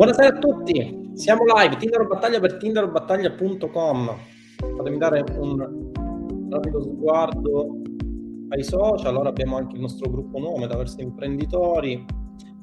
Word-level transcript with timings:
Buonasera 0.00 0.28
a 0.28 0.38
tutti, 0.38 1.10
siamo 1.12 1.42
live, 1.44 1.76
Tinder 1.76 2.06
Battaglia 2.06 2.40
per 2.40 2.56
tinderbattaglia.com. 2.56 4.16
Fatemi 4.78 4.96
dare 4.96 5.22
un 5.36 5.90
rapido 6.48 6.80
sguardo 6.80 7.82
ai 8.48 8.64
social, 8.64 9.14
ora 9.14 9.28
abbiamo 9.28 9.58
anche 9.58 9.74
il 9.74 9.82
nostro 9.82 10.10
gruppo 10.10 10.38
nuovo, 10.38 10.56
Metaverso 10.56 11.02
Imprenditori. 11.02 12.02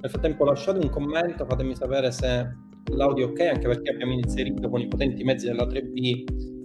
Nel 0.02 0.10
frattempo 0.10 0.46
lasciate 0.46 0.80
un 0.80 0.90
commento, 0.90 1.46
fatemi 1.46 1.76
sapere 1.76 2.10
se 2.10 2.56
l'audio 2.96 3.28
è 3.28 3.30
ok, 3.30 3.40
anche 3.54 3.68
perché 3.68 3.92
abbiamo 3.92 4.14
inserito 4.14 4.68
con 4.68 4.82
i 4.82 4.88
potenti 4.88 5.24
mezzi 5.24 5.46
della 5.46 5.68
3B 5.68 6.24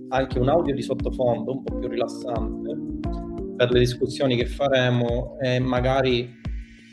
anche 0.08 0.38
un 0.38 0.48
audio 0.48 0.74
di 0.74 0.80
sottofondo 0.80 1.52
un 1.52 1.64
po' 1.64 1.80
più 1.80 1.88
rilassante 1.88 2.78
per 3.58 3.70
le 3.70 3.78
discussioni 3.78 4.36
che 4.36 4.46
faremo 4.46 5.36
e 5.38 5.58
magari 5.58 6.40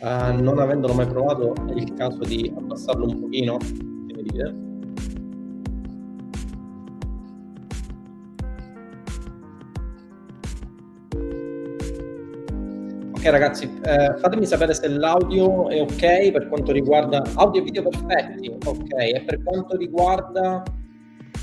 Uh, 0.01 0.31
non 0.41 0.59
avendolo 0.59 0.93
mai 0.93 1.07
provato 1.07 1.53
è 1.67 1.73
il 1.73 1.93
caso 1.93 2.19
di 2.19 2.53
abbassarlo 2.55 3.05
un 3.05 3.19
pochino 3.19 3.57
come 3.57 4.23
dire. 4.23 4.55
Ok 13.11 13.25
ragazzi 13.25 13.65
eh, 13.83 14.15
fatemi 14.19 14.45
sapere 14.45 14.73
se 14.73 14.87
l'audio 14.87 15.67
è 15.67 15.81
ok 15.81 16.31
per 16.31 16.47
quanto 16.47 16.71
riguarda 16.71 17.21
audio 17.35 17.59
e 17.59 17.63
video 17.65 17.89
perfetti 17.89 18.47
ok 18.47 18.93
e 18.93 19.23
per 19.25 19.43
quanto 19.43 19.75
riguarda 19.75 20.63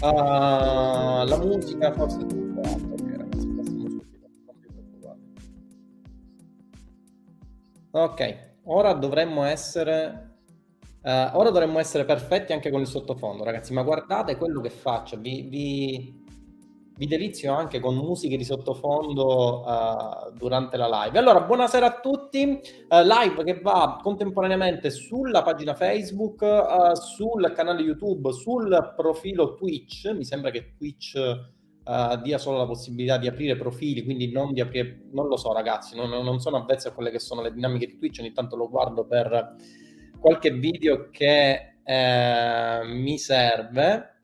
uh, 0.00 1.26
la 1.26 1.38
musica 1.42 1.92
forse 1.92 2.24
tutto 2.24 2.60
altro 2.62 2.94
ok 7.90 8.45
ora 8.66 8.92
dovremmo 8.92 9.44
essere 9.44 10.34
Uh, 11.06 11.30
ora 11.34 11.50
dovremmo 11.50 11.78
essere 11.78 12.04
perfetti 12.04 12.52
anche 12.52 12.68
con 12.68 12.80
il 12.80 12.88
sottofondo, 12.88 13.44
ragazzi, 13.44 13.72
ma 13.72 13.84
guardate 13.84 14.36
quello 14.36 14.60
che 14.60 14.70
faccio, 14.70 15.16
vi, 15.16 15.42
vi, 15.42 16.24
vi 16.96 17.06
delizio 17.06 17.54
anche 17.54 17.78
con 17.78 17.94
musiche 17.94 18.36
di 18.36 18.42
sottofondo 18.42 19.60
uh, 19.64 20.32
durante 20.36 20.76
la 20.76 20.88
live. 20.88 21.16
Allora, 21.16 21.42
buonasera 21.42 21.86
a 21.86 22.00
tutti, 22.00 22.42
uh, 22.88 23.02
live 23.02 23.44
che 23.44 23.60
va 23.60 24.00
contemporaneamente 24.02 24.90
sulla 24.90 25.44
pagina 25.44 25.76
Facebook, 25.76 26.44
sul 26.96 27.52
canale 27.54 27.82
YouTube, 27.82 28.32
sul 28.32 28.94
profilo 28.96 29.54
Twitch, 29.54 30.10
mi 30.12 30.24
sembra 30.24 30.50
che 30.50 30.74
Twitch 30.76 31.14
uh, 31.86 32.20
dia 32.20 32.38
solo 32.38 32.58
la 32.58 32.66
possibilità 32.66 33.16
di 33.16 33.28
aprire 33.28 33.56
profili, 33.56 34.04
quindi 34.04 34.30
non 34.30 34.52
di 34.52 34.60
aprire, 34.60 35.04
non 35.12 35.28
lo 35.28 35.36
so 35.36 35.52
ragazzi, 35.52 35.96
non, 35.96 36.10
non 36.10 36.40
sono 36.40 36.58
avvezzo 36.58 36.88
a 36.88 36.92
quelle 36.92 37.10
che 37.10 37.18
sono 37.18 37.42
le 37.42 37.52
dinamiche 37.52 37.86
di 37.86 37.96
Twitch, 37.96 38.18
ogni 38.20 38.32
tanto 38.32 38.56
lo 38.56 38.68
guardo 38.68 39.06
per 39.06 39.54
qualche 40.18 40.50
video 40.50 41.08
che 41.10 41.78
eh, 41.84 42.80
mi 42.84 43.18
serve, 43.18 44.22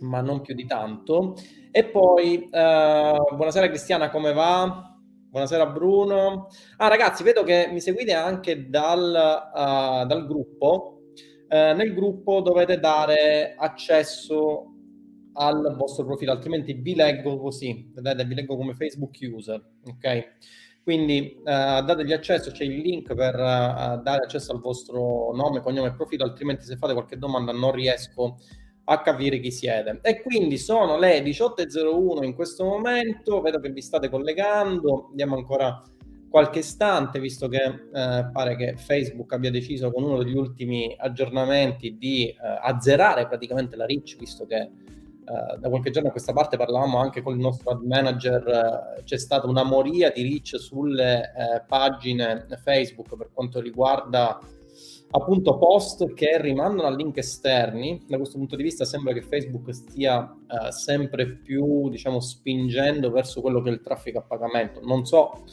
ma 0.00 0.20
non 0.20 0.40
più 0.40 0.54
di 0.54 0.66
tanto. 0.66 1.34
E 1.70 1.84
poi, 1.84 2.48
eh, 2.50 3.18
buonasera 3.30 3.68
Cristiana, 3.68 4.10
come 4.10 4.32
va? 4.32 4.92
Buonasera 5.30 5.64
Bruno. 5.66 6.48
Ah 6.76 6.88
ragazzi, 6.88 7.22
vedo 7.22 7.42
che 7.42 7.68
mi 7.72 7.80
seguite 7.80 8.12
anche 8.12 8.68
dal, 8.68 9.08
uh, 9.54 10.06
dal 10.06 10.26
gruppo. 10.26 11.04
Uh, 11.48 11.74
nel 11.74 11.94
gruppo 11.94 12.40
dovete 12.40 12.78
dare 12.78 13.54
accesso 13.56 14.71
al 15.34 15.74
vostro 15.76 16.04
profilo, 16.04 16.32
altrimenti 16.32 16.72
vi 16.74 16.94
leggo 16.94 17.38
così, 17.38 17.90
vedete, 17.94 18.24
vi 18.24 18.34
leggo 18.34 18.56
come 18.56 18.74
Facebook 18.74 19.16
user, 19.20 19.62
ok? 19.86 20.28
Quindi 20.82 21.36
uh, 21.38 21.44
dategli 21.44 22.12
accesso, 22.12 22.50
c'è 22.50 22.64
il 22.64 22.78
link 22.78 23.14
per 23.14 23.34
uh, 23.34 24.02
dare 24.02 24.24
accesso 24.24 24.52
al 24.52 24.60
vostro 24.60 25.32
nome, 25.34 25.60
cognome 25.60 25.88
e 25.88 25.94
profilo, 25.94 26.24
altrimenti 26.24 26.64
se 26.64 26.76
fate 26.76 26.92
qualche 26.92 27.18
domanda 27.18 27.52
non 27.52 27.70
riesco 27.70 28.38
a 28.84 29.00
capire 29.00 29.38
chi 29.38 29.52
siete. 29.52 30.00
E 30.02 30.22
quindi 30.22 30.58
sono 30.58 30.98
le 30.98 31.22
18.01 31.22 32.24
in 32.24 32.34
questo 32.34 32.64
momento, 32.64 33.40
vedo 33.40 33.60
che 33.60 33.70
vi 33.70 33.80
state 33.80 34.08
collegando, 34.08 35.10
diamo 35.14 35.36
ancora 35.36 35.82
qualche 36.28 36.60
istante, 36.60 37.20
visto 37.20 37.46
che 37.46 37.62
eh, 37.62 38.30
pare 38.32 38.56
che 38.56 38.74
Facebook 38.76 39.32
abbia 39.34 39.50
deciso 39.50 39.92
con 39.92 40.02
uno 40.02 40.22
degli 40.22 40.34
ultimi 40.34 40.92
aggiornamenti 40.98 41.96
di 41.96 42.28
eh, 42.28 42.36
azzerare 42.62 43.28
praticamente 43.28 43.76
la 43.76 43.84
reach, 43.84 44.16
visto 44.16 44.46
che 44.46 44.70
Uh, 45.32 45.56
da 45.56 45.70
qualche 45.70 45.90
giorno 45.90 46.08
a 46.08 46.12
questa 46.12 46.34
parte 46.34 46.58
parlavamo 46.58 46.98
anche 46.98 47.22
con 47.22 47.32
il 47.32 47.40
nostro 47.40 47.70
ad 47.70 47.80
manager, 47.82 48.96
uh, 48.98 49.02
c'è 49.02 49.16
stata 49.16 49.46
una 49.46 49.62
moria 49.62 50.10
di 50.10 50.22
reach 50.24 50.60
sulle 50.60 51.32
uh, 51.34 51.62
pagine 51.66 52.46
Facebook 52.62 53.16
per 53.16 53.30
quanto 53.32 53.58
riguarda 53.58 54.38
appunto 55.14 55.56
post 55.56 56.12
che 56.12 56.38
rimandano 56.38 56.86
a 56.86 56.94
link 56.94 57.16
esterni. 57.16 58.04
Da 58.06 58.18
questo 58.18 58.36
punto 58.36 58.56
di 58.56 58.62
vista 58.62 58.84
sembra 58.84 59.14
che 59.14 59.22
Facebook 59.22 59.72
stia 59.74 60.34
sempre 60.70 61.36
più, 61.36 61.90
diciamo, 61.90 62.18
spingendo 62.18 63.10
verso 63.10 63.42
quello 63.42 63.60
che 63.60 63.68
è 63.68 63.72
il 63.72 63.82
traffico 63.82 64.18
a 64.18 64.22
pagamento. 64.22 64.80
Non 64.82 65.04
so 65.04 65.44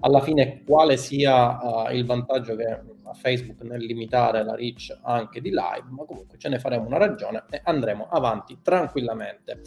alla 0.00 0.20
fine 0.20 0.62
quale 0.64 0.96
sia 0.96 1.88
il 1.90 2.04
vantaggio 2.04 2.56
che 2.56 2.80
a 3.10 3.14
Facebook 3.14 3.62
nel 3.62 3.84
limitare 3.84 4.44
la 4.44 4.54
reach 4.54 4.96
anche 5.02 5.40
di 5.40 5.50
live, 5.50 5.86
ma 5.88 6.04
comunque 6.04 6.38
ce 6.38 6.48
ne 6.48 6.58
faremo 6.58 6.86
una 6.86 6.96
ragione 6.98 7.44
e 7.50 7.60
andremo 7.64 8.06
avanti 8.08 8.58
tranquillamente. 8.62 9.60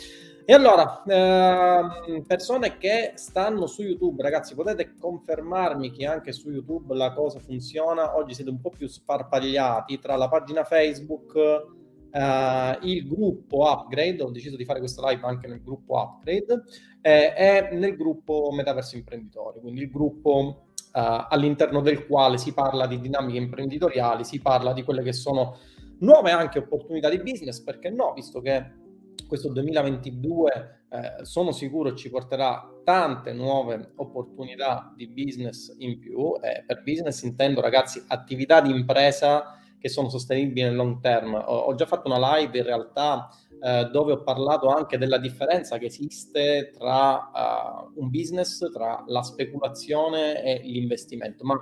E 0.45 0.53
allora, 0.53 1.03
eh, 1.03 2.21
persone 2.25 2.77
che 2.77 3.13
stanno 3.15 3.65
su 3.65 3.81
YouTube, 3.81 4.21
ragazzi, 4.21 4.55
potete 4.55 4.93
confermarmi 4.99 5.91
che 5.91 6.05
anche 6.05 6.31
su 6.31 6.49
YouTube 6.49 6.95
la 6.95 7.13
cosa 7.13 7.39
funziona? 7.39 8.17
Oggi 8.17 8.33
siete 8.33 8.49
un 8.49 8.59
po' 8.59 8.69
più 8.69 8.87
sparpagliati 8.87 9.99
tra 9.99 10.15
la 10.15 10.27
pagina 10.27 10.63
Facebook, 10.63 11.81
eh, 12.13 12.77
il 12.83 13.07
gruppo 13.07 13.69
Upgrade, 13.69 14.21
ho 14.21 14.29
deciso 14.29 14.55
di 14.55 14.65
fare 14.65 14.79
questo 14.79 15.05
live 15.07 15.25
anche 15.25 15.47
nel 15.47 15.63
gruppo 15.63 15.99
Upgrade, 15.99 16.63
eh, 17.01 17.33
e 17.35 17.75
nel 17.75 17.95
gruppo 17.97 18.51
Metaverso 18.53 18.95
Imprenditori, 18.95 19.59
quindi 19.59 19.81
il 19.81 19.89
gruppo 19.89 20.67
uh, 20.93 21.25
all'interno 21.27 21.81
del 21.81 22.05
quale 22.05 22.37
si 22.37 22.53
parla 22.53 22.87
di 22.87 22.99
dinamiche 22.99 23.39
imprenditoriali, 23.39 24.23
si 24.23 24.39
parla 24.39 24.73
di 24.73 24.83
quelle 24.83 25.01
che 25.01 25.13
sono 25.13 25.57
nuove 25.99 26.31
anche 26.31 26.59
opportunità 26.59 27.09
di 27.09 27.17
business, 27.17 27.61
perché 27.61 27.89
no, 27.89 28.13
visto 28.13 28.39
che 28.41 28.81
questo 29.27 29.49
2022 29.49 30.85
eh, 30.89 31.25
sono 31.25 31.51
sicuro 31.51 31.95
ci 31.95 32.09
porterà 32.09 32.69
tante 32.83 33.33
nuove 33.33 33.93
opportunità 33.95 34.93
di 34.95 35.07
business 35.07 35.73
in 35.79 35.97
più. 35.97 36.33
Eh, 36.41 36.63
per 36.65 36.83
business 36.83 37.23
intendo, 37.23 37.61
ragazzi, 37.61 38.03
attività 38.07 38.61
di 38.61 38.69
impresa 38.69 39.57
che 39.83 39.89
sono 39.89 40.07
sostenibili 40.07 40.61
nel 40.61 40.77
long 40.77 41.01
term. 41.01 41.33
Ho, 41.33 41.57
ho 41.57 41.75
già 41.75 41.85
fatto 41.85 42.07
una 42.07 42.37
live 42.37 42.57
in 42.57 42.63
realtà 42.63 43.27
eh, 43.61 43.89
dove 43.91 44.13
ho 44.13 44.23
parlato 44.23 44.69
anche 44.69 44.97
della 44.97 45.17
differenza 45.17 45.77
che 45.77 45.87
esiste 45.87 46.71
tra 46.73 47.15
uh, 47.15 47.99
un 47.99 48.09
business, 48.09 48.71
tra 48.71 49.03
la 49.07 49.21
speculazione 49.23 50.41
e 50.41 50.61
l'investimento, 50.63 51.43
ma 51.43 51.59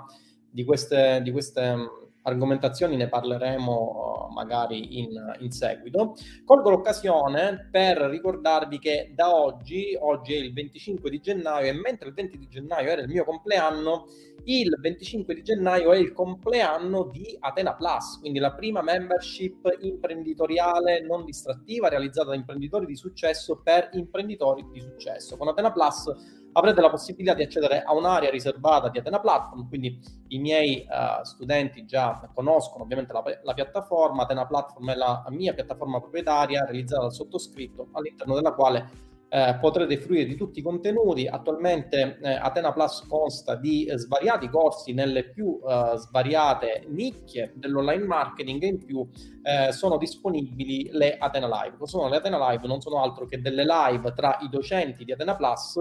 di 0.47 0.63
queste, 0.63 1.21
di 1.23 1.31
queste 1.31 1.75
argomentazioni 2.23 2.95
ne 2.95 3.07
parleremo 3.07 4.27
uh, 4.29 4.33
magari 4.33 4.99
in, 4.99 5.09
in, 5.39 5.51
seguito. 5.51 6.15
Colgo 6.45 6.69
l'occasione 6.69 7.67
per 7.71 7.97
ricordarvi 7.97 8.79
che 8.79 9.11
da 9.15 9.33
oggi, 9.35 9.97
oggi 9.99 10.33
è 10.33 10.37
il 10.37 10.53
25 10.53 11.09
di 11.09 11.19
gennaio 11.19 11.69
e 11.69 11.73
mentre 11.73 12.09
il 12.09 12.13
20 12.13 12.37
di 12.37 12.47
gennaio 12.47 12.89
era 12.89 13.01
il 13.01 13.09
mio 13.09 13.23
compleanno, 13.23 14.05
il 14.45 14.75
25 14.79 15.35
di 15.35 15.43
gennaio 15.43 15.91
è 15.91 15.97
il 15.97 16.13
compleanno 16.13 17.09
di 17.11 17.37
Atena 17.39 17.75
Plus, 17.75 18.19
quindi 18.19 18.39
la 18.39 18.53
prima 18.53 18.81
membership 18.81 19.77
imprenditoriale 19.81 21.01
non 21.01 21.25
distrattiva 21.25 21.89
realizzata 21.89 22.29
da 22.29 22.35
imprenditori 22.35 22.85
di 22.85 22.95
successo 22.95 23.61
per 23.63 23.89
imprenditori 23.93 24.65
di 24.71 24.79
successo. 24.79 25.37
Con 25.37 25.47
Atena 25.47 25.71
Plus 25.71 26.39
avrete 26.53 26.81
la 26.81 26.89
possibilità 26.89 27.33
di 27.33 27.43
accedere 27.43 27.83
a 27.83 27.93
un'area 27.93 28.29
riservata 28.29 28.89
di 28.89 28.97
Atena 28.97 29.19
Platform, 29.19 29.67
quindi 29.67 29.99
i 30.29 30.39
miei 30.39 30.85
uh, 30.87 31.23
studenti 31.23 31.85
già 31.85 32.29
conoscono 32.33 32.83
ovviamente 32.83 33.13
la, 33.13 33.23
la, 33.43 33.53
piattaforma, 33.53 34.23
Atena 34.23 34.45
Platform 34.45 34.91
è 34.91 34.95
la 34.95 35.23
mia 35.29 35.53
piattaforma 35.53 35.99
proprietaria 35.99 36.63
realizzata 36.63 37.03
dal 37.03 37.13
sottoscritto 37.13 37.89
all'interno 37.93 38.35
della 38.35 38.53
quale 38.53 39.09
eh, 39.33 39.57
potrete 39.61 39.97
fruire 39.97 40.25
di 40.25 40.35
tutti 40.35 40.59
i 40.59 40.61
contenuti. 40.61 41.25
Attualmente 41.25 42.19
eh, 42.21 42.33
Atena 42.33 42.73
Plus 42.73 43.05
consta 43.07 43.55
di 43.55 43.85
eh, 43.85 43.97
svariati 43.97 44.49
corsi 44.49 44.93
nelle 44.93 45.29
più 45.29 45.57
eh, 45.65 45.93
svariate 45.95 46.85
nicchie 46.89 47.53
dell'online 47.55 48.05
marketing 48.05 48.61
e 48.61 48.67
in 48.67 48.83
più 48.83 49.07
eh, 49.41 49.71
sono 49.71 49.97
disponibili 49.97 50.89
le 50.91 51.17
Atena 51.17 51.47
Live. 51.47 51.77
Sono 51.83 52.09
le 52.09 52.17
Atena 52.17 52.49
Live? 52.49 52.67
Non 52.67 52.81
sono 52.81 53.01
altro 53.01 53.25
che 53.25 53.39
delle 53.39 53.63
live 53.63 54.11
tra 54.13 54.37
i 54.41 54.49
docenti 54.49 55.05
di 55.05 55.13
Atena 55.13 55.35
Plus 55.37 55.79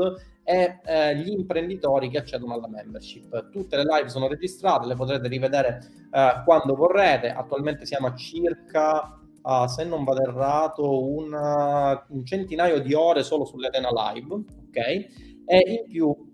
e 0.51 0.81
eh, 0.85 1.17
gli 1.17 1.31
imprenditori 1.31 2.09
che 2.09 2.19
accedono 2.19 2.55
alla 2.55 2.69
membership. 2.69 3.51
Tutte 3.51 3.77
le 3.77 3.85
live 3.85 4.09
sono 4.09 4.27
registrate, 4.27 4.87
le 4.87 4.97
potrete 4.97 5.29
rivedere 5.29 5.79
quando 6.45 6.75
vorrete. 6.75 7.31
Attualmente 7.31 7.87
siamo 7.87 8.09
a 8.09 8.17
circa 8.17 9.21
uh, 9.43 9.67
se 9.67 9.85
non 9.85 10.05
vado 10.05 10.23
errato, 10.23 11.09
una, 11.09 12.05
un 12.09 12.25
centinaio 12.25 12.81
di 12.81 12.95
ore 12.95 13.23
solo 13.23 13.45
sull'Atena 13.45 13.91
Live, 13.91 14.35
ok? 14.35 14.77
E 15.47 15.59
in 15.67 15.85
più 15.89 16.09
uh, 16.09 16.25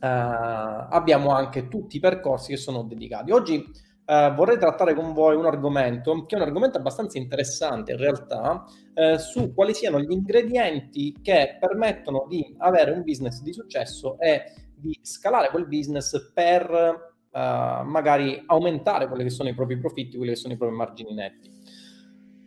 abbiamo 0.00 1.30
anche 1.30 1.68
tutti 1.68 1.96
i 1.96 2.00
percorsi 2.00 2.52
che 2.52 2.58
sono 2.58 2.82
dedicati. 2.82 3.30
Oggi 3.30 3.64
Uh, 4.06 4.34
vorrei 4.34 4.58
trattare 4.58 4.92
con 4.92 5.14
voi 5.14 5.34
un 5.34 5.46
argomento 5.46 6.26
che 6.26 6.34
è 6.34 6.38
un 6.38 6.44
argomento 6.44 6.76
abbastanza 6.76 7.16
interessante 7.16 7.92
in 7.92 7.96
realtà 7.98 8.66
uh, 8.94 9.16
su 9.16 9.54
quali 9.54 9.72
siano 9.72 9.98
gli 9.98 10.10
ingredienti 10.10 11.16
che 11.22 11.56
permettono 11.58 12.26
di 12.28 12.54
avere 12.58 12.90
un 12.90 13.02
business 13.02 13.40
di 13.40 13.54
successo 13.54 14.18
e 14.18 14.44
di 14.76 14.98
scalare 15.00 15.48
quel 15.48 15.66
business 15.66 16.32
per 16.34 16.70
uh, 16.70 17.38
magari 17.38 18.42
aumentare 18.44 19.08
quelli 19.08 19.22
che 19.22 19.30
sono 19.30 19.48
i 19.48 19.54
propri 19.54 19.78
profitti, 19.78 20.18
quelli 20.18 20.32
che 20.32 20.38
sono 20.38 20.52
i 20.52 20.58
propri 20.58 20.76
margini 20.76 21.14
netti. 21.14 21.50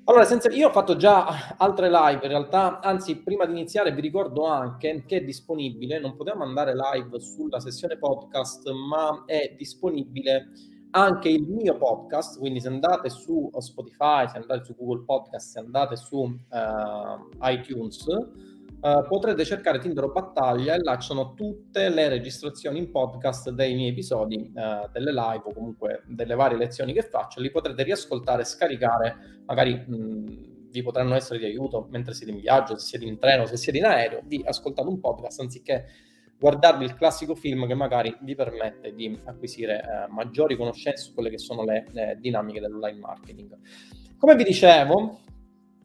Allora, 0.09 0.23
senza, 0.23 0.49
io 0.51 0.69
ho 0.69 0.71
fatto 0.71 0.95
già 0.95 1.55
altre 1.57 1.89
live 1.89 2.21
in 2.23 2.29
realtà, 2.29 2.79
anzi 2.79 3.17
prima 3.23 3.45
di 3.45 3.51
iniziare 3.51 3.91
vi 3.91 3.99
ricordo 3.99 4.45
anche 4.45 5.03
che 5.05 5.17
è 5.17 5.23
disponibile, 5.23 5.99
non 5.99 6.15
potevamo 6.15 6.45
andare 6.45 6.73
live 6.75 7.19
sulla 7.19 7.59
sessione 7.59 7.97
podcast, 7.97 8.69
ma 8.71 9.23
è 9.25 9.53
disponibile 9.57 10.49
anche 10.91 11.29
il 11.29 11.43
mio 11.47 11.77
podcast, 11.77 12.39
quindi 12.39 12.59
se 12.59 12.67
andate 12.67 13.09
su 13.09 13.49
Spotify, 13.57 14.27
se 14.27 14.37
andate 14.37 14.63
su 14.63 14.75
Google 14.75 15.03
Podcast, 15.05 15.51
se 15.51 15.59
andate 15.59 15.95
su 15.95 16.17
uh, 16.17 16.29
iTunes, 17.41 18.05
uh, 18.07 19.05
potrete 19.07 19.43
cercare 19.43 19.79
Tinder 19.79 20.09
Battaglia 20.11 20.75
e 20.75 20.79
là 20.81 20.97
ci 20.97 21.07
sono 21.07 21.33
tutte 21.33 21.89
le 21.89 22.07
registrazioni 22.09 22.79
in 22.79 22.91
podcast 22.91 23.49
dei 23.51 23.75
miei 23.75 23.89
episodi, 23.89 24.51
uh, 24.53 24.89
delle 24.91 25.11
live 25.11 25.43
o 25.43 25.53
comunque 25.53 26.03
delle 26.07 26.35
varie 26.35 26.57
lezioni 26.57 26.93
che 26.93 27.03
faccio, 27.03 27.41
li 27.41 27.51
potrete 27.51 27.83
riascoltare, 27.83 28.43
scaricare, 28.45 29.41
magari 29.45 29.73
mh, 29.73 30.69
vi 30.71 30.81
potranno 30.83 31.15
essere 31.15 31.39
di 31.39 31.45
aiuto 31.45 31.87
mentre 31.89 32.13
siete 32.13 32.31
in 32.31 32.39
viaggio, 32.39 32.77
se 32.77 32.85
siete 32.85 33.05
in 33.05 33.17
treno, 33.17 33.45
se 33.45 33.57
siete 33.57 33.77
in 33.77 33.85
aereo, 33.85 34.21
vi 34.25 34.41
ascoltate 34.45 34.87
un 34.87 34.99
podcast 34.99 35.39
anziché 35.41 35.85
guardarvi 36.39 36.85
il 36.85 36.95
classico 36.95 37.35
film 37.35 37.67
che 37.67 37.73
magari 37.73 38.15
vi 38.21 38.35
permette 38.35 38.93
di 38.93 39.19
acquisire 39.25 39.79
eh, 39.79 40.11
maggiori 40.11 40.55
conoscenze 40.55 41.03
su 41.03 41.13
quelle 41.13 41.29
che 41.29 41.37
sono 41.37 41.63
le, 41.63 41.85
le 41.91 42.17
dinamiche 42.19 42.59
dell'online 42.59 42.99
marketing. 42.99 43.57
Come 44.17 44.35
vi 44.35 44.43
dicevo, 44.43 45.21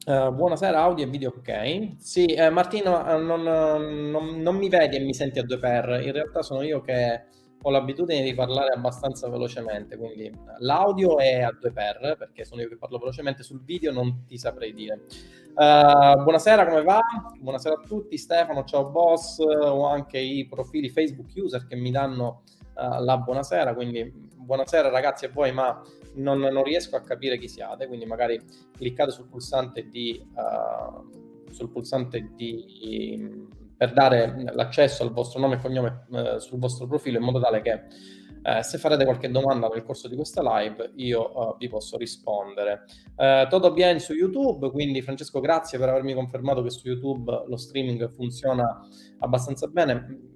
Uh, 0.04 0.32
buonasera, 0.32 0.80
audio 0.80 1.04
e 1.04 1.08
video 1.08 1.28
ok. 1.28 1.92
Sì, 1.96 2.24
eh, 2.24 2.50
Martino, 2.50 2.98
uh, 2.98 3.24
non, 3.24 3.42
non, 3.42 4.42
non, 4.42 4.56
mi 4.56 4.68
vedi 4.68 4.96
e 4.96 4.98
mi 4.98 5.14
senti 5.14 5.38
a 5.38 5.44
due 5.44 5.60
per. 5.60 6.02
In 6.04 6.10
realtà 6.10 6.42
sono 6.42 6.62
io 6.62 6.80
che 6.80 7.22
ho 7.62 7.70
l'abitudine 7.70 8.22
di 8.22 8.34
parlare 8.34 8.72
abbastanza 8.74 9.28
velocemente, 9.28 9.96
quindi 9.96 10.30
l'audio 10.58 11.18
è 11.18 11.42
a 11.42 11.56
due 11.58 11.70
per, 11.70 12.16
perché 12.18 12.44
sono 12.44 12.60
io 12.60 12.68
che 12.68 12.76
parlo 12.76 12.98
velocemente, 12.98 13.42
sul 13.42 13.62
video 13.62 13.92
non 13.92 14.24
ti 14.26 14.36
saprei 14.36 14.72
dire. 14.72 15.02
Uh, 15.54 16.22
buonasera, 16.22 16.66
come 16.66 16.82
va? 16.82 17.00
Buonasera 17.38 17.74
a 17.74 17.86
tutti, 17.86 18.16
Stefano, 18.18 18.64
ciao 18.64 18.90
boss, 18.90 19.38
ho 19.38 19.86
anche 19.86 20.18
i 20.18 20.46
profili 20.46 20.88
Facebook 20.88 21.30
user 21.34 21.66
che 21.66 21.76
mi 21.76 21.90
danno 21.90 22.42
la 22.74 23.18
buonasera, 23.18 23.74
quindi 23.74 24.10
buonasera 24.10 24.88
ragazzi 24.88 25.26
a 25.26 25.30
voi, 25.30 25.52
ma 25.52 25.80
non, 26.14 26.40
non, 26.40 26.64
riesco 26.64 26.96
a 26.96 27.02
capire 27.02 27.38
chi 27.38 27.48
siate, 27.48 27.86
quindi 27.86 28.06
magari 28.06 28.40
cliccate 28.76 29.10
sul 29.10 29.28
pulsante 29.28 29.88
di, 29.88 30.20
uh, 30.34 31.50
sul 31.50 31.70
pulsante 31.70 32.30
di 32.34 33.46
per 33.76 33.92
dare 33.92 34.44
l'accesso 34.52 35.02
al 35.02 35.12
vostro 35.12 35.40
nome 35.40 35.56
e 35.56 35.58
cognome 35.58 36.06
uh, 36.08 36.38
sul 36.38 36.58
vostro 36.58 36.86
profilo 36.86 37.18
in 37.18 37.24
modo 37.24 37.40
tale 37.40 37.62
che 37.62 37.72
uh, 37.72 38.62
se 38.62 38.78
farete 38.78 39.04
qualche 39.04 39.30
domanda 39.30 39.68
nel 39.68 39.82
corso 39.82 40.08
di 40.08 40.16
questa 40.16 40.42
live 40.42 40.92
io 40.96 41.56
vi 41.58 41.68
posso 41.68 41.96
rispondere. 41.96 42.84
Uh, 43.16 43.48
tutto 43.48 43.72
bene 43.72 43.98
su 43.98 44.14
YouTube, 44.14 44.70
quindi 44.70 45.02
Francesco 45.02 45.40
grazie 45.40 45.78
per 45.78 45.88
avermi 45.88 46.14
confermato 46.14 46.62
che 46.62 46.70
su 46.70 46.86
YouTube 46.88 47.44
lo 47.46 47.56
streaming 47.56 48.10
funziona 48.10 48.86
abbastanza 49.18 49.66
bene 49.66 50.30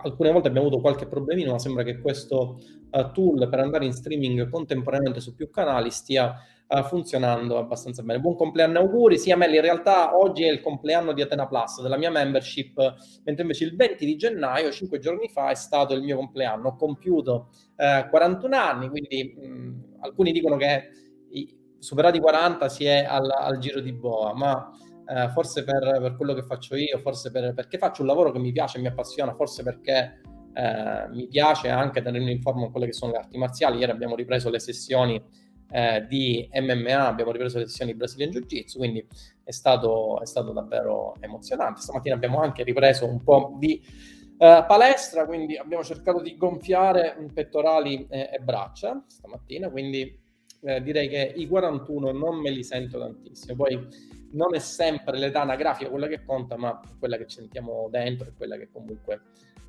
alcune 0.00 0.30
volte 0.32 0.48
abbiamo 0.48 0.66
avuto 0.68 0.80
qualche 0.80 1.06
problemino, 1.06 1.52
ma 1.52 1.58
sembra 1.58 1.82
che 1.82 2.00
questo 2.00 2.58
uh, 2.90 3.12
tool 3.12 3.48
per 3.48 3.60
andare 3.60 3.84
in 3.84 3.92
streaming 3.92 4.48
contemporaneamente 4.48 5.20
su 5.20 5.34
più 5.34 5.50
canali 5.50 5.90
stia 5.90 6.34
uh, 6.72 6.82
funzionando 6.84 7.58
abbastanza 7.58 8.02
bene. 8.02 8.20
Buon 8.20 8.36
compleanno, 8.36 8.78
auguri. 8.78 9.18
Sì, 9.18 9.30
a 9.30 9.36
me 9.36 9.46
in 9.46 9.60
realtà 9.60 10.16
oggi 10.16 10.44
è 10.44 10.50
il 10.50 10.60
compleanno 10.60 11.12
di 11.12 11.22
Atena 11.22 11.46
Plus, 11.46 11.82
della 11.82 11.98
mia 11.98 12.10
membership, 12.10 12.76
mentre 13.24 13.42
invece 13.42 13.64
il 13.64 13.76
20 13.76 14.06
di 14.06 14.16
gennaio, 14.16 14.70
cinque 14.70 14.98
giorni 14.98 15.28
fa, 15.28 15.50
è 15.50 15.54
stato 15.54 15.94
il 15.94 16.02
mio 16.02 16.16
compleanno. 16.16 16.68
Ho 16.68 16.76
compiuto 16.76 17.50
uh, 17.76 17.82
eh, 17.82 18.06
41 18.08 18.56
anni, 18.56 18.88
quindi 18.88 19.34
mh, 19.36 19.98
alcuni 20.00 20.32
dicono 20.32 20.56
che 20.56 20.88
i, 21.30 21.60
superati 21.78 22.18
40 22.18 22.68
si 22.68 22.84
è 22.84 23.04
al, 23.04 23.30
al 23.30 23.58
giro 23.58 23.80
di 23.80 23.92
boa, 23.92 24.34
ma 24.34 24.70
eh, 25.06 25.28
forse 25.30 25.64
per, 25.64 25.98
per, 26.00 26.16
quello 26.16 26.32
che 26.32 26.42
faccio 26.42 26.76
io, 26.76 26.98
forse 26.98 27.30
per, 27.30 27.54
perché 27.54 27.76
faccio 27.76 28.02
un 28.02 28.08
lavoro 28.08 28.30
che 28.30 28.38
mi 28.38 28.52
piace 28.52 28.78
mi 28.78 28.86
appassiona, 28.86 29.34
forse 29.34 29.62
perché 29.62 30.20
eh, 30.54 31.08
mi 31.10 31.26
piace 31.26 31.68
anche 31.68 32.02
tenermi 32.02 32.30
in 32.30 32.40
forma 32.40 32.70
quelle 32.70 32.86
che 32.86 32.92
sono 32.92 33.12
le 33.12 33.18
arti 33.18 33.36
marziali. 33.36 33.78
Ieri 33.78 33.90
abbiamo 33.90 34.14
ripreso 34.14 34.48
le 34.48 34.58
sessioni 34.58 35.22
eh, 35.72 36.06
di 36.06 36.48
MMA, 36.52 37.06
abbiamo 37.06 37.32
ripreso 37.32 37.58
le 37.58 37.66
sessioni 37.66 37.92
di 37.92 37.96
Brazilian 37.96 38.30
Jiu-Jitsu, 38.30 38.78
quindi 38.78 39.06
è 39.42 39.50
stato, 39.50 40.20
è 40.20 40.26
stato 40.26 40.52
davvero 40.52 41.16
emozionante. 41.20 41.80
Stamattina 41.80 42.14
abbiamo 42.14 42.40
anche 42.40 42.62
ripreso 42.62 43.06
un 43.06 43.22
po' 43.22 43.56
di 43.58 44.10
Uh, 44.42 44.66
palestra, 44.66 45.24
quindi 45.24 45.56
abbiamo 45.56 45.84
cercato 45.84 46.20
di 46.20 46.36
gonfiare 46.36 47.16
pettorali 47.32 48.08
e, 48.10 48.28
e 48.32 48.40
braccia 48.40 49.00
stamattina, 49.06 49.70
quindi 49.70 50.18
eh, 50.62 50.82
direi 50.82 51.08
che 51.08 51.32
i 51.36 51.46
41 51.46 52.10
non 52.10 52.40
me 52.40 52.50
li 52.50 52.64
sento 52.64 52.98
tantissimo. 52.98 53.54
Poi 53.54 53.86
non 54.32 54.54
è 54.54 54.58
sempre 54.58 55.18
l'età 55.18 55.42
anagrafica 55.42 55.90
quella 55.90 56.08
che 56.08 56.24
conta, 56.24 56.56
ma 56.56 56.80
quella 56.98 57.16
che 57.16 57.28
sentiamo 57.28 57.88
dentro 57.90 58.28
e 58.28 58.32
quella 58.36 58.56
che 58.56 58.68
comunque 58.70 59.20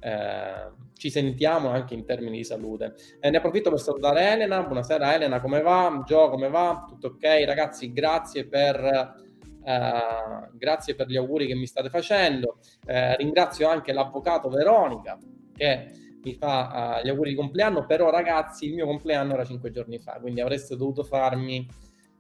eh, 0.04 0.72
ci 0.96 1.10
sentiamo 1.10 1.70
anche 1.70 1.94
in 1.94 2.06
termini 2.06 2.38
di 2.38 2.44
salute. 2.44 2.96
Eh, 3.20 3.30
ne 3.30 3.38
approfitto 3.38 3.70
per 3.70 3.80
salutare 3.80 4.32
Elena. 4.32 4.64
Buonasera 4.64 5.14
Elena, 5.14 5.40
come 5.40 5.62
va? 5.62 6.04
Gio, 6.06 6.30
come 6.30 6.50
va? 6.50 6.86
Tutto 6.88 7.08
ok? 7.08 7.44
Ragazzi, 7.46 7.92
grazie 7.94 8.46
per... 8.48 9.22
Uh, 9.66 10.58
grazie 10.58 10.94
per 10.94 11.08
gli 11.08 11.16
auguri 11.16 11.48
che 11.48 11.56
mi 11.56 11.66
state 11.66 11.88
facendo. 11.88 12.58
Uh, 12.86 13.16
ringrazio 13.16 13.70
anche 13.70 13.94
l'avvocato 13.94 14.50
Veronica 14.50 15.18
che 15.56 15.90
mi 16.22 16.34
fa 16.34 17.00
uh, 17.00 17.06
gli 17.06 17.10
auguri 17.10 17.30
di 17.30 17.36
compleanno. 17.38 17.86
Però, 17.86 18.10
ragazzi, 18.10 18.66
il 18.66 18.74
mio 18.74 18.86
compleanno 18.86 19.36
era 19.36 19.46
cinque 19.46 19.72
giorni 19.72 20.00
fa, 20.00 20.18
quindi 20.20 20.42
avreste 20.42 20.76
dovuto 20.76 21.06
farmi 21.06 21.66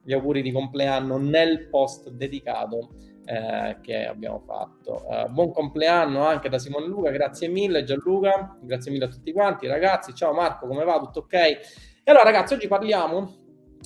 gli 0.02 0.14
auguri 0.14 0.42
di 0.42 0.54
compleanno 0.54 1.18
nel 1.18 1.68
post 1.68 2.10
dedicato 2.12 2.92
eh, 3.26 3.78
che 3.82 4.06
abbiamo 4.06 4.40
fatto. 4.40 5.06
Uh, 5.08 5.32
buon 5.32 5.52
compleanno 5.52 6.26
anche 6.26 6.50
da 6.50 6.60
Simone 6.60 6.88
Luca, 6.88 7.10
grazie 7.12 7.48
mille 7.48 7.84
Gianluca, 7.84 8.58
grazie 8.62 8.92
mille 8.92 9.06
a 9.06 9.10
tutti 9.10 9.32
quanti 9.32 9.68
ragazzi. 9.68 10.14
Ciao 10.14 10.34
Marco, 10.34 10.68
come 10.68 10.84
va? 10.84 11.00
Tutto 11.00 11.20
ok? 11.20 11.34
E 11.34 11.62
allora 12.06 12.24
ragazzi, 12.24 12.54
oggi 12.54 12.68
parliamo 12.68 13.42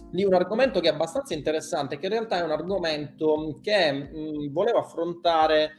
di 0.09 0.23
un 0.23 0.33
argomento 0.33 0.79
che 0.79 0.89
è 0.89 0.93
abbastanza 0.93 1.33
interessante, 1.33 1.97
che 1.97 2.05
in 2.05 2.11
realtà 2.13 2.39
è 2.39 2.43
un 2.43 2.51
argomento 2.51 3.59
che 3.61 3.91
mh, 3.91 4.51
volevo 4.51 4.79
affrontare 4.79 5.71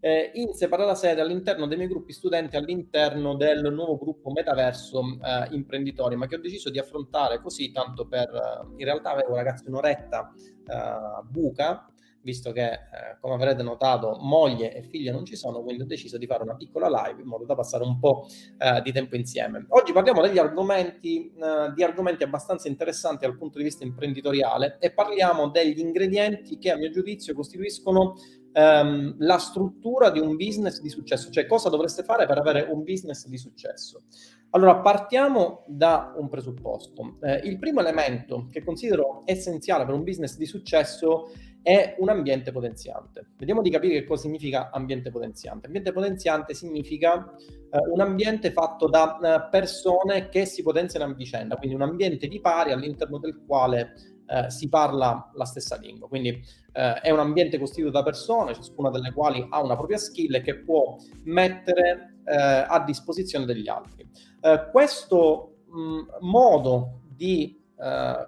eh, 0.00 0.30
in 0.34 0.52
separata 0.52 0.94
sede 0.94 1.22
all'interno 1.22 1.66
dei 1.66 1.76
miei 1.76 1.88
gruppi 1.88 2.12
studenti, 2.12 2.56
all'interno 2.56 3.36
del 3.36 3.72
nuovo 3.72 3.96
gruppo 3.96 4.30
Metaverso 4.30 5.00
eh, 5.00 5.54
Imprenditori, 5.54 6.14
ma 6.14 6.26
che 6.26 6.36
ho 6.36 6.40
deciso 6.40 6.70
di 6.70 6.78
affrontare 6.78 7.40
così, 7.40 7.72
tanto 7.72 8.06
per... 8.06 8.28
Eh, 8.28 8.72
in 8.76 8.84
realtà 8.84 9.10
avevo 9.10 9.34
ragazzi 9.34 9.66
un'oretta 9.66 10.32
eh, 10.36 11.26
buca, 11.28 11.88
visto 12.24 12.52
che, 12.52 12.72
eh, 12.72 12.78
come 13.20 13.34
avrete 13.34 13.62
notato, 13.62 14.18
moglie 14.20 14.74
e 14.74 14.82
figlia 14.82 15.12
non 15.12 15.24
ci 15.24 15.36
sono, 15.36 15.62
quindi 15.62 15.82
ho 15.82 15.86
deciso 15.86 16.18
di 16.18 16.26
fare 16.26 16.42
una 16.42 16.56
piccola 16.56 16.88
live 16.88 17.20
in 17.20 17.28
modo 17.28 17.44
da 17.44 17.54
passare 17.54 17.84
un 17.84 17.98
po' 18.00 18.26
eh, 18.58 18.80
di 18.82 18.92
tempo 18.92 19.14
insieme. 19.14 19.66
Oggi 19.68 19.92
parliamo 19.92 20.22
degli 20.22 20.38
argomenti, 20.38 21.30
eh, 21.30 21.72
di 21.74 21.82
argomenti 21.84 22.24
abbastanza 22.24 22.66
interessanti 22.66 23.26
dal 23.26 23.36
punto 23.36 23.58
di 23.58 23.64
vista 23.64 23.84
imprenditoriale 23.84 24.78
e 24.80 24.90
parliamo 24.90 25.50
degli 25.50 25.78
ingredienti 25.78 26.58
che 26.58 26.70
a 26.70 26.76
mio 26.76 26.90
giudizio 26.90 27.34
costituiscono 27.34 28.14
ehm, 28.52 29.16
la 29.18 29.38
struttura 29.38 30.10
di 30.10 30.20
un 30.20 30.36
business 30.36 30.80
di 30.80 30.88
successo, 30.88 31.30
cioè 31.30 31.46
cosa 31.46 31.68
dovreste 31.68 32.02
fare 32.04 32.26
per 32.26 32.38
avere 32.38 32.66
un 32.70 32.82
business 32.82 33.26
di 33.26 33.36
successo. 33.36 34.04
Allora, 34.50 34.76
partiamo 34.76 35.64
da 35.66 36.14
un 36.16 36.28
presupposto. 36.28 37.18
Eh, 37.22 37.38
il 37.38 37.58
primo 37.58 37.80
elemento 37.80 38.46
che 38.50 38.62
considero 38.62 39.22
essenziale 39.24 39.84
per 39.84 39.94
un 39.94 40.04
business 40.04 40.36
di 40.36 40.46
successo 40.46 41.24
è 41.26 41.53
un 41.98 42.08
ambiente 42.10 42.52
potenziante. 42.52 43.26
Vediamo 43.38 43.62
di 43.62 43.70
capire 43.70 44.00
che 44.00 44.06
cosa 44.06 44.22
significa 44.22 44.70
ambiente 44.70 45.10
potenziante. 45.10 45.66
Ambiente 45.66 45.92
potenziante 45.92 46.52
significa 46.52 47.34
eh, 47.70 47.78
un 47.90 48.00
ambiente 48.00 48.52
fatto 48.52 48.86
da 48.86 49.18
eh, 49.18 49.48
persone 49.50 50.28
che 50.28 50.44
si 50.44 50.62
potenziano 50.62 51.10
a 51.10 51.14
vicenda, 51.14 51.56
quindi 51.56 51.74
un 51.74 51.82
ambiente 51.82 52.28
di 52.28 52.40
pari 52.40 52.72
all'interno 52.72 53.18
del 53.18 53.42
quale 53.46 53.94
eh, 54.26 54.50
si 54.50 54.68
parla 54.68 55.30
la 55.34 55.44
stessa 55.46 55.76
lingua. 55.76 56.08
Quindi 56.08 56.28
eh, 56.72 57.00
è 57.00 57.10
un 57.10 57.18
ambiente 57.18 57.58
costituito 57.58 57.90
da 57.90 58.02
persone, 58.02 58.54
ciascuna 58.54 58.90
delle 58.90 59.12
quali 59.12 59.46
ha 59.48 59.62
una 59.62 59.76
propria 59.76 59.98
skill 59.98 60.34
e 60.34 60.42
che 60.42 60.58
può 60.58 60.96
mettere 61.24 62.16
eh, 62.26 62.66
a 62.68 62.82
disposizione 62.84 63.46
degli 63.46 63.68
altri. 63.68 64.06
Eh, 64.40 64.68
questo 64.70 65.60
mh, 65.66 66.18
modo 66.20 67.00
di 67.08 67.62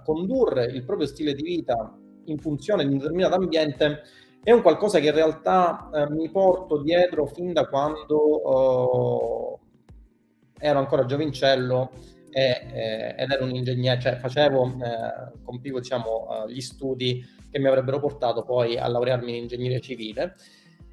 condurre 0.04 0.66
il 0.66 0.84
proprio 0.84 1.06
stile 1.06 1.32
di 1.32 1.42
vita 1.42 1.95
in 2.26 2.38
funzione 2.38 2.86
di 2.86 2.92
un 2.92 2.98
determinato 2.98 3.34
ambiente 3.34 4.02
è 4.42 4.52
un 4.52 4.62
qualcosa 4.62 5.00
che 5.00 5.06
in 5.06 5.14
realtà 5.14 5.90
eh, 5.92 6.08
mi 6.10 6.30
porto 6.30 6.80
dietro 6.80 7.26
fin 7.26 7.52
da 7.52 7.66
quando 7.66 9.58
ero 10.58 10.78
ancora 10.78 11.04
giovincello 11.04 11.90
e, 12.30 12.66
eh, 12.72 13.14
ed 13.16 13.30
ero 13.30 13.44
un 13.44 13.54
ingegnere, 13.54 14.00
cioè 14.00 14.16
facevo, 14.16 14.66
eh, 14.66 15.40
compivo 15.42 15.80
diciamo, 15.80 16.46
eh, 16.46 16.52
gli 16.52 16.60
studi 16.60 17.24
che 17.50 17.58
mi 17.58 17.66
avrebbero 17.66 17.98
portato 17.98 18.44
poi 18.44 18.78
a 18.78 18.86
laurearmi 18.86 19.36
in 19.36 19.42
ingegneria 19.42 19.80
civile. 19.80 20.36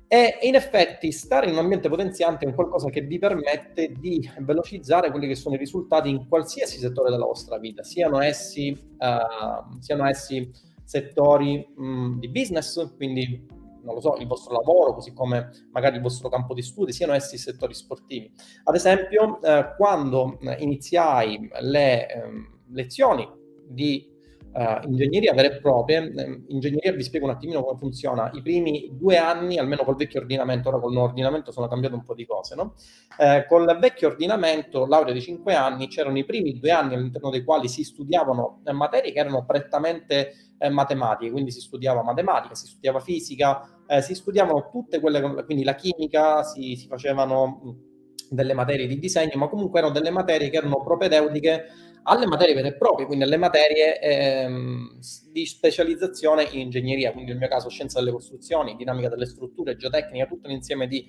E 0.07 0.39
in 0.41 0.55
effetti 0.55 1.11
stare 1.11 1.47
in 1.47 1.53
un 1.53 1.59
ambiente 1.59 1.89
potenziante 1.89 2.45
è 2.45 2.47
un 2.47 2.55
qualcosa 2.55 2.89
che 2.89 3.01
vi 3.01 3.19
permette 3.19 3.91
di 3.99 4.27
velocizzare 4.39 5.11
quelli 5.11 5.27
che 5.27 5.35
sono 5.35 5.55
i 5.55 5.57
risultati 5.57 6.09
in 6.09 6.27
qualsiasi 6.27 6.79
settore 6.79 7.11
della 7.11 7.25
vostra 7.25 7.57
vita, 7.57 7.83
siano 7.83 8.21
essi, 8.21 8.69
uh, 8.69 9.79
siano 9.79 10.07
essi 10.07 10.49
settori 10.83 11.65
mh, 11.75 12.19
di 12.19 12.29
business, 12.29 12.95
quindi 12.95 13.45
non 13.83 13.95
lo 13.95 14.01
so, 14.01 14.15
il 14.15 14.27
vostro 14.27 14.53
lavoro, 14.53 14.93
così 14.93 15.13
come 15.13 15.49
magari 15.71 15.97
il 15.97 16.01
vostro 16.01 16.29
campo 16.29 16.53
di 16.53 16.61
studi, 16.61 16.93
siano 16.93 17.13
essi 17.13 17.37
settori 17.37 17.73
sportivi. 17.73 18.31
Ad 18.63 18.75
esempio, 18.75 19.41
eh, 19.41 19.73
quando 19.75 20.39
iniziai 20.57 21.49
le 21.61 22.07
eh, 22.07 22.21
lezioni 22.69 23.27
di 23.67 24.12
uh, 24.53 24.87
ingegneria 24.87 25.33
vera 25.33 25.53
e 25.53 25.59
propria. 25.59 26.03
Eh, 26.03 26.43
ingegneria 26.47 26.91
vi 26.93 27.03
spiego 27.03 27.25
un 27.25 27.31
attimino 27.31 27.63
come 27.63 27.77
funziona. 27.77 28.29
I 28.33 28.41
primi 28.41 28.89
due 28.93 29.17
anni, 29.17 29.57
almeno 29.57 29.83
col 29.83 29.95
vecchio 29.95 30.19
ordinamento, 30.19 30.69
ora 30.69 30.79
col 30.79 30.91
nuovo 30.91 31.07
ordinamento 31.07 31.51
sono 31.51 31.67
cambiate 31.67 31.95
un 31.95 32.03
po' 32.03 32.13
di 32.13 32.25
cose, 32.25 32.55
no? 32.55 32.75
Eh, 33.17 33.45
col 33.47 33.77
vecchio 33.79 34.09
ordinamento, 34.09 34.85
laurea 34.85 35.13
di 35.13 35.21
cinque 35.21 35.55
anni, 35.55 35.87
c'erano 35.87 36.17
i 36.17 36.25
primi 36.25 36.59
due 36.59 36.71
anni 36.71 36.93
all'interno 36.95 37.29
dei 37.29 37.43
quali 37.43 37.67
si 37.67 37.83
studiavano 37.83 38.61
eh, 38.65 38.71
materie 38.71 39.11
che 39.11 39.19
erano 39.19 39.45
prettamente 39.45 40.33
eh, 40.57 40.69
matematiche, 40.69 41.31
quindi 41.31 41.51
si 41.51 41.59
studiava 41.59 42.03
matematica, 42.03 42.55
si 42.55 42.67
studiava 42.67 42.99
fisica, 42.99 43.67
eh, 43.87 44.01
si 44.01 44.15
studiavano 44.15 44.69
tutte 44.71 44.99
quelle, 44.99 45.43
quindi 45.45 45.63
la 45.63 45.75
chimica, 45.75 46.43
si, 46.43 46.75
si 46.75 46.87
facevano 46.87 47.91
delle 48.29 48.53
materie 48.53 48.87
di 48.87 48.97
disegno, 48.97 49.33
ma 49.35 49.47
comunque 49.47 49.79
erano 49.79 49.93
delle 49.93 50.09
materie 50.09 50.49
che 50.49 50.57
erano 50.57 50.81
propedeutiche 50.81 51.65
alle 52.03 52.25
materie 52.25 52.53
vere 52.53 52.69
e 52.69 52.75
proprie, 52.75 53.05
quindi 53.05 53.23
alle 53.23 53.37
materie 53.37 53.99
ehm, 53.99 54.99
di 55.31 55.45
specializzazione 55.45 56.47
in 56.51 56.59
ingegneria, 56.59 57.11
quindi 57.11 57.31
nel 57.31 57.39
mio 57.39 57.47
caso 57.47 57.69
scienza 57.69 57.99
delle 57.99 58.11
costruzioni, 58.11 58.75
dinamica 58.75 59.09
delle 59.09 59.25
strutture, 59.25 59.75
geotecnica, 59.75 60.25
tutto 60.25 60.47
un 60.47 60.53
insieme 60.53 60.87
di 60.87 61.07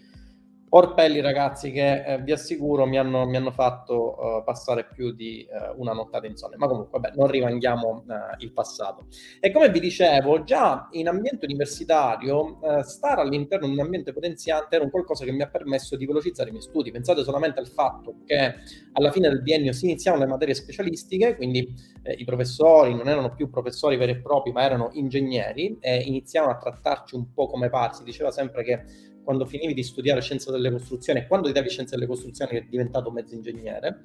orpelli 0.76 1.20
ragazzi 1.20 1.70
che 1.70 2.04
eh, 2.04 2.18
vi 2.18 2.32
assicuro 2.32 2.84
mi 2.84 2.98
hanno, 2.98 3.26
mi 3.26 3.36
hanno 3.36 3.52
fatto 3.52 4.16
uh, 4.18 4.44
passare 4.44 4.86
più 4.92 5.12
di 5.12 5.46
uh, 5.48 5.80
una 5.80 5.92
nottata 5.92 6.26
insonne, 6.26 6.56
ma 6.56 6.66
comunque 6.66 6.98
vabbè, 6.98 7.14
non 7.16 7.28
rivanghiamo 7.28 8.04
uh, 8.06 8.12
il 8.38 8.52
passato. 8.52 9.06
E 9.38 9.52
come 9.52 9.70
vi 9.70 9.78
dicevo, 9.78 10.42
già 10.42 10.88
in 10.92 11.08
ambiente 11.08 11.44
universitario, 11.44 12.58
stare 12.82 13.20
all'interno 13.20 13.66
di 13.66 13.72
un 13.74 13.80
ambiente 13.80 14.12
potenziante 14.12 14.74
era 14.74 14.84
un 14.84 14.90
qualcosa 14.90 15.24
che 15.24 15.32
mi 15.32 15.42
ha 15.42 15.48
permesso 15.48 15.96
di 15.96 16.06
velocizzare 16.06 16.48
i 16.48 16.52
miei 16.52 16.64
studi. 16.64 16.90
Pensate 16.90 17.22
solamente 17.22 17.60
al 17.60 17.68
fatto 17.68 18.16
che 18.24 18.54
alla 18.92 19.10
fine 19.12 19.28
del 19.28 19.42
biennio 19.42 19.72
si 19.72 19.84
iniziavano 19.84 20.24
le 20.24 20.30
materie 20.30 20.54
specialistiche, 20.54 21.36
quindi 21.36 21.72
eh, 22.02 22.12
i 22.12 22.24
professori 22.24 22.94
non 22.94 23.08
erano 23.08 23.34
più 23.34 23.48
professori 23.48 23.96
veri 23.96 24.12
e 24.12 24.20
propri, 24.20 24.52
ma 24.52 24.62
erano 24.62 24.90
ingegneri 24.92 25.78
e 25.80 26.00
iniziavano 26.00 26.52
a 26.52 26.58
trattarci 26.58 27.14
un 27.14 27.32
po' 27.32 27.46
come 27.46 27.68
pari. 27.68 27.82
Diceva 28.02 28.30
sempre 28.30 28.64
che 28.64 29.12
quando 29.24 29.46
finivi 29.46 29.74
di 29.74 29.82
studiare 29.82 30.20
scienza 30.20 30.52
delle 30.52 30.70
costruzioni 30.70 31.20
e 31.20 31.26
quando 31.26 31.48
ti 31.48 31.52
davi 31.54 31.68
scienza 31.68 31.94
delle 31.96 32.06
costruzioni 32.06 32.56
eri 32.56 32.68
diventato 32.68 33.10
mezzo 33.10 33.34
ingegnere. 33.34 34.02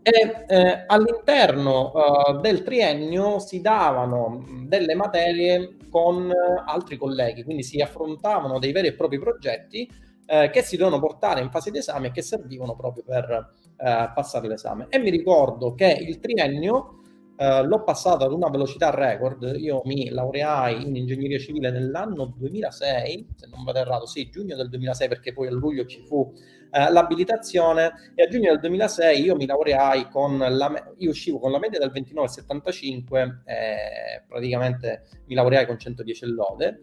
E 0.00 0.44
eh, 0.46 0.84
all'interno 0.86 1.92
uh, 1.92 2.40
del 2.40 2.62
triennio 2.62 3.40
si 3.40 3.60
davano 3.60 4.44
delle 4.66 4.94
materie 4.94 5.76
con 5.90 6.30
altri 6.64 6.96
colleghi, 6.96 7.42
quindi 7.42 7.62
si 7.62 7.80
affrontavano 7.80 8.58
dei 8.58 8.72
veri 8.72 8.88
e 8.88 8.94
propri 8.94 9.18
progetti 9.18 9.90
eh, 10.30 10.50
che 10.50 10.62
si 10.62 10.76
dovevano 10.76 11.02
portare 11.02 11.40
in 11.40 11.50
fase 11.50 11.70
di 11.70 11.78
esame 11.78 12.08
e 12.08 12.10
che 12.10 12.22
servivano 12.22 12.76
proprio 12.76 13.02
per 13.02 13.54
eh, 13.76 14.10
passare 14.14 14.46
l'esame. 14.46 14.86
E 14.90 14.98
mi 14.98 15.10
ricordo 15.10 15.74
che 15.74 15.90
il 15.90 16.20
triennio 16.20 16.97
Uh, 17.38 17.64
l'ho 17.64 17.84
passato 17.84 18.24
ad 18.24 18.32
una 18.32 18.48
velocità 18.48 18.90
record. 18.90 19.54
Io 19.58 19.80
mi 19.84 20.08
laureai 20.08 20.84
in 20.84 20.96
ingegneria 20.96 21.38
civile 21.38 21.70
nell'anno 21.70 22.34
2006, 22.36 23.28
se 23.36 23.46
non 23.46 23.62
vado 23.62 23.78
errato, 23.78 24.06
sì, 24.06 24.28
giugno 24.28 24.56
del 24.56 24.68
2006, 24.68 25.06
perché 25.06 25.32
poi 25.32 25.46
a 25.46 25.52
luglio 25.52 25.86
ci 25.86 26.00
fu 26.04 26.16
uh, 26.16 26.32
l'abilitazione. 26.70 28.12
E 28.16 28.24
a 28.24 28.28
giugno 28.28 28.50
del 28.50 28.58
2006 28.58 29.22
io 29.22 29.36
mi 29.36 29.46
laureai 29.46 30.08
con 30.10 30.36
la, 30.36 30.68
me- 30.68 30.94
io 30.96 31.10
uscivo 31.10 31.38
con 31.38 31.52
la 31.52 31.60
media 31.60 31.78
del 31.78 31.92
29,75 31.92 33.42
e 33.44 34.24
praticamente 34.26 35.04
mi 35.26 35.36
laureai 35.36 35.66
con 35.66 35.78
110 35.78 36.26
lode. 36.26 36.80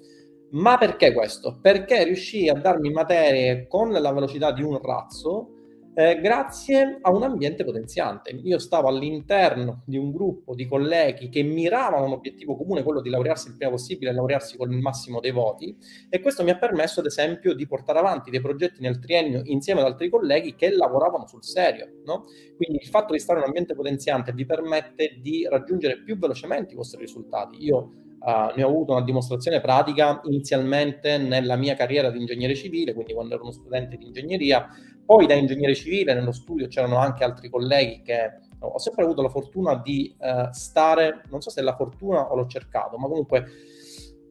Ma 0.52 0.78
perché 0.78 1.12
questo? 1.12 1.60
Perché 1.62 2.06
riuscii 2.06 2.48
a 2.48 2.54
darmi 2.54 2.92
materie 2.92 3.68
con 3.68 3.92
la 3.92 4.14
velocità 4.14 4.54
di 4.54 4.64
un 4.64 4.80
razzo 4.82 5.55
eh, 5.96 6.20
grazie 6.20 7.00
a 7.02 7.10
un 7.10 7.24
ambiente 7.24 7.64
potenziante. 7.64 8.32
Io 8.32 8.60
stavo 8.60 8.90
all'interno 8.90 9.84
di 9.86 9.98
un 9.98 10.12
gruppo 10.12 10.54
di 10.54 10.68
colleghi 10.68 11.30
che 11.30 11.42
miravano 11.42 12.06
un 12.06 12.12
obiettivo 12.12 12.58
comune, 12.58 12.84
quello 12.84 13.00
di 13.00 13.10
laurearsi 13.10 13.48
il 13.48 13.56
prima 13.56 13.72
possibile 13.72 14.12
e 14.12 14.14
laurearsi 14.14 14.58
con 14.58 14.72
il 14.72 14.80
massimo 14.80 15.22
dei 15.22 15.32
voti, 15.32 15.76
e 16.10 16.20
questo 16.20 16.44
mi 16.44 16.50
ha 16.50 16.58
permesso, 16.58 17.00
ad 17.00 17.06
esempio, 17.06 17.54
di 17.54 17.66
portare 17.66 18.00
avanti 18.00 18.30
dei 18.30 18.42
progetti 18.42 18.82
nel 18.82 19.00
triennio 19.00 19.42
insieme 19.46 19.80
ad 19.80 19.88
altri 19.88 20.10
colleghi 20.10 20.56
che 20.56 20.76
lavoravano 20.76 21.28
sul 21.28 21.44
serio. 21.44 22.02
No? 22.06 22.26
Quindi 22.58 22.84
il 22.84 22.90
fatto 22.90 23.14
di 23.14 23.20
stare 23.20 23.38
in 23.40 23.44
un 23.44 23.50
ambiente 23.50 23.74
potenziante 23.74 24.34
vi 24.34 24.46
permette 24.46 25.18
di 25.22 25.48
raggiungere 25.50 26.04
più 26.04 26.18
velocemente 26.18 26.74
i 26.74 26.76
vostri 26.76 27.00
risultati. 27.00 27.64
Io 27.64 27.92
Uh, 28.26 28.52
ne 28.56 28.64
ho 28.64 28.70
avuto 28.70 28.94
una 28.94 29.04
dimostrazione 29.04 29.62
pratica 29.62 30.20
inizialmente 30.24 31.20
nella 31.20 31.56
mia 31.56 31.76
carriera 31.76 32.10
di 32.10 32.18
ingegnere 32.18 32.56
civile, 32.56 32.94
quindi 32.94 33.14
quando 33.14 33.36
ero 33.36 33.44
uno 33.44 33.52
studente 33.52 33.98
di 33.98 34.06
ingegneria, 34.06 34.68
poi 35.06 35.28
da 35.28 35.34
ingegnere 35.34 35.76
civile 35.76 36.14
nello 36.14 36.32
studio 36.32 36.68
c'erano 36.68 36.98
anche 36.98 37.24
altri 37.24 37.50
colleghi 37.50 38.02
che 38.02 38.40
ho 38.60 38.80
sempre 38.80 39.04
avuto 39.04 39.22
la 39.22 39.30
fortuna 39.30 39.76
di 39.76 40.16
uh, 40.18 40.52
stare, 40.52 41.22
non 41.30 41.42
so 41.42 41.50
se 41.50 41.62
è 41.62 41.64
la 41.64 41.76
fortuna 41.76 42.32
o 42.32 42.36
l'ho 42.36 42.48
cercato, 42.48 42.98
ma 42.98 43.08
comunque 43.08 43.46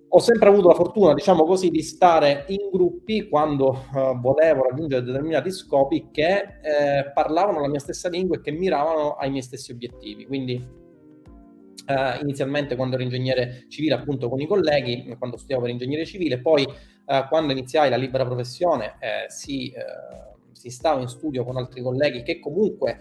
ho 0.08 0.18
sempre 0.20 0.48
avuto 0.48 0.68
la 0.68 0.74
fortuna, 0.74 1.12
diciamo 1.12 1.44
così, 1.44 1.70
di 1.70 1.82
stare 1.82 2.44
in 2.48 2.68
gruppi 2.70 3.28
quando 3.28 3.84
uh, 3.92 4.18
volevo 4.20 4.62
raggiungere 4.68 5.02
determinati 5.02 5.50
scopi 5.50 6.08
che 6.12 6.58
eh, 6.62 7.10
parlavano 7.12 7.60
la 7.60 7.68
mia 7.68 7.80
stessa 7.80 8.08
lingua 8.08 8.36
e 8.36 8.40
che 8.40 8.52
miravano 8.52 9.14
ai 9.14 9.30
miei 9.30 9.42
stessi 9.42 9.72
obiettivi. 9.72 10.26
Quindi 10.26 10.82
Uh, 11.86 12.18
inizialmente 12.22 12.76
quando 12.76 12.94
ero 12.94 13.04
ingegnere 13.04 13.66
civile 13.68 13.92
appunto 13.92 14.30
con 14.30 14.40
i 14.40 14.46
colleghi, 14.46 15.14
quando 15.18 15.36
studiavo 15.36 15.64
per 15.64 15.70
ingegneria 15.70 16.06
civile, 16.06 16.40
poi 16.40 16.64
uh, 16.64 17.28
quando 17.28 17.52
iniziai 17.52 17.90
la 17.90 17.96
libera 17.96 18.24
professione 18.24 18.96
eh, 19.00 19.28
si, 19.28 19.70
uh, 19.76 20.33
si, 20.64 20.70
stava 20.70 21.00
in 21.00 21.08
studio 21.08 21.44
con 21.44 21.56
altri 21.56 21.82
colleghi 21.82 22.22
che 22.22 22.40
comunque 22.40 22.98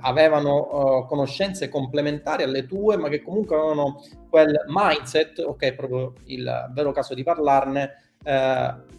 avevano 0.00 1.04
conoscenze 1.06 1.68
complementari 1.68 2.42
alle 2.42 2.66
tue, 2.66 2.96
ma 2.96 3.10
che 3.10 3.22
comunque 3.22 3.56
avevano 3.56 4.02
quel 4.30 4.56
mindset, 4.66 5.40
ok, 5.40 5.74
proprio 5.74 6.14
il 6.24 6.70
vero 6.72 6.90
caso 6.92 7.12
di 7.12 7.22
parlarne, 7.22 8.16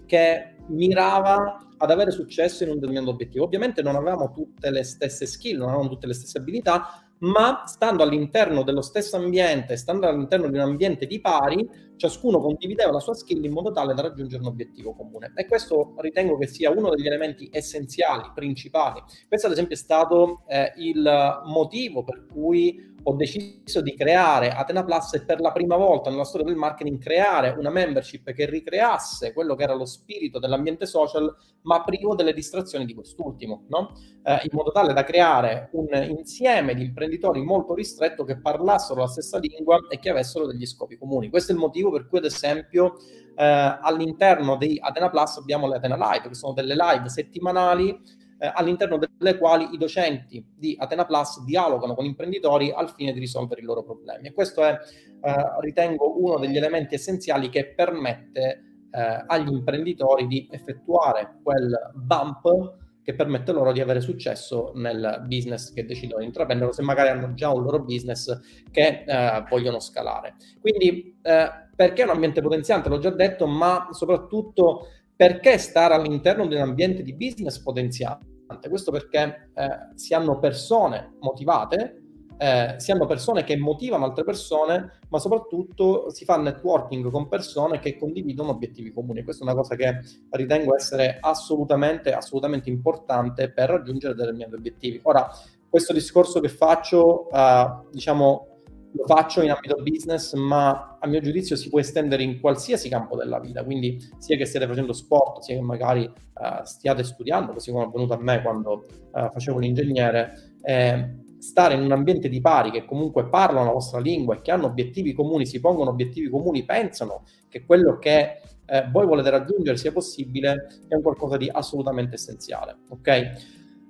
che 0.06 0.56
mirava 0.68 1.58
ad 1.78 1.92
avere 1.92 2.12
successo 2.12 2.64
in 2.64 2.70
un 2.70 2.76
determinato 2.76 3.10
obiettivo. 3.10 3.46
Ovviamente 3.46 3.82
non 3.82 3.96
avevamo 3.96 4.32
tutte 4.32 4.70
le 4.70 4.84
stesse 4.84 5.26
skill, 5.26 5.58
non 5.58 5.70
avevamo 5.70 5.90
tutte 5.90 6.08
le 6.08 6.14
stesse 6.14 6.38
abilità, 6.38 7.05
ma 7.20 7.64
stando 7.66 8.04
all'interno 8.04 8.64
dello 8.64 8.82
stesso 8.82 9.16
ambiente, 9.16 9.78
stando 9.78 10.08
all'interno 10.08 10.50
di 10.50 10.56
un 10.56 10.64
ambiente 10.64 11.06
di 11.06 11.20
pari, 11.22 11.68
ciascuno 11.96 12.40
condivideva 12.40 12.92
la 12.92 13.00
sua 13.00 13.14
skill 13.14 13.44
in 13.44 13.54
modo 13.54 13.72
tale 13.72 13.94
da 13.94 14.02
raggiungere 14.02 14.42
un 14.42 14.50
obiettivo 14.50 14.94
comune. 14.94 15.32
E 15.36 15.46
questo 15.46 15.96
ritengo 15.98 16.38
che 16.38 16.48
sia 16.48 16.72
uno 16.72 16.90
degli 16.90 17.08
elementi 17.08 17.50
essenziali, 17.52 18.32
principali. 18.34 19.02
Questo 19.28 19.48
ad 19.48 19.54
esempio 19.54 19.76
è 19.76 19.80
stato 19.80 20.44
eh, 20.48 20.74
il 20.78 21.42
motivo 21.46 22.04
per 22.04 22.26
cui 22.26 22.94
ho 23.08 23.14
deciso 23.14 23.82
di 23.82 23.94
creare 23.94 24.50
Atena 24.50 24.84
Plus 24.84 25.14
e 25.14 25.24
per 25.24 25.40
la 25.40 25.52
prima 25.52 25.76
volta 25.76 26.10
nella 26.10 26.24
storia 26.24 26.48
del 26.48 26.56
marketing 26.56 27.00
creare 27.00 27.50
una 27.50 27.70
membership 27.70 28.32
che 28.32 28.50
ricreasse 28.50 29.32
quello 29.32 29.54
che 29.54 29.64
era 29.64 29.76
lo 29.76 29.86
spirito 29.86 30.40
dell'ambiente 30.40 30.88
social, 30.88 31.34
ma 31.64 31.84
privo 31.84 32.16
delle 32.16 32.34
distrazioni 32.34 32.84
di 32.86 32.96
quest'ultimo, 32.96 33.66
no? 33.70 33.94
eh, 34.24 34.40
in 34.42 34.50
modo 34.52 34.72
tale 34.72 34.94
da 34.94 35.04
creare 35.04 35.70
un 35.74 35.88
insieme 36.18 36.74
di 36.74 36.84
imprenditori 36.84 37.44
molto 37.44 37.76
ristretto 37.76 38.24
che 38.24 38.40
parlassero 38.40 39.02
la 39.02 39.08
stessa 39.08 39.38
lingua 39.38 39.86
e 39.88 40.00
che 40.00 40.10
avessero 40.10 40.48
degli 40.48 40.66
scopi 40.66 40.98
comuni. 40.98 41.30
Questo 41.30 41.52
è 41.52 41.56
il 41.56 41.62
motivo 41.62 41.92
per 41.92 42.08
cui, 42.08 42.18
ad 42.18 42.26
esempio, 42.26 42.96
eh, 43.36 43.44
all'interno 43.82 44.58
di 44.58 44.80
Atena 44.82 45.12
Plus 45.12 45.38
abbiamo 45.38 45.68
le 45.68 45.76
Atena 45.76 45.96
Live, 45.96 46.30
che 46.30 46.34
sono 46.34 46.54
delle 46.54 46.74
live 46.76 47.08
settimanali 47.08 48.24
eh, 48.38 48.52
all'interno 48.54 48.98
delle 48.98 49.38
quali 49.38 49.70
i 49.72 49.78
docenti 49.78 50.46
di 50.56 50.76
Atena 50.78 51.06
Plus 51.06 51.44
dialogano 51.44 51.96
con 51.96 52.06
imprenditori 52.06 52.72
al 52.72 52.90
fine 52.90 53.14
di 53.14 53.20
risolvere 53.20 53.62
i 53.62 53.64
loro 53.64 53.84
problemi. 53.84 54.28
E 54.28 54.34
questo 54.34 54.64
è, 54.64 54.78
eh, 55.22 55.36
ritengo, 55.60 56.20
uno 56.22 56.38
degli 56.38 56.58
elementi 56.58 56.96
essenziali 56.96 57.50
che 57.50 57.74
permette 57.74 58.88
eh, 58.92 59.24
agli 59.28 59.52
imprenditori 59.52 60.28
di 60.28 60.48
effettuare 60.52 61.40
quel 61.44 61.92
bump 61.94 62.84
che 63.06 63.14
permette 63.14 63.52
loro 63.52 63.72
di 63.72 63.82
avere 63.82 64.00
successo 64.02 64.72
nel 64.74 65.24
business 65.28 65.72
che 65.72 65.86
decidono 65.86 66.22
di 66.22 66.26
intraprendere, 66.26 66.74
se 66.74 66.82
magari 66.82 67.10
hanno 67.10 67.36
già 67.36 67.52
un 67.52 67.62
loro 67.62 67.84
business 67.84 68.40
che 68.72 69.04
eh, 69.06 69.44
vogliono 69.48 69.80
scalare. 69.80 70.34
Quindi, 70.60 71.16
eh, 71.22 71.50
perché 71.76 72.02
un 72.02 72.10
ambiente 72.10 72.42
potenziante? 72.42 72.90
L'ho 72.90 72.98
già 72.98 73.12
detto, 73.12 73.46
ma 73.46 73.90
soprattutto 73.92 74.88
perché 75.16 75.58
stare 75.58 75.94
all'interno 75.94 76.46
di 76.48 76.56
un 76.56 76.62
ambiente 76.62 77.04
di 77.04 77.14
business 77.14 77.60
potenziante? 77.60 78.34
Questo 78.70 78.92
perché 78.92 79.50
eh, 79.54 79.70
si 79.96 80.14
hanno 80.14 80.40
persone 80.40 81.16
motivate 81.20 82.06
eh, 82.38 82.76
si 82.78 82.92
hanno 82.92 83.06
persone 83.06 83.44
che 83.44 83.56
motivano 83.58 84.06
altre 84.06 84.24
persone, 84.24 85.00
ma 85.10 85.20
soprattutto 85.20 86.10
si 86.10 86.26
fa 86.26 86.38
networking 86.38 87.10
con 87.10 87.28
persone 87.28 87.80
che 87.80 87.98
condividono 87.98 88.50
obiettivi 88.50 88.92
comuni. 88.92 89.24
Questa 89.24 89.44
è 89.44 89.48
una 89.48 89.56
cosa 89.56 89.76
che 89.76 90.00
ritengo 90.32 90.76
essere 90.76 91.18
assolutamente, 91.20 92.14
assolutamente 92.14 92.70
importante 92.70 93.52
per 93.52 93.70
raggiungere 93.70 94.16
determinati 94.16 94.56
obiettivi. 94.56 95.00
Ora, 95.04 95.30
questo 95.70 95.94
discorso 95.94 96.40
che 96.40 96.50
faccio, 96.50 97.30
eh, 97.32 97.68
diciamo, 97.92 98.55
lo 98.96 99.06
faccio 99.06 99.42
in 99.42 99.52
ambito 99.52 99.76
business, 99.82 100.34
ma 100.34 100.98
a 101.00 101.08
mio 101.08 101.20
giudizio 101.20 101.56
si 101.56 101.70
può 101.70 101.80
estendere 101.80 102.24
in 102.24 102.40
qualsiasi 102.40 102.90
campo 102.90 103.16
della 103.16 103.40
vita, 103.40 103.64
quindi 103.64 104.00
sia 104.18 104.38
che 104.38 104.46
stiate 104.46 104.68
facendo 104.68 104.94
sport, 104.94 105.42
sia 105.42 105.56
che 105.56 105.62
magari 105.62 106.04
uh, 106.04 106.64
stiate 106.64 107.04
studiando, 107.04 107.52
così 107.54 107.72
come 107.72 107.84
è 107.84 107.88
avvenuto 107.88 108.14
a 108.14 108.20
me 108.20 108.42
quando 108.42 108.86
uh, 109.12 109.30
facevo 109.32 109.60
l'ingegnere, 109.60 110.56
eh, 110.62 111.24
stare 111.38 111.76
in 111.76 111.82
un 111.82 111.92
ambiente 111.92 112.30
di 112.30 112.42
pari 112.42 112.72
che 112.72 112.86
comunque 112.86 113.28
parlano 113.28 113.66
la 113.66 113.72
vostra 113.72 114.00
lingua 114.00 114.36
e 114.36 114.42
che 114.42 114.52
hanno 114.52 114.68
obiettivi 114.68 115.14
comuni, 115.14 115.46
si 115.46 115.60
pongono 115.60 115.90
obiettivi 115.90 116.30
comuni, 116.30 116.64
pensano 116.64 117.24
che 117.50 117.66
quello 117.66 118.00
che 118.00 118.40
eh, 118.66 118.90
voi 118.92 119.06
volete 119.06 119.30
raggiungere 119.30 119.78
sia 119.78 119.92
possibile, 119.92 120.68
è 120.88 120.96
un 120.96 121.02
qualcosa 121.02 121.38
di 121.38 121.50
assolutamente 121.52 122.16
essenziale. 122.16 122.78
Ok? 122.90 123.32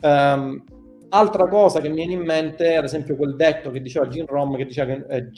Um, 0.01 0.63
Altra 1.15 1.48
cosa 1.48 1.79
che 1.79 1.88
mi 1.88 1.95
viene 1.95 2.12
in 2.12 2.24
mente 2.24 2.72
è 2.72 2.75
ad 2.75 2.84
esempio 2.84 3.15
quel 3.15 3.38
detto 3.38 3.72
che 3.72 3.81
diceva 3.81 4.05
Jim 4.07 4.25
Ron, 4.25 4.57
che 4.57 4.65
diceva 4.65 4.93
che, 4.93 5.05
eh, 5.07 5.29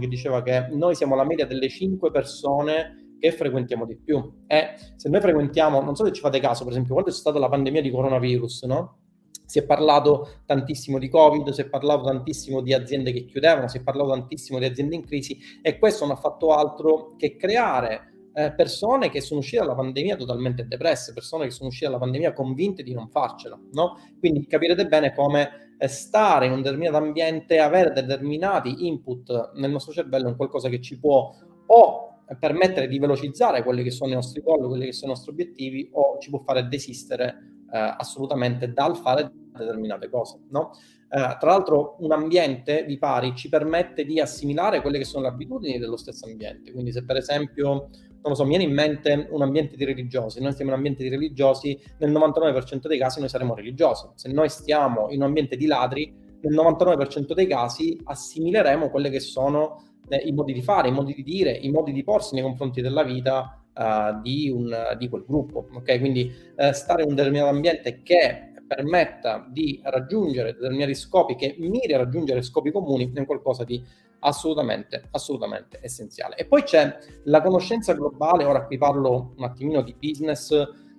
che 0.00 0.08
diceva 0.08 0.42
che 0.42 0.66
noi 0.72 0.96
siamo 0.96 1.14
la 1.14 1.22
media 1.22 1.46
delle 1.46 1.68
cinque 1.68 2.10
persone 2.10 3.14
che 3.20 3.30
frequentiamo 3.30 3.86
di 3.86 3.96
più. 3.96 4.42
E 4.48 4.74
se 4.96 5.08
noi 5.08 5.20
frequentiamo, 5.20 5.80
non 5.80 5.94
so 5.94 6.04
se 6.04 6.10
ci 6.10 6.20
fate 6.20 6.40
caso, 6.40 6.64
per 6.64 6.72
esempio, 6.72 6.94
quando 6.94 7.12
c'è 7.12 7.16
stata 7.16 7.38
la 7.38 7.48
pandemia 7.48 7.82
di 7.82 7.90
coronavirus, 7.92 8.64
no? 8.64 8.98
Si 9.46 9.60
è 9.60 9.64
parlato 9.64 10.40
tantissimo 10.44 10.98
di 10.98 11.08
Covid, 11.08 11.50
si 11.50 11.60
è 11.60 11.68
parlato 11.68 12.06
tantissimo 12.06 12.60
di 12.60 12.74
aziende 12.74 13.12
che 13.12 13.26
chiudevano, 13.26 13.68
si 13.68 13.76
è 13.76 13.82
parlato 13.84 14.10
tantissimo 14.10 14.58
di 14.58 14.64
aziende 14.64 14.96
in 14.96 15.06
crisi 15.06 15.38
e 15.62 15.78
questo 15.78 16.04
non 16.04 16.16
ha 16.16 16.18
fatto 16.18 16.52
altro 16.52 17.14
che 17.16 17.36
creare 17.36 18.15
eh, 18.38 18.52
persone 18.52 19.08
che 19.08 19.22
sono 19.22 19.40
uscite 19.40 19.62
dalla 19.62 19.74
pandemia 19.74 20.14
totalmente 20.14 20.66
depresse, 20.66 21.14
persone 21.14 21.46
che 21.46 21.52
sono 21.52 21.70
uscite 21.70 21.86
dalla 21.86 21.98
pandemia 21.98 22.34
convinte 22.34 22.82
di 22.82 22.92
non 22.92 23.08
farcela, 23.08 23.58
no? 23.72 23.96
Quindi 24.18 24.46
capirete 24.46 24.86
bene 24.86 25.14
come 25.14 25.72
eh, 25.78 25.88
stare 25.88 26.44
in 26.44 26.52
un 26.52 26.60
determinato 26.60 26.98
ambiente, 26.98 27.58
avere 27.58 27.92
determinati 27.92 28.86
input 28.86 29.52
nel 29.54 29.70
nostro 29.70 29.94
cervello 29.94 30.28
è 30.28 30.36
qualcosa 30.36 30.68
che 30.68 30.82
ci 30.82 30.98
può 30.98 31.32
o 31.68 32.10
permettere 32.38 32.88
di 32.88 32.98
velocizzare 32.98 33.62
quelli 33.62 33.82
che 33.82 33.90
sono 33.90 34.10
i 34.10 34.14
nostri 34.14 34.42
goal, 34.42 34.68
quelli 34.68 34.84
che 34.84 34.92
sono 34.92 35.12
i 35.12 35.14
nostri 35.14 35.32
obiettivi, 35.32 35.88
o 35.92 36.18
ci 36.18 36.28
può 36.28 36.40
fare 36.40 36.68
desistere 36.68 37.62
eh, 37.72 37.94
assolutamente 37.96 38.70
dal 38.70 38.98
fare 38.98 39.32
determinate 39.56 40.10
cose, 40.10 40.40
no? 40.50 40.72
Eh, 41.08 41.36
tra 41.38 41.50
l'altro 41.50 41.96
un 42.00 42.10
ambiente 42.10 42.84
di 42.84 42.98
pari 42.98 43.34
ci 43.36 43.48
permette 43.48 44.04
di 44.04 44.20
assimilare 44.20 44.80
quelle 44.80 44.98
che 44.98 45.04
sono 45.04 45.22
le 45.22 45.30
abitudini 45.30 45.78
dello 45.78 45.96
stesso 45.96 46.26
ambiente, 46.26 46.72
quindi 46.72 46.90
se 46.92 47.04
per 47.04 47.16
esempio 47.16 47.90
non 48.22 48.32
lo 48.32 48.34
so, 48.34 48.42
mi 48.42 48.50
viene 48.50 48.64
in 48.64 48.72
mente 48.72 49.28
un 49.30 49.42
ambiente 49.42 49.76
di 49.76 49.84
religiosi. 49.84 50.40
Noi 50.40 50.52
stiamo 50.52 50.72
in 50.72 50.78
un 50.78 50.84
ambiente 50.84 51.02
di 51.02 51.14
religiosi, 51.14 51.78
nel 51.98 52.10
99% 52.10 52.86
dei 52.86 52.98
casi 52.98 53.20
noi 53.20 53.28
saremo 53.28 53.54
religiosi. 53.54 54.08
Se 54.14 54.30
noi 54.30 54.48
stiamo 54.48 55.08
in 55.10 55.20
un 55.20 55.26
ambiente 55.26 55.56
di 55.56 55.66
ladri, 55.66 56.12
nel 56.40 56.54
99% 56.54 57.32
dei 57.34 57.46
casi 57.46 57.98
assimileremo 58.04 58.90
quelli 58.90 59.10
che 59.10 59.20
sono 59.20 59.82
eh, 60.08 60.16
i 60.16 60.32
modi 60.32 60.52
di 60.52 60.62
fare, 60.62 60.88
i 60.88 60.92
modi 60.92 61.14
di 61.14 61.22
dire, 61.22 61.50
i 61.50 61.70
modi 61.70 61.92
di 61.92 62.04
porsi 62.04 62.34
nei 62.34 62.42
confronti 62.42 62.80
della 62.80 63.02
vita 63.02 63.62
uh, 63.74 64.20
di, 64.22 64.50
un, 64.50 64.96
di, 64.98 65.08
quel 65.08 65.24
gruppo. 65.26 65.68
Okay? 65.74 65.98
Quindi 65.98 66.32
uh, 66.56 66.72
stare 66.72 67.02
in 67.02 67.10
un 67.10 67.14
determinato 67.14 67.50
ambiente 67.50 68.02
che 68.02 68.52
permetta 68.66 69.46
di 69.48 69.80
raggiungere 69.84 70.52
determinati 70.52 70.94
scopi, 70.94 71.36
che 71.36 71.54
miri 71.58 71.92
a 71.94 71.98
raggiungere 71.98 72.42
scopi 72.42 72.72
comuni, 72.72 73.12
è 73.12 73.24
qualcosa 73.24 73.64
di 73.64 73.82
assolutamente, 74.20 75.08
assolutamente 75.10 75.78
essenziale. 75.82 76.36
E 76.36 76.46
poi 76.46 76.62
c'è 76.62 76.96
la 77.24 77.42
conoscenza 77.42 77.92
globale, 77.94 78.44
ora 78.44 78.66
qui 78.66 78.78
parlo 78.78 79.34
un 79.36 79.44
attimino 79.44 79.82
di 79.82 79.94
business, 79.98 80.50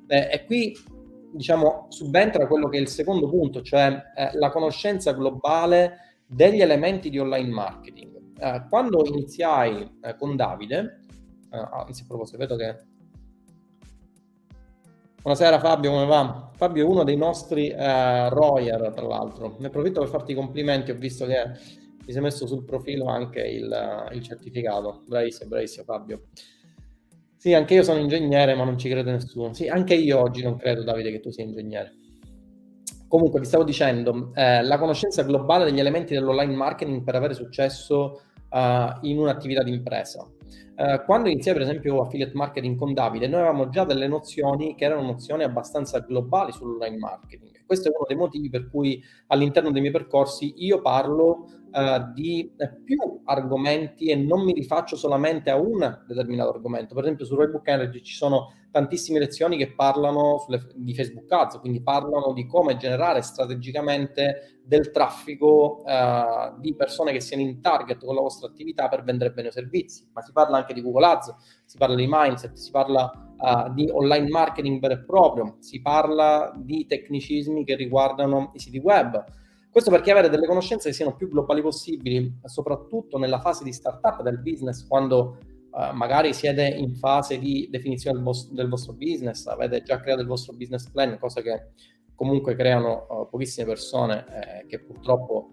eh, 0.08 0.30
e 0.32 0.46
qui 0.46 0.76
diciamo 1.32 1.88
subentra 1.90 2.48
quello 2.48 2.70
che 2.70 2.78
è 2.78 2.82
il 2.82 2.88
secondo 2.88 3.30
punto, 3.30 3.62
cioè 3.62 4.02
eh, 4.16 4.30
la 4.34 4.50
conoscenza 4.50 5.12
globale 5.12 6.22
degli 6.26 6.62
elementi 6.62 7.10
di 7.10 7.20
online 7.20 7.50
marketing. 7.50 8.40
Eh, 8.40 8.66
quando 8.70 9.06
iniziai 9.06 10.00
eh, 10.02 10.16
con 10.16 10.36
Davide, 10.36 11.02
eh, 11.52 11.68
anzi 11.72 12.04
a 12.04 12.06
proposito, 12.08 12.38
vedo 12.38 12.56
che 12.56 12.96
Buonasera 15.28 15.60
Fabio, 15.60 15.92
come 15.92 16.06
va? 16.06 16.52
Fabio 16.56 16.86
è 16.86 16.88
uno 16.88 17.04
dei 17.04 17.18
nostri 17.18 17.68
eh, 17.68 18.30
Royer, 18.30 18.94
tra 18.96 19.06
l'altro. 19.06 19.58
Ne 19.60 19.68
approfitto 19.68 20.00
per 20.00 20.08
farti 20.08 20.32
i 20.32 20.36
complimenti, 20.36 20.90
ho 20.90 20.96
visto 20.96 21.26
che 21.26 21.52
ti 22.08 22.14
sei 22.14 22.22
messo 22.22 22.48
sul 22.48 22.64
profilo 22.64 23.08
anche 23.08 23.42
il, 23.42 24.10
il 24.14 24.24
certificato. 24.24 25.04
Bravissimo, 25.06 25.50
bravissimo 25.50 25.84
Fabio. 25.84 26.22
Sì, 27.36 27.54
anche 27.54 27.74
io 27.74 27.84
sono 27.84 28.00
ingegnere, 28.00 28.56
ma 28.56 28.64
non 28.64 28.78
ci 28.78 28.88
crede 28.88 29.12
nessuno. 29.12 29.54
Sì, 29.54 29.68
anche 29.68 29.94
io 29.94 30.22
oggi 30.22 30.42
non 30.42 30.56
credo, 30.56 30.84
Davide, 30.84 31.12
che 31.12 31.20
tu 31.20 31.32
sia 31.32 31.44
ingegnere. 31.44 31.94
Comunque, 33.10 33.42
vi 33.42 33.46
stavo 33.46 33.66
dicendo, 33.66 34.32
eh, 34.36 34.64
la 34.64 34.78
conoscenza 34.78 35.24
globale 35.24 35.66
degli 35.66 35.82
elementi 35.82 36.14
dell'online 36.14 36.56
marketing 36.56 37.04
per 37.04 37.16
avere 37.16 37.34
successo 37.34 38.22
uh, 38.52 39.06
in 39.06 39.20
un'attività 39.20 39.64
di 39.64 39.72
impresa. 39.72 40.26
Uh, 40.78 41.04
quando 41.04 41.28
iniziai 41.28 41.56
per 41.56 41.64
esempio 41.64 42.00
affiliate 42.00 42.36
marketing 42.36 42.78
con 42.78 42.94
Davide, 42.94 43.28
noi 43.28 43.42
avevamo 43.42 43.68
già 43.68 43.84
delle 43.84 44.08
nozioni 44.08 44.76
che 44.76 44.86
erano 44.86 45.02
nozioni 45.02 45.44
abbastanza 45.44 46.00
globali 46.00 46.54
sull'online 46.54 46.98
marketing. 46.98 47.66
Questo 47.66 47.90
è 47.90 47.92
uno 47.94 48.06
dei 48.08 48.16
motivi 48.16 48.50
per 48.50 48.70
cui 48.70 49.04
all'interno 49.28 49.72
dei 49.72 49.82
miei 49.82 49.92
percorsi 49.92 50.54
io 50.58 50.82
parlo 50.82 51.50
uh, 51.78 52.12
di 52.14 52.52
più 52.84 53.22
argomenti 53.26 54.10
e 54.10 54.16
non 54.16 54.44
mi 54.44 54.54
rifaccio 54.54 54.96
solamente 54.96 55.50
a 55.50 55.58
un 55.58 56.04
determinato 56.08 56.50
argomento. 56.50 56.96
Per 56.96 57.04
esempio 57.04 57.26
su 57.26 57.36
Roybook 57.36 57.68
Energy 57.68 58.02
ci 58.02 58.16
sono 58.16 58.52
tantissime 58.72 59.20
lezioni 59.20 59.58
che 59.58 59.74
parlano 59.74 60.38
sulle, 60.40 60.68
di 60.76 60.94
Facebook 60.94 61.32
Ads, 61.32 61.60
quindi 61.60 61.82
parlano 61.82 62.34
di 62.34 62.46
come 62.46 62.78
generare 62.78 63.22
strategicamente 63.22 64.60
del 64.64 64.92
traffico 64.92 65.84
uh, 65.84 66.60
di 66.60 66.76
persone 66.76 67.12
che 67.12 67.22
siano 67.22 67.42
in 67.42 67.62
target 67.62 68.04
con 68.04 68.16
la 68.16 68.22
vostra 68.22 68.48
attività 68.48 68.88
per 68.88 69.04
vendere 69.04 69.32
bene 69.32 69.48
i 69.48 69.52
servizi, 69.52 70.08
ma 70.14 70.22
si 70.22 70.32
parla 70.32 70.58
anche 70.58 70.74
di 70.74 70.82
Google 70.82 71.06
Ads, 71.06 71.36
si 71.66 71.78
parla 71.78 71.96
di 71.96 72.08
mindset, 72.10 72.54
si 72.54 72.72
parla 72.72 73.12
uh, 73.38 73.74
di 73.74 73.90
online 73.92 74.30
marketing 74.30 74.80
vero 74.80 74.96
e 74.96 75.04
proprio, 75.06 75.58
si 75.60 75.82
parla 75.82 76.54
di 76.56 76.86
tecnicismi 76.86 77.64
che 77.64 77.76
riguardano 77.76 78.52
i 78.54 78.60
siti 78.60 78.78
web. 78.78 79.24
Questo 79.78 79.94
perché 79.94 80.10
avere 80.10 80.30
delle 80.30 80.48
conoscenze 80.48 80.90
che 80.90 80.96
siano 80.96 81.16
più 81.16 81.30
globali 81.30 81.62
possibili, 81.62 82.40
soprattutto 82.46 83.20
nella 83.20 83.40
fase 83.40 83.64
di 83.64 83.72
startup 83.72 84.24
del 84.24 84.40
business, 84.40 84.88
quando 84.88 85.38
uh, 85.70 85.94
magari 85.94 86.34
siete 86.34 86.66
in 86.66 86.96
fase 86.96 87.38
di 87.38 87.68
definizione 87.70 88.16
del, 88.16 88.26
vos- 88.26 88.52
del, 88.52 88.70
vostro 88.70 88.94
business, 88.94 89.46
avete 89.46 89.84
già 89.84 90.00
creato 90.00 90.22
il 90.22 90.28
vostro 90.28 90.56
business 90.56 90.90
plan, 90.90 91.20
cosa 91.20 91.44
che 91.44 91.74
comunque 92.16 92.56
creano 92.56 93.06
uh, 93.08 93.30
pochissime 93.30 93.68
persone 93.68 94.26
eh, 94.26 94.66
che 94.66 94.80
purtroppo 94.80 95.52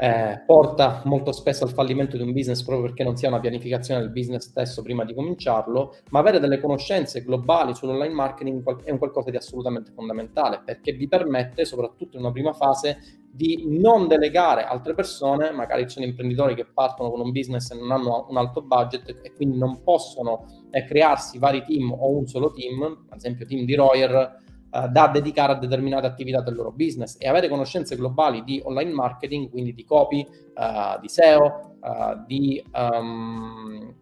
eh, 0.00 0.42
porta 0.46 1.02
molto 1.04 1.32
spesso 1.32 1.64
al 1.64 1.72
fallimento 1.72 2.16
di 2.16 2.22
un 2.22 2.32
business 2.32 2.62
proprio 2.62 2.86
perché 2.86 3.02
non 3.02 3.16
si 3.16 3.26
ha 3.26 3.28
una 3.28 3.40
pianificazione 3.40 4.00
del 4.00 4.10
business 4.10 4.48
stesso 4.48 4.82
prima 4.82 5.04
di 5.04 5.12
cominciarlo, 5.12 5.96
ma 6.10 6.20
avere 6.20 6.38
delle 6.38 6.60
conoscenze 6.60 7.22
globali 7.22 7.74
sull'online 7.74 8.14
marketing 8.14 8.82
è 8.84 8.90
un 8.92 8.98
qualcosa 8.98 9.30
di 9.30 9.36
assolutamente 9.36 9.90
fondamentale 9.92 10.62
perché 10.64 10.92
vi 10.92 11.08
permette, 11.08 11.64
soprattutto 11.64 12.16
in 12.16 12.22
una 12.22 12.32
prima 12.32 12.52
fase, 12.52 12.98
di 13.30 13.78
non 13.78 14.08
delegare 14.08 14.64
altre 14.64 14.94
persone, 14.94 15.52
magari 15.52 15.82
ci 15.82 15.90
sono 15.90 16.06
imprenditori 16.06 16.54
che 16.54 16.66
partono 16.66 17.10
con 17.10 17.20
un 17.20 17.30
business 17.30 17.70
e 17.70 17.74
non 17.76 17.90
hanno 17.92 18.26
un 18.28 18.36
alto 18.36 18.62
budget 18.62 19.20
e 19.22 19.32
quindi 19.34 19.58
non 19.58 19.82
possono 19.82 20.46
eh, 20.70 20.84
crearsi 20.84 21.38
vari 21.38 21.62
team 21.62 21.92
o 21.92 22.16
un 22.16 22.26
solo 22.26 22.52
team, 22.52 23.06
ad 23.08 23.16
esempio 23.16 23.46
team 23.46 23.64
di 23.64 23.74
Royer 23.74 24.40
uh, 24.70 24.88
da 24.88 25.08
dedicare 25.08 25.52
a 25.52 25.56
determinate 25.56 26.06
attività 26.06 26.40
del 26.40 26.54
loro 26.54 26.72
business. 26.72 27.16
E 27.18 27.28
avere 27.28 27.48
conoscenze 27.48 27.96
globali 27.96 28.42
di 28.44 28.60
online 28.64 28.92
marketing, 28.92 29.50
quindi 29.50 29.74
di 29.74 29.84
copy, 29.84 30.26
uh, 30.54 31.00
di 31.00 31.08
SEO, 31.08 31.76
eh, 31.80 32.22
di, 32.26 32.62
um, 32.74 33.94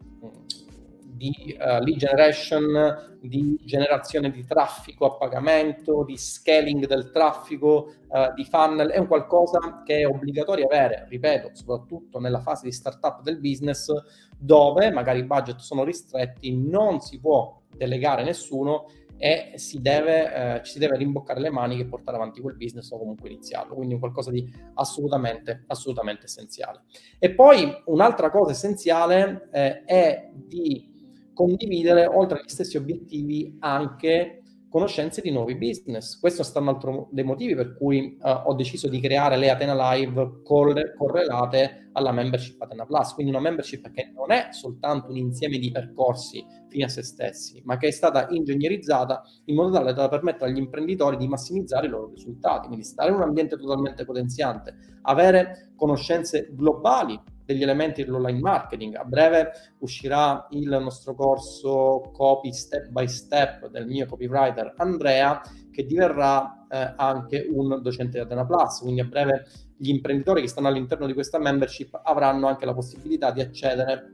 di 1.16 1.56
lead 1.58 1.96
generation, 1.96 3.18
di 3.20 3.58
generazione 3.64 4.30
di 4.30 4.44
traffico 4.44 5.06
a 5.06 5.16
pagamento, 5.16 6.04
di 6.04 6.16
scaling 6.16 6.86
del 6.86 7.10
traffico, 7.10 7.92
di 8.34 8.44
funnel, 8.44 8.90
è 8.90 8.98
un 8.98 9.06
qualcosa 9.06 9.82
che 9.84 10.00
è 10.00 10.06
obbligatorio 10.06 10.66
avere, 10.66 11.06
ripeto, 11.08 11.50
soprattutto 11.52 12.18
nella 12.18 12.40
fase 12.40 12.66
di 12.66 12.72
startup 12.72 13.22
del 13.22 13.38
business 13.38 13.90
dove 14.38 14.90
magari 14.90 15.20
i 15.20 15.24
budget 15.24 15.58
sono 15.58 15.84
ristretti, 15.84 16.54
non 16.54 17.00
si 17.00 17.18
può 17.18 17.62
delegare 17.74 18.22
nessuno 18.22 18.86
e 19.18 19.52
si 19.54 19.80
deve, 19.80 20.56
eh, 20.56 20.62
ci 20.62 20.72
si 20.72 20.78
deve 20.78 20.96
rimboccare 20.96 21.40
le 21.40 21.50
maniche 21.50 21.82
e 21.82 21.86
portare 21.86 22.16
avanti 22.16 22.40
quel 22.40 22.56
business 22.56 22.90
o 22.90 22.98
comunque 22.98 23.30
iniziarlo. 23.30 23.74
Quindi 23.74 23.94
è 23.94 23.98
qualcosa 23.98 24.30
di 24.30 24.46
assolutamente, 24.74 25.64
assolutamente 25.68 26.26
essenziale. 26.26 26.82
E 27.18 27.30
poi 27.34 27.82
un'altra 27.86 28.30
cosa 28.30 28.52
essenziale 28.52 29.48
eh, 29.52 29.84
è 29.84 30.30
di 30.34 30.94
condividere, 31.36 32.06
oltre 32.06 32.38
agli 32.38 32.48
stessi 32.48 32.78
obiettivi, 32.78 33.58
anche 33.60 34.40
conoscenze 34.70 35.20
di 35.20 35.30
nuovi 35.30 35.54
business. 35.56 36.18
Questo 36.18 36.40
è 36.40 36.44
stato 36.44 36.60
un 36.60 36.68
altro 36.68 37.08
dei 37.10 37.24
motivi 37.24 37.54
per 37.54 37.76
cui 37.76 38.16
uh, 38.20 38.28
ho 38.46 38.54
deciso 38.54 38.88
di 38.88 39.00
creare 39.00 39.36
le 39.36 39.50
Atena 39.50 39.92
Live 39.92 40.40
corre- 40.42 40.94
correlate 40.96 41.85
alla 41.96 42.12
membership 42.12 42.60
Atena 42.60 42.84
Plus, 42.84 43.14
quindi 43.14 43.32
una 43.32 43.40
membership 43.40 43.90
che 43.90 44.12
non 44.14 44.30
è 44.30 44.48
soltanto 44.50 45.10
un 45.10 45.16
insieme 45.16 45.58
di 45.58 45.70
percorsi 45.70 46.44
fine 46.68 46.84
a 46.84 46.88
se 46.88 47.02
stessi, 47.02 47.62
ma 47.64 47.78
che 47.78 47.88
è 47.88 47.90
stata 47.90 48.26
ingegnerizzata 48.28 49.22
in 49.46 49.56
modo 49.56 49.72
tale 49.72 49.94
da 49.94 50.08
permettere 50.08 50.50
agli 50.50 50.58
imprenditori 50.58 51.16
di 51.16 51.26
massimizzare 51.26 51.86
i 51.86 51.88
loro 51.88 52.08
risultati, 52.08 52.66
quindi 52.66 52.84
stare 52.84 53.10
in 53.10 53.16
un 53.16 53.22
ambiente 53.22 53.56
totalmente 53.56 54.04
potenziante, 54.04 54.98
avere 55.02 55.72
conoscenze 55.74 56.50
globali 56.52 57.18
degli 57.46 57.62
elementi 57.62 58.04
dell'online 58.04 58.40
marketing. 58.40 58.96
A 58.96 59.04
breve 59.04 59.52
uscirà 59.78 60.46
il 60.50 60.68
nostro 60.68 61.14
corso 61.14 62.10
copy 62.12 62.52
step 62.52 62.88
by 62.88 63.08
step 63.08 63.68
del 63.68 63.86
mio 63.86 64.04
copywriter 64.04 64.74
Andrea 64.76 65.40
che 65.70 65.86
diverrà 65.86 66.66
eh, 66.68 66.94
anche 66.96 67.46
un 67.48 67.80
docente 67.80 68.18
di 68.18 68.24
Atena 68.24 68.44
Plus, 68.44 68.80
quindi 68.80 69.00
a 69.00 69.04
breve 69.04 69.44
gli 69.76 69.90
imprenditori 69.90 70.40
che 70.40 70.48
stanno 70.48 70.68
all'interno 70.68 71.06
di 71.06 71.12
questa 71.12 71.38
membership 71.38 72.00
avranno 72.02 72.46
anche 72.46 72.64
la 72.64 72.74
possibilità 72.74 73.30
di 73.30 73.40
accedere 73.40 74.12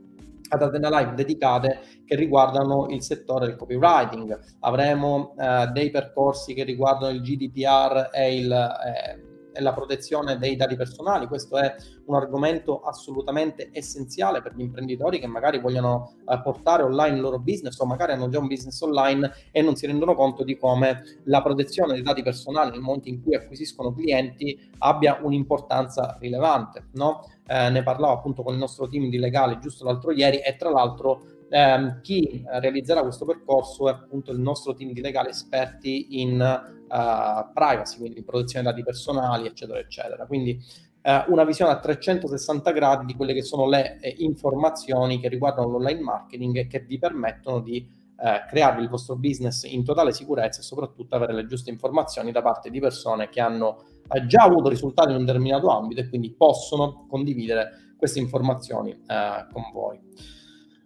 ad 0.49 0.61
Atena 0.61 0.99
Live 0.99 1.13
dedicate 1.15 1.79
che 2.05 2.15
riguardano 2.15 2.87
il 2.89 3.01
settore 3.01 3.47
del 3.47 3.55
copywriting. 3.55 4.37
Avremo 4.59 5.35
eh, 5.37 5.67
dei 5.71 5.89
percorsi 5.89 6.53
che 6.53 6.63
riguardano 6.63 7.13
il 7.13 7.21
GDPR 7.21 8.09
e 8.11 8.37
il 8.37 8.51
eh, 8.51 9.32
e 9.53 9.61
la 9.61 9.73
protezione 9.73 10.37
dei 10.37 10.55
dati 10.55 10.75
personali. 10.75 11.27
Questo 11.27 11.57
è 11.57 11.75
un 12.05 12.15
argomento 12.15 12.81
assolutamente 12.81 13.69
essenziale 13.71 14.41
per 14.41 14.55
gli 14.55 14.61
imprenditori 14.61 15.19
che 15.19 15.27
magari 15.27 15.59
vogliono 15.59 16.15
eh, 16.27 16.41
portare 16.41 16.83
online 16.83 17.15
il 17.15 17.21
loro 17.21 17.39
business 17.39 17.79
o 17.79 17.85
magari 17.85 18.13
hanno 18.13 18.29
già 18.29 18.39
un 18.39 18.47
business 18.47 18.79
online 18.81 19.31
e 19.51 19.61
non 19.61 19.75
si 19.75 19.85
rendono 19.85 20.15
conto 20.15 20.43
di 20.43 20.57
come 20.57 21.03
la 21.25 21.41
protezione 21.41 21.93
dei 21.93 22.01
dati 22.01 22.23
personali 22.23 22.71
nel 22.71 22.81
momento 22.81 23.09
in 23.09 23.21
cui 23.21 23.35
acquisiscono 23.35 23.93
clienti 23.93 24.71
abbia 24.79 25.19
un'importanza 25.21 26.17
rilevante. 26.19 26.87
No? 26.93 27.29
Eh, 27.45 27.69
ne 27.69 27.83
parlavo 27.83 28.13
appunto 28.13 28.41
con 28.41 28.53
il 28.53 28.59
nostro 28.59 28.87
team 28.87 29.09
di 29.09 29.17
legali 29.17 29.59
giusto 29.59 29.83
l'altro 29.83 30.11
ieri 30.11 30.39
e 30.39 30.55
tra 30.55 30.69
l'altro 30.69 31.32
ehm, 31.49 32.01
chi 32.01 32.43
realizzerà 32.45 33.01
questo 33.01 33.25
percorso 33.25 33.87
è 33.87 33.91
appunto 33.91 34.31
il 34.31 34.39
nostro 34.39 34.73
team 34.73 34.91
di 34.91 35.01
legali 35.01 35.29
esperti 35.29 36.21
in 36.21 36.39
uh, 36.39 37.53
privacy, 37.53 37.97
quindi 37.97 38.19
in 38.19 38.25
protezione 38.25 38.63
dei 38.63 38.73
dati 38.73 38.83
personali, 38.83 39.47
eccetera, 39.47 39.79
eccetera. 39.79 40.25
Quindi 40.25 40.59
uh, 41.03 41.31
una 41.31 41.43
visione 41.43 41.71
a 41.71 41.79
360 41.79 42.71
gradi 42.71 43.05
di 43.05 43.15
quelle 43.15 43.33
che 43.33 43.43
sono 43.43 43.67
le 43.67 43.99
eh, 43.99 44.15
informazioni 44.19 45.19
che 45.19 45.29
riguardano 45.29 45.69
l'online 45.69 46.01
marketing 46.01 46.57
e 46.57 46.67
che 46.67 46.79
vi 46.79 46.97
permettono 46.97 47.59
di 47.59 48.01
eh, 48.15 48.45
creare 48.47 48.81
il 48.81 48.87
vostro 48.87 49.17
business 49.17 49.63
in 49.63 49.83
totale 49.83 50.13
sicurezza 50.13 50.61
e 50.61 50.63
soprattutto 50.63 51.15
avere 51.15 51.33
le 51.33 51.45
giuste 51.45 51.71
informazioni 51.71 52.31
da 52.31 52.41
parte 52.41 52.69
di 52.69 52.79
persone 52.79 53.27
che 53.27 53.41
hanno 53.41 53.83
eh, 54.09 54.25
già 54.27 54.43
avuto 54.43 54.69
risultati 54.69 55.11
in 55.11 55.17
un 55.17 55.25
determinato 55.25 55.67
ambito 55.67 55.99
e 55.99 56.07
quindi 56.07 56.31
possono 56.31 57.05
condividere 57.09 57.95
queste 57.97 58.19
informazioni 58.19 58.91
eh, 58.91 59.45
con 59.51 59.63
voi. 59.73 59.99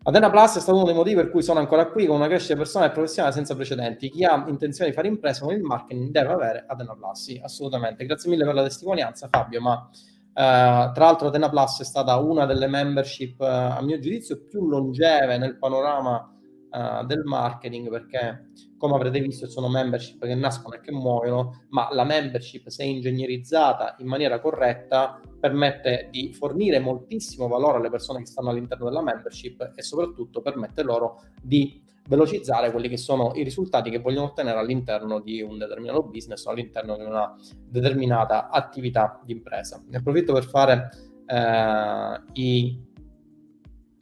Atena 0.07 0.29
Plus 0.29 0.55
è 0.55 0.59
stato 0.61 0.77
uno 0.77 0.85
dei 0.85 0.95
motivi 0.95 1.17
per 1.17 1.29
cui 1.29 1.43
sono 1.43 1.59
ancora 1.59 1.87
qui 1.87 2.05
con 2.05 2.15
una 2.15 2.27
crescita 2.27 2.55
personale 2.55 2.91
e 2.91 2.93
professionale 2.93 3.33
senza 3.33 3.55
precedenti. 3.55 4.09
Chi 4.09 4.23
ha 4.23 4.41
intenzione 4.47 4.89
di 4.89 4.95
fare 4.95 5.09
impresa 5.09 5.43
con 5.43 5.53
il 5.53 5.61
marketing 5.61 6.11
deve 6.11 6.31
avere 6.31 6.63
Atena 6.65 6.95
Plus, 6.95 7.21
sì, 7.21 7.41
assolutamente. 7.43 8.05
Grazie 8.05 8.29
mille 8.29 8.45
per 8.45 8.53
la 8.53 8.63
testimonianza, 8.63 9.27
Fabio, 9.27 9.59
ma 9.59 9.89
eh, 9.91 10.91
tra 10.93 10.93
l'altro 10.93 11.27
Atena 11.27 11.49
Plus 11.49 11.81
è 11.81 11.83
stata 11.83 12.15
una 12.15 12.45
delle 12.45 12.67
membership, 12.67 13.41
eh, 13.41 13.47
a 13.47 13.81
mio 13.81 13.99
giudizio, 13.99 14.45
più 14.47 14.65
longeve 14.65 15.37
nel 15.37 15.57
panorama 15.57 16.36
uh, 16.71 17.05
del 17.05 17.23
marketing 17.23 17.89
perché 17.89 18.49
come 18.77 18.95
avrete 18.95 19.19
visto 19.19 19.49
sono 19.49 19.67
membership 19.67 20.23
che 20.25 20.35
nascono 20.35 20.75
e 20.75 20.81
che 20.81 20.91
muoiono, 20.91 21.65
ma 21.69 21.89
la 21.91 22.03
membership 22.03 22.67
se 22.67 22.83
ingegnerizzata 22.83 23.95
in 23.99 24.07
maniera 24.07 24.39
corretta 24.39 25.19
permette 25.39 26.09
di 26.11 26.33
fornire 26.33 26.79
moltissimo 26.79 27.47
valore 27.47 27.77
alle 27.77 27.89
persone 27.89 28.19
che 28.19 28.27
stanno 28.27 28.49
all'interno 28.49 28.85
della 28.85 29.01
membership 29.01 29.73
e 29.75 29.81
soprattutto 29.81 30.41
permette 30.41 30.83
loro 30.83 31.23
di 31.41 31.83
velocizzare 32.07 32.71
quelli 32.71 32.87
che 32.87 32.97
sono 32.97 33.33
i 33.35 33.43
risultati 33.43 33.89
che 33.89 33.99
vogliono 33.99 34.27
ottenere 34.27 34.59
all'interno 34.59 35.19
di 35.19 35.41
un 35.41 35.57
determinato 35.57 36.03
business 36.03 36.45
o 36.45 36.51
all'interno 36.51 36.95
di 36.95 37.03
una 37.03 37.35
determinata 37.67 38.49
attività 38.49 39.19
di 39.23 39.33
impresa. 39.33 39.83
Ne 39.87 39.97
approfitto 39.97 40.33
per 40.33 40.45
fare 40.45 40.89
eh, 41.25 42.21
i 42.33 42.85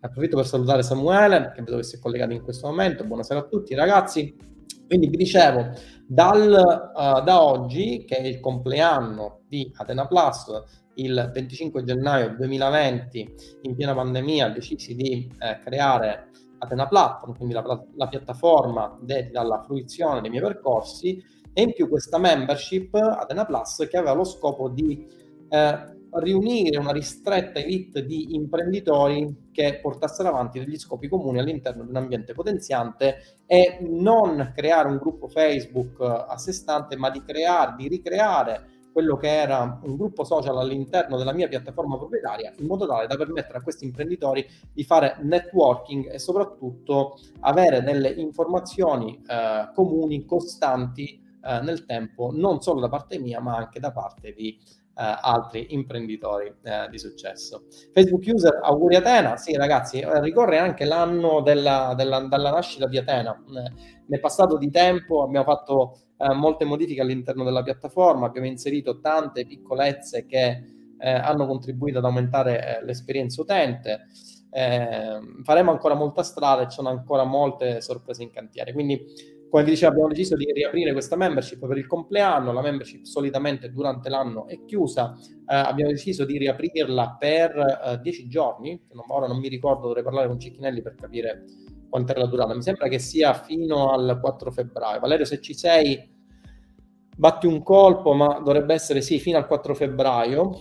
Approfitto 0.06 0.36
per 0.36 0.46
salutare 0.46 0.84
Samuele, 0.84 1.52
che 1.56 1.64
vedo 1.64 1.78
che 1.78 1.84
si 1.84 1.96
è 1.96 2.00
collegato 2.00 2.32
in 2.32 2.44
questo 2.44 2.68
momento. 2.68 3.04
Buonasera 3.04 3.40
a 3.40 3.48
tutti 3.48 3.74
ragazzi. 3.74 4.36
Quindi 4.86 5.08
vi 5.08 5.18
dicevo, 5.18 5.72
dal, 6.06 6.92
uh, 6.94 7.24
da 7.24 7.42
oggi, 7.42 8.06
che 8.06 8.18
è 8.18 8.28
il 8.28 8.40
compleanno 8.40 9.42
di 9.48 9.72
Atena 9.76 10.06
Plus, 10.06 10.46
il 10.96 11.32
25 11.34 11.84
gennaio 11.84 12.36
2020, 12.36 13.36
in 13.64 13.76
piena 13.76 13.96
pandemia, 13.96 14.50
decisi 14.50 14.94
di 14.94 15.28
eh, 15.40 15.60
creare 15.64 16.30
Atena 16.60 16.88
Platform, 16.88 17.36
quindi 17.36 17.56
la, 17.56 17.86
la 17.96 18.08
piattaforma 18.08 18.98
dedita 19.02 19.42
alla 19.42 19.64
fruizione 19.64 20.22
dei 20.22 20.30
miei 20.30 20.44
percorsi, 20.44 21.20
e 21.52 21.62
in 21.64 21.74
più 21.74 21.90
questa 21.90 22.20
membership 22.20 22.94
Atena 22.94 23.46
Plus 23.46 23.88
che 23.90 23.98
aveva 23.98 24.14
lo 24.14 24.24
scopo 24.24 24.70
di 24.70 25.08
eh, 25.50 25.95
riunire 26.20 26.78
una 26.78 26.92
ristretta 26.92 27.60
elite 27.60 28.06
di 28.06 28.36
imprenditori 28.36 29.50
che 29.52 29.80
portassero 29.82 30.30
avanti 30.30 30.60
degli 30.60 30.78
scopi 30.78 31.08
comuni 31.08 31.40
all'interno 31.40 31.84
di 31.84 31.90
un 31.90 31.96
ambiente 31.96 32.34
potenziante 32.34 33.18
e 33.46 33.78
non 33.82 34.52
creare 34.56 34.90
un 34.90 34.98
gruppo 34.98 35.28
Facebook 35.28 36.00
a 36.02 36.38
sé 36.38 36.52
stante, 36.52 36.96
ma 36.96 37.10
di 37.10 37.24
creare, 37.24 37.76
di 37.78 37.88
ricreare 37.88 38.74
quello 38.96 39.18
che 39.18 39.28
era 39.28 39.78
un 39.84 39.98
gruppo 39.98 40.24
social 40.24 40.58
all'interno 40.58 41.18
della 41.18 41.34
mia 41.34 41.50
piattaforma 41.50 41.98
proprietaria, 41.98 42.54
in 42.60 42.66
modo 42.66 42.88
tale 42.88 43.08
da 43.08 43.18
permettere 43.18 43.58
a 43.58 43.62
questi 43.62 43.84
imprenditori 43.84 44.48
di 44.72 44.86
fare 44.86 45.18
networking 45.22 46.14
e 46.14 46.18
soprattutto 46.18 47.20
avere 47.42 47.84
delle 47.84 48.08
informazioni 48.08 49.22
eh, 49.28 49.70
comuni, 49.74 50.24
costanti 50.24 51.22
eh, 51.44 51.60
nel 51.60 51.84
tempo, 51.84 52.32
non 52.34 52.62
solo 52.62 52.80
da 52.80 52.88
parte 52.88 53.20
mia, 53.20 53.42
ma 53.42 53.58
anche 53.58 53.82
da 53.82 53.92
parte 53.92 54.32
di 54.32 54.58
eh, 54.58 54.85
altri 55.04 55.74
imprenditori 55.74 56.54
eh, 56.64 56.88
di 56.90 56.98
successo. 56.98 57.66
Facebook 57.94 58.24
user, 58.26 58.60
auguri 58.62 58.96
Atena. 58.96 59.38
Sì, 59.38 59.56
ragazzi, 59.56 60.00
eh, 60.00 60.22
ricorre 60.22 60.58
anche 60.58 60.86
l'anno 60.86 61.42
della, 61.42 61.94
della, 61.96 62.20
dalla 62.22 62.52
nascita 62.52 62.88
di 62.88 62.98
Atena. 62.98 63.32
Eh, 63.34 63.72
nel 64.08 64.20
passato 64.20 64.58
di 64.58 64.70
tempo 64.70 65.24
abbiamo 65.24 65.46
fatto 65.46 66.00
eh, 66.18 66.34
molte 66.34 66.66
modifiche 66.66 67.02
all'interno 67.02 67.44
della 67.44 67.64
piattaforma, 67.64 68.28
abbiamo 68.28 68.48
inserito 68.48 69.00
tante 69.00 69.46
piccolezze 69.46 70.26
che 70.26 70.64
eh, 70.98 71.10
hanno 71.10 71.46
contribuito 71.46 71.98
ad 71.98 72.06
aumentare 72.06 72.80
l'esperienza 72.84 73.42
utente. 73.42 74.06
faremo 75.44 75.72
ancora 75.72 75.96
molta 75.96 76.24
strada 76.24 76.62
e 76.62 76.70
ci 76.70 76.76
sono 76.76 76.88
ancora 76.88 77.26
molte 77.26 77.82
sorprese 77.82 78.24
in 78.24 78.32
cantiere. 78.32 78.72
Quindi 78.72 79.04
come 79.50 79.64
vi 79.64 79.72
dicevo, 79.72 79.92
abbiamo 79.92 80.10
deciso 80.10 80.36
di 80.36 80.52
riaprire 80.52 80.92
questa 80.92 81.16
membership 81.16 81.66
per 81.66 81.78
il 81.78 81.88
compleanno. 81.88 82.52
La 82.52 82.62
membership 82.62 83.04
solitamente 83.04 83.72
durante 83.72 84.10
l'anno 84.10 84.48
è 84.48 84.64
chiusa. 84.66 85.16
Eh, 85.20 85.56
abbiamo 85.56 85.92
deciso 85.92 86.26
di 86.26 86.38
riaprirla 86.38 87.16
per 87.18 88.00
10 88.02 88.22
eh, 88.22 88.28
giorni. 88.28 88.82
Ora 89.08 89.28
non 89.28 89.40
mi 89.40 89.48
ricordo, 89.48 89.88
dovrei 89.88 90.04
parlare 90.04 90.28
con 90.28 90.40
Cicchinelli 90.40 90.82
per 90.82 90.96
capire 90.96 91.46
quanto 91.90 92.14
è 92.14 92.18
la 92.18 92.26
durata. 92.26 92.54
Mi 92.54 92.62
sembra 92.62 92.88
che 92.88 93.00
sia 93.00 93.34
fino 93.34 93.92
al 93.92 94.20
4 94.22 94.52
febbraio. 94.52 95.00
Valerio, 95.00 95.26
se 95.26 95.40
ci 95.40 95.54
sei, 95.54 96.12
batti 97.16 97.48
un 97.48 97.64
colpo, 97.64 98.14
ma 98.14 98.40
dovrebbe 98.40 98.74
essere 98.74 99.02
sì, 99.02 99.20
fino 99.20 99.38
al 99.38 99.48
4 99.48 99.74
febbraio 99.74 100.52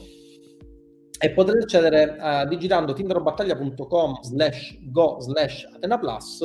e 1.18 1.31
potete 1.31 1.59
accedere 1.59 2.16
uh, 2.18 2.48
digitando 2.48 2.92
tinderobattaglia.com 2.92 4.20
slash 4.22 4.79
go 4.83 5.20
slash 5.20 5.68
Atena 5.72 5.98
Plus 5.98 6.44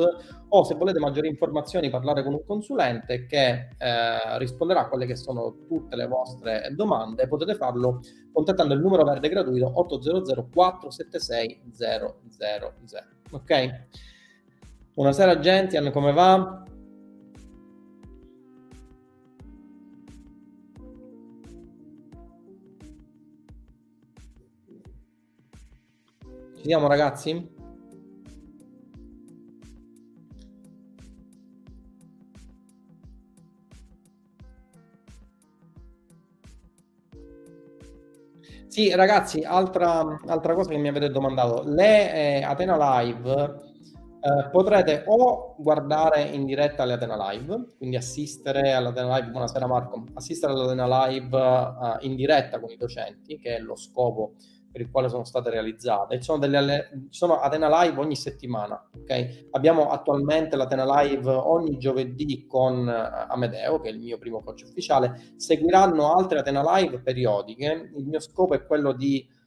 o 0.52 0.64
se 0.64 0.74
volete 0.74 0.98
maggiori 0.98 1.28
informazioni 1.28 1.90
parlare 1.90 2.22
con 2.22 2.32
un 2.34 2.44
consulente 2.44 3.26
che 3.26 3.68
eh, 3.78 4.38
risponderà 4.38 4.80
a 4.80 4.88
quelle 4.88 5.06
che 5.06 5.16
sono 5.16 5.56
tutte 5.68 5.94
le 5.96 6.06
vostre 6.06 6.72
domande 6.74 7.28
potete 7.28 7.54
farlo 7.54 8.00
contattando 8.32 8.74
il 8.74 8.80
numero 8.80 9.04
verde 9.04 9.28
gratuito 9.28 9.70
800 9.72 10.48
476 10.52 11.62
000 11.72 12.16
ok 13.30 13.86
buonasera 14.94 15.38
Gentian 15.38 15.92
come 15.92 16.12
va? 16.12 16.64
Ci 26.60 26.66
siamo 26.66 26.88
ragazzi? 26.88 27.48
Sì, 38.66 38.94
ragazzi, 38.94 39.40
altra, 39.42 40.18
altra, 40.26 40.54
cosa 40.54 40.68
che 40.68 40.76
mi 40.76 40.88
avete 40.88 41.08
domandato. 41.08 41.62
Le 41.64 42.12
eh, 42.12 42.42
Atena 42.42 43.00
Live 43.00 43.68
Uh, 44.20 44.50
potrete 44.50 45.04
o 45.06 45.54
guardare 45.56 46.20
in 46.24 46.44
diretta 46.44 46.84
le 46.84 46.92
Atena 46.92 47.30
Live, 47.30 47.68
quindi 47.78 47.96
assistere 47.96 48.74
all'Atena 48.74 49.16
Live, 49.16 49.30
buonasera 49.30 49.66
Marco, 49.66 50.04
assistere 50.12 50.52
all'Atena 50.52 51.06
Live 51.06 51.34
uh, 51.34 51.96
in 52.00 52.16
diretta 52.16 52.60
con 52.60 52.68
i 52.68 52.76
docenti, 52.76 53.38
che 53.38 53.56
è 53.56 53.60
lo 53.60 53.76
scopo 53.76 54.34
per 54.70 54.80
il 54.80 54.90
quale 54.90 55.08
sono 55.08 55.24
state 55.24 55.50
realizzate. 55.50 56.16
Ci 56.16 56.24
sono, 56.24 56.38
delle, 56.38 56.90
ci 57.10 57.18
sono 57.18 57.40
Atena 57.40 57.82
Live 57.82 57.98
ogni 57.98 58.16
settimana, 58.16 58.82
ok? 58.94 59.48
Abbiamo 59.50 59.90
attualmente 59.90 60.56
l'Atena 60.56 61.02
Live 61.02 61.30
ogni 61.30 61.78
giovedì 61.78 62.46
con 62.46 62.86
uh, 62.86 63.32
Amedeo, 63.32 63.80
che 63.80 63.88
è 63.88 63.92
il 63.92 63.98
mio 63.98 64.18
primo 64.18 64.42
coach 64.42 64.62
ufficiale, 64.64 65.34
seguiranno 65.36 66.14
altre 66.14 66.38
Atena 66.38 66.62
Live 66.76 67.00
periodiche, 67.00 67.90
il 67.96 68.06
mio 68.06 68.20
scopo 68.20 68.54
è 68.54 68.64
quello 68.64 68.92
di 68.92 69.38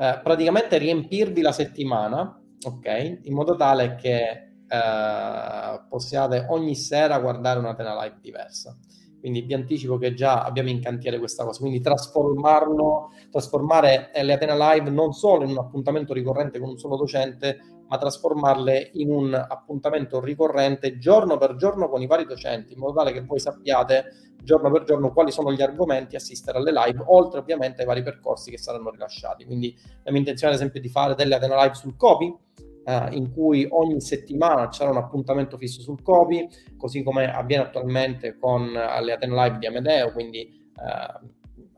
praticamente 0.00 0.78
riempirvi 0.78 1.42
la 1.42 1.52
settimana 1.52 2.40
ok? 2.62 3.20
In 3.22 3.34
modo 3.34 3.56
tale 3.56 3.94
che 3.96 4.50
eh, 4.66 5.82
possiate 5.88 6.46
ogni 6.48 6.74
sera 6.74 7.18
guardare 7.18 7.58
una 7.58 7.74
Tena 7.74 8.00
Live 8.02 8.18
diversa. 8.20 8.76
Quindi 9.20 9.42
vi 9.42 9.54
anticipo 9.54 9.98
che 9.98 10.14
già 10.14 10.42
abbiamo 10.42 10.70
in 10.70 10.80
cantiere 10.80 11.18
questa 11.18 11.44
cosa, 11.44 11.60
quindi 11.60 11.80
trasformarlo, 11.80 13.10
trasformare 13.30 14.10
le 14.22 14.32
Atena 14.32 14.72
Live 14.72 14.90
non 14.90 15.12
solo 15.12 15.44
in 15.44 15.50
un 15.50 15.58
appuntamento 15.58 16.14
ricorrente 16.14 16.58
con 16.58 16.70
un 16.70 16.78
solo 16.78 16.96
docente, 16.96 17.58
ma 17.86 17.98
trasformarle 17.98 18.90
in 18.94 19.10
un 19.10 19.34
appuntamento 19.34 20.20
ricorrente 20.20 20.96
giorno 20.98 21.36
per 21.36 21.56
giorno 21.56 21.88
con 21.88 22.00
i 22.00 22.06
vari 22.06 22.24
docenti, 22.24 22.72
in 22.72 22.78
modo 22.78 22.94
tale 22.94 23.12
che 23.12 23.22
voi 23.22 23.40
sappiate 23.40 24.30
giorno 24.42 24.70
per 24.70 24.84
giorno 24.84 25.12
quali 25.12 25.32
sono 25.32 25.52
gli 25.52 25.60
argomenti, 25.60 26.16
assistere 26.16 26.58
alle 26.58 26.72
live, 26.72 27.02
oltre 27.06 27.40
ovviamente 27.40 27.80
ai 27.80 27.86
vari 27.86 28.02
percorsi 28.02 28.50
che 28.50 28.58
saranno 28.58 28.90
rilasciati. 28.90 29.44
Quindi 29.44 29.76
la 30.02 30.10
mia 30.12 30.20
intenzione, 30.20 30.52
ad 30.54 30.58
esempio, 30.58 30.80
è 30.80 30.82
di 30.82 30.88
fare 30.88 31.14
delle 31.14 31.34
Atena 31.34 31.60
Live 31.62 31.74
sul 31.74 31.96
copy, 31.96 32.34
eh, 32.84 33.08
in 33.12 33.32
cui 33.32 33.66
ogni 33.70 34.00
settimana 34.00 34.68
c'era 34.68 34.90
un 34.90 34.96
appuntamento 34.96 35.56
fisso 35.56 35.80
sul 35.80 36.02
copy, 36.02 36.48
così 36.76 37.02
come 37.02 37.32
avviene 37.32 37.64
attualmente 37.64 38.36
con 38.38 38.62
uh, 38.62 39.02
le 39.02 39.12
Atena 39.12 39.44
Live 39.44 39.58
di 39.58 39.66
Amedeo, 39.66 40.12
quindi 40.12 40.40
eh, 40.40 41.28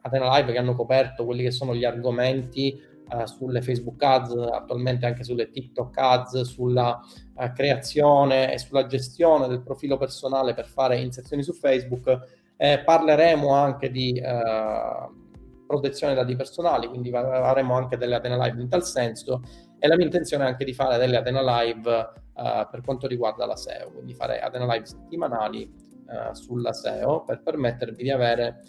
Atena 0.00 0.36
Live 0.36 0.52
che 0.52 0.58
hanno 0.58 0.74
coperto 0.74 1.24
quelli 1.24 1.42
che 1.42 1.50
sono 1.50 1.74
gli 1.74 1.84
argomenti 1.84 2.90
Uh, 3.12 3.26
sulle 3.26 3.60
Facebook 3.60 4.02
Ads, 4.02 4.32
attualmente 4.52 5.04
anche 5.04 5.22
sulle 5.22 5.50
TikTok 5.50 5.98
Ads, 5.98 6.40
sulla 6.42 6.98
uh, 7.34 7.52
creazione 7.52 8.54
e 8.54 8.58
sulla 8.58 8.86
gestione 8.86 9.48
del 9.48 9.60
profilo 9.60 9.98
personale 9.98 10.54
per 10.54 10.64
fare 10.64 10.98
inserzioni 10.98 11.42
su 11.42 11.52
Facebook. 11.52 12.18
Eh, 12.56 12.80
parleremo 12.82 13.52
anche 13.52 13.90
di 13.90 14.18
protezione 15.66 16.14
dati 16.14 16.34
personali, 16.36 16.86
quindi 16.88 17.10
avremo 17.10 17.74
anche 17.74 17.98
delle 17.98 18.14
Atena 18.14 18.42
Live 18.46 18.62
in 18.62 18.68
tal 18.68 18.84
senso 18.84 19.42
e 19.82 19.88
la 19.88 19.96
mia 19.96 20.04
intenzione 20.04 20.44
è 20.44 20.46
anche 20.46 20.64
di 20.64 20.74
fare 20.74 20.96
delle 20.96 21.16
Atena 21.16 21.42
Live 21.42 21.90
uh, 22.34 22.70
per 22.70 22.82
quanto 22.84 23.08
riguarda 23.08 23.46
la 23.46 23.56
SEO, 23.56 23.90
quindi 23.90 24.14
fare 24.14 24.38
Atena 24.38 24.72
Live 24.72 24.86
settimanali 24.86 25.68
uh, 26.06 26.32
sulla 26.34 26.72
SEO 26.72 27.24
per 27.24 27.42
permettervi 27.42 28.00
di 28.00 28.10
avere 28.12 28.60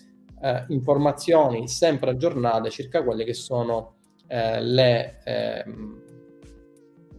uh, 0.41 0.73
informazioni 0.73 1.67
sempre 1.67 2.09
aggiornate 2.09 2.71
circa 2.71 3.03
quelli 3.03 3.25
che 3.25 3.35
sono 3.35 3.97
le, 4.25 5.19
ehm, 5.25 6.03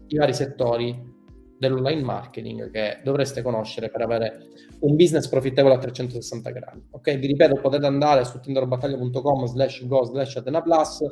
i 0.09 0.17
vari 0.17 0.35
settori 0.35 1.13
dell'online 1.57 2.03
marketing 2.03 2.71
che 2.73 2.99
dovreste 3.05 3.41
conoscere 3.41 3.89
per 3.89 4.01
avere 4.01 4.49
un 4.81 4.97
business 4.97 5.29
profittevole 5.29 5.75
a 5.75 5.79
360 5.79 6.51
gradi. 6.51 6.83
Ok, 6.91 7.17
vi 7.17 7.29
ripeto, 7.29 7.61
potete 7.61 7.87
andare 7.87 8.25
su 8.25 8.41
tinderbattaglia.com 8.41 9.45
slash 9.45 9.87
go 9.87 10.03
slash 10.03 10.35
Atena 10.35 10.61
Plus 10.63 11.05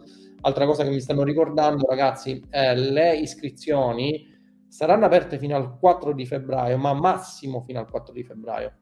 Altra 0.44 0.66
cosa 0.66 0.82
che 0.82 0.90
mi 0.90 1.00
stanno 1.00 1.22
ricordando, 1.22 1.86
ragazzi, 1.88 2.42
eh, 2.50 2.74
le 2.74 3.16
iscrizioni 3.16 4.26
saranno 4.66 5.04
aperte 5.04 5.38
fino 5.38 5.54
al 5.54 5.78
4 5.78 6.12
di 6.12 6.26
febbraio, 6.26 6.76
ma 6.78 6.92
massimo 6.94 7.60
fino 7.60 7.78
al 7.78 7.88
4 7.88 8.12
di 8.12 8.24
febbraio. 8.24 8.72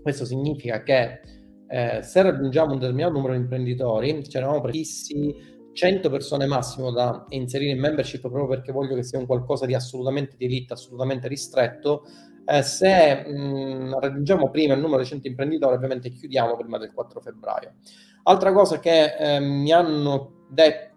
Questo 0.00 0.24
significa 0.24 0.82
che 0.82 1.20
eh, 1.68 2.02
se 2.02 2.22
raggiungiamo 2.22 2.72
un 2.72 2.78
determinato 2.78 3.12
numero 3.12 3.34
di 3.34 3.40
imprenditori, 3.40 4.22
ce 4.24 4.38
ne 4.38 4.44
eravamo 4.44 4.62
prefissi 4.62 5.34
100 5.74 6.08
persone 6.08 6.46
massimo 6.46 6.90
da 6.90 7.26
inserire 7.30 7.72
in 7.72 7.80
membership 7.80 8.20
proprio 8.20 8.46
perché 8.46 8.72
voglio 8.72 8.94
che 8.94 9.02
sia 9.02 9.18
un 9.18 9.26
qualcosa 9.26 9.66
di 9.66 9.74
assolutamente 9.74 10.36
di 10.38 10.46
elite, 10.46 10.72
assolutamente 10.72 11.28
ristretto. 11.28 12.04
Eh, 12.46 12.62
se 12.62 13.28
mh, 13.28 13.98
raggiungiamo 13.98 14.48
prima 14.50 14.72
il 14.72 14.80
numero 14.80 15.02
di 15.02 15.08
100 15.08 15.26
imprenditori, 15.26 15.74
ovviamente 15.74 16.08
chiudiamo 16.08 16.56
prima 16.56 16.78
del 16.78 16.92
4 16.94 17.20
febbraio. 17.20 17.74
Altra 18.22 18.52
cosa 18.52 18.78
che 18.78 19.16
eh, 19.16 19.40
mi 19.40 19.70
hanno 19.70 20.46
detto 20.48 20.93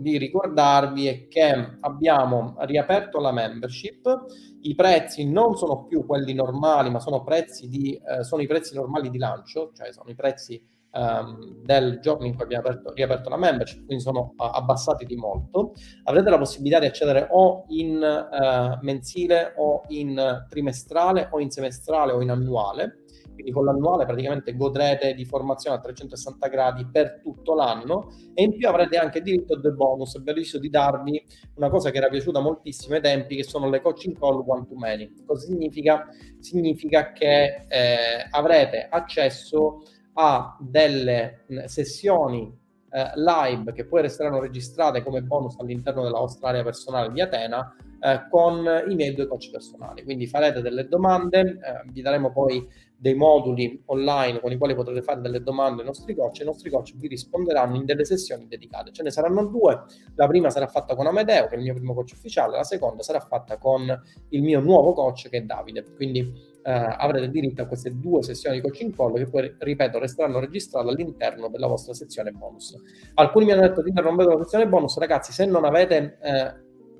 di 0.00 0.18
ricordarvi 0.18 1.06
è 1.06 1.28
che 1.28 1.76
abbiamo 1.80 2.56
riaperto 2.60 3.20
la 3.20 3.32
membership, 3.32 4.24
i 4.62 4.74
prezzi 4.74 5.30
non 5.30 5.56
sono 5.56 5.84
più 5.84 6.04
quelli 6.04 6.34
normali, 6.34 6.90
ma 6.90 6.98
sono, 6.98 7.22
prezzi 7.22 7.68
di, 7.68 7.94
eh, 7.94 8.24
sono 8.24 8.42
i 8.42 8.46
prezzi 8.46 8.74
normali 8.74 9.10
di 9.10 9.18
lancio, 9.18 9.70
cioè 9.72 9.92
sono 9.92 10.10
i 10.10 10.14
prezzi 10.14 10.60
um, 10.92 11.62
del 11.62 12.00
giorno 12.00 12.26
in 12.26 12.34
cui 12.34 12.44
abbiamo 12.44 12.66
aperto, 12.66 12.92
riaperto 12.92 13.28
la 13.28 13.36
membership, 13.36 13.84
quindi 13.86 14.02
sono 14.02 14.34
uh, 14.36 14.44
abbassati 14.52 15.04
di 15.04 15.16
molto. 15.16 15.74
Avrete 16.04 16.30
la 16.30 16.38
possibilità 16.38 16.78
di 16.78 16.86
accedere 16.86 17.28
o 17.30 17.64
in 17.68 17.96
uh, 17.96 18.84
mensile 18.84 19.54
o 19.56 19.82
in 19.88 20.44
trimestrale 20.48 21.28
o 21.30 21.40
in 21.40 21.50
semestrale 21.50 22.12
o 22.12 22.20
in 22.20 22.30
annuale 22.30 22.96
quindi 23.42 23.50
con 23.50 23.64
l'annuale 23.64 24.06
praticamente 24.06 24.56
godrete 24.56 25.14
di 25.14 25.24
formazione 25.24 25.76
a 25.76 25.80
360 25.80 26.46
gradi 26.48 26.86
per 26.86 27.20
tutto 27.22 27.54
l'anno 27.54 28.12
e 28.34 28.44
in 28.44 28.56
più 28.56 28.68
avrete 28.68 28.96
anche 28.96 29.20
diritto 29.20 29.54
a 29.54 29.60
due 29.60 29.72
bonus. 29.72 30.14
Abbiamo 30.14 30.38
deciso 30.38 30.58
di 30.58 30.70
darvi 30.70 31.22
una 31.56 31.68
cosa 31.68 31.90
che 31.90 31.98
era 31.98 32.08
piaciuta 32.08 32.40
moltissimo 32.40 32.94
ai 32.94 33.02
tempi, 33.02 33.36
che 33.36 33.44
sono 33.44 33.68
le 33.68 33.80
coaching 33.80 34.16
call 34.18 34.42
one 34.46 34.66
to 34.66 34.74
many. 34.76 35.12
Cosa 35.26 35.46
significa? 35.46 36.06
Significa 36.38 37.12
che 37.12 37.66
eh, 37.68 38.28
avrete 38.30 38.86
accesso 38.88 39.82
a 40.14 40.56
delle 40.60 41.44
sessioni 41.66 42.60
eh, 42.90 43.10
live 43.14 43.72
che 43.72 43.86
poi 43.86 44.02
resteranno 44.02 44.38
registrate 44.38 45.02
come 45.02 45.22
bonus 45.22 45.58
all'interno 45.58 46.02
della 46.02 46.18
vostra 46.18 46.50
area 46.50 46.62
personale 46.62 47.10
di 47.10 47.20
Atena 47.20 47.74
eh, 47.98 48.26
con 48.28 48.66
i 48.88 48.94
miei 48.94 49.14
due 49.14 49.26
coach 49.26 49.50
personali. 49.50 50.02
Quindi 50.04 50.26
farete 50.26 50.60
delle 50.60 50.88
domande, 50.88 51.40
eh, 51.40 51.90
vi 51.90 52.02
daremo 52.02 52.32
poi 52.32 52.66
dei 53.02 53.14
moduli 53.14 53.82
online 53.86 54.38
con 54.38 54.52
i 54.52 54.56
quali 54.56 54.76
potrete 54.76 55.02
fare 55.02 55.20
delle 55.20 55.42
domande 55.42 55.80
ai 55.80 55.88
nostri 55.88 56.14
coach 56.14 56.38
e 56.38 56.42
i 56.44 56.46
nostri 56.46 56.70
coach 56.70 56.94
vi 56.94 57.08
risponderanno 57.08 57.74
in 57.74 57.84
delle 57.84 58.04
sessioni 58.04 58.46
dedicate. 58.46 58.92
Ce 58.92 59.02
ne 59.02 59.10
saranno 59.10 59.44
due, 59.46 59.82
la 60.14 60.28
prima 60.28 60.50
sarà 60.50 60.68
fatta 60.68 60.94
con 60.94 61.08
Amedeo, 61.08 61.48
che 61.48 61.54
è 61.54 61.56
il 61.56 61.64
mio 61.64 61.74
primo 61.74 61.94
coach 61.94 62.12
ufficiale, 62.12 62.56
la 62.56 62.62
seconda 62.62 63.02
sarà 63.02 63.18
fatta 63.18 63.58
con 63.58 63.92
il 64.28 64.42
mio 64.42 64.60
nuovo 64.60 64.92
coach 64.92 65.28
che 65.28 65.38
è 65.38 65.42
Davide. 65.42 65.84
Quindi 65.96 66.20
eh, 66.62 66.70
avrete 66.70 67.28
diritto 67.28 67.62
a 67.62 67.66
queste 67.66 67.90
due 67.98 68.22
sessioni 68.22 68.60
di 68.60 68.62
coaching 68.62 68.94
call 68.94 69.16
che 69.16 69.26
poi, 69.26 69.52
ripeto, 69.58 69.98
resteranno 69.98 70.38
registrate 70.38 70.88
all'interno 70.88 71.48
della 71.48 71.66
vostra 71.66 71.94
sezione 71.94 72.30
bonus. 72.30 72.80
Alcuni 73.14 73.46
mi 73.46 73.50
hanno 73.50 73.62
detto 73.62 73.82
di 73.82 73.90
vedo 73.90 74.12
la 74.12 74.42
sezione 74.44 74.68
bonus, 74.68 74.96
ragazzi, 74.98 75.32
se 75.32 75.44
non 75.44 75.64
avete 75.64 76.18
eh, 76.22 76.54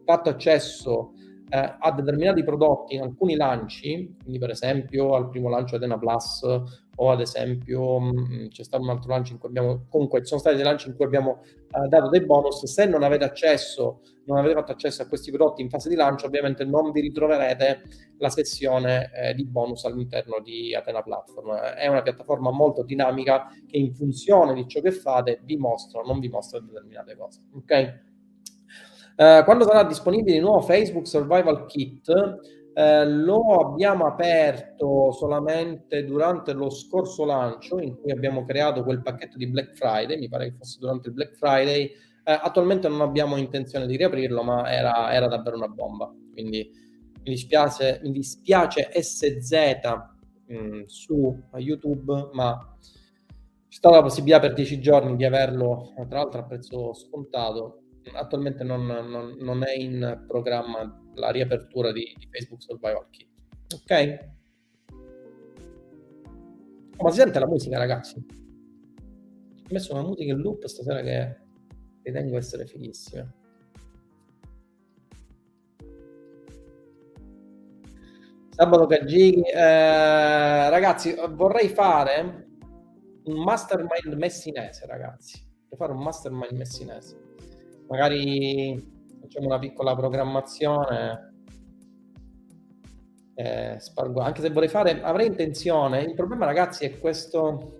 fatto 0.05 0.31
accesso 0.31 1.12
eh, 1.55 1.77
a 1.79 1.93
determinati 1.93 2.43
prodotti 2.43 2.95
in 2.95 3.03
alcuni 3.03 3.37
lanci, 3.37 4.17
quindi 4.23 4.38
per 4.38 4.49
esempio 4.49 5.15
al 5.15 5.29
primo 5.29 5.51
lancio 5.51 5.77
Adena 5.77 5.99
Plus 5.99 6.43
o 6.97 7.11
ad 7.11 7.21
esempio 7.21 8.01
mh, 8.01 8.11
mm, 8.11 8.47
c'è 8.49 8.65
stato 8.65 8.83
un 8.83 8.88
altro 8.88 9.11
lancio 9.11 9.35
in 9.35 9.38
cui 9.38 9.51
abbiamo, 9.51 9.85
comunque 9.91 10.21
ci 10.21 10.29
sono 10.29 10.41
stati 10.41 10.57
dei 10.57 10.65
lanci 10.65 10.88
in 10.88 10.97
cui 10.97 11.05
abbiamo 11.05 11.43
eh, 11.43 11.88
dato 11.88 12.09
dei 12.09 12.25
bonus, 12.25 12.65
se 12.65 12.87
non 12.87 13.03
avete 13.03 13.25
accesso, 13.25 14.01
non 14.25 14.38
avete 14.38 14.55
fatto 14.55 14.73
accesso 14.73 15.03
a 15.03 15.07
questi 15.07 15.31
prodotti 15.31 15.61
in 15.61 15.69
fase 15.69 15.91
di 15.91 15.95
lancio, 15.95 16.25
ovviamente 16.25 16.65
non 16.65 16.91
vi 16.91 17.03
ritroverete 17.03 17.83
la 18.17 18.31
sessione 18.31 19.11
eh, 19.12 19.35
di 19.35 19.45
bonus 19.45 19.85
all'interno 19.85 20.41
di 20.43 20.75
Atena 20.75 21.03
Platform. 21.03 21.53
È 21.55 21.87
una 21.87 22.01
piattaforma 22.01 22.51
molto 22.51 22.83
dinamica 22.83 23.49
che 23.67 23.77
in 23.77 23.93
funzione 23.95 24.55
di 24.55 24.67
ciò 24.67 24.81
che 24.81 24.93
fate 24.93 25.41
vi 25.45 25.59
mostra 25.59 26.01
o 26.01 26.07
non 26.07 26.19
vi 26.19 26.31
mostra 26.31 26.61
determinate 26.61 27.15
cose. 27.15 27.41
Ok? 27.55 28.11
Eh, 29.16 29.42
quando 29.44 29.64
sarà 29.64 29.85
disponibile 29.85 30.37
il 30.37 30.42
nuovo 30.42 30.61
Facebook 30.61 31.07
Survival 31.07 31.66
Kit, 31.66 32.09
eh, 32.75 33.07
lo 33.07 33.61
abbiamo 33.61 34.07
aperto 34.07 35.12
solamente 35.12 36.05
durante 36.05 36.53
lo 36.55 36.70
scorso 36.70 37.25
lancio 37.27 37.79
in 37.79 38.01
cui 38.01 38.11
abbiamo 38.11 38.44
creato 38.44 38.83
quel 38.83 39.03
pacchetto 39.03 39.37
di 39.37 39.46
Black 39.46 39.75
Friday, 39.75 40.18
mi 40.18 40.29
pare 40.29 40.51
che 40.51 40.57
fosse 40.57 40.79
durante 40.81 41.09
il 41.09 41.14
Black 41.14 41.35
Friday. 41.37 41.85
Eh, 42.25 42.38
attualmente 42.40 42.88
non 42.88 43.01
abbiamo 43.01 43.37
intenzione 43.37 43.87
di 43.87 43.96
riaprirlo, 43.96 44.42
ma 44.42 44.70
era, 44.72 45.12
era 45.12 45.27
davvero 45.27 45.57
una 45.57 45.68
bomba. 45.68 46.11
Quindi 46.33 46.70
mi 47.25 47.31
dispiace, 47.31 48.01
mi 48.03 48.11
dispiace 48.12 48.90
SZ 48.94 49.53
mh, 50.46 50.55
mm, 50.55 50.83
su 50.87 51.42
YouTube, 51.57 52.31
ma 52.33 52.77
c'è 53.68 53.77
stata 53.77 53.96
la 53.96 54.03
possibilità 54.03 54.40
per 54.40 54.55
10 54.55 54.81
giorni 54.81 55.16
di 55.16 55.25
averlo, 55.25 55.92
tra 56.09 56.18
l'altro 56.18 56.40
a 56.40 56.44
prezzo 56.44 56.94
scontato 56.94 57.82
attualmente 58.15 58.65
non, 58.65 58.85
non, 58.85 59.37
non, 59.38 59.65
è 59.65 59.73
in 59.73 60.25
programma 60.27 61.01
la 61.15 61.31
riapertura 61.31 61.93
di, 61.93 62.15
di 62.19 62.29
Facebook 62.31 62.62
Survival 62.62 63.07
Kit. 63.11 63.29
Ok? 63.75 64.31
Ma 66.99 67.11
si 67.11 67.19
sente 67.19 67.38
la 67.38 67.47
musica, 67.47 67.79
ragazzi? 67.79 68.17
Ho 68.19 69.69
messo 69.71 69.93
una 69.93 70.03
musica 70.03 70.33
in 70.33 70.38
loop 70.38 70.65
stasera 70.67 71.01
che 71.01 71.37
ritengo 72.03 72.37
essere 72.37 72.67
fighissima. 72.67 73.33
Sabato 78.55 78.87
Cagighi, 78.87 79.41
eh, 79.43 80.69
ragazzi, 80.69 81.15
vorrei 81.31 81.69
fare 81.69 82.47
un 83.25 83.43
mastermind 83.43 84.12
messinese, 84.15 84.87
ragazzi. 84.87 85.43
Vorrei 85.69 85.79
fare 85.79 85.93
un 85.93 86.03
mastermind 86.03 86.53
messinese. 86.53 87.31
Magari 87.92 88.74
facciamo 89.20 89.48
una 89.48 89.59
piccola 89.59 89.94
programmazione. 89.94 91.35
Eh, 93.35 93.76
spargo. 93.78 94.20
Anche 94.20 94.40
se 94.40 94.48
vorrei 94.48 94.68
fare, 94.68 95.02
avrei 95.02 95.26
intenzione. 95.26 96.00
Il 96.00 96.14
problema, 96.14 96.46
ragazzi, 96.46 96.87
è 96.87 96.98
questo, 96.98 97.76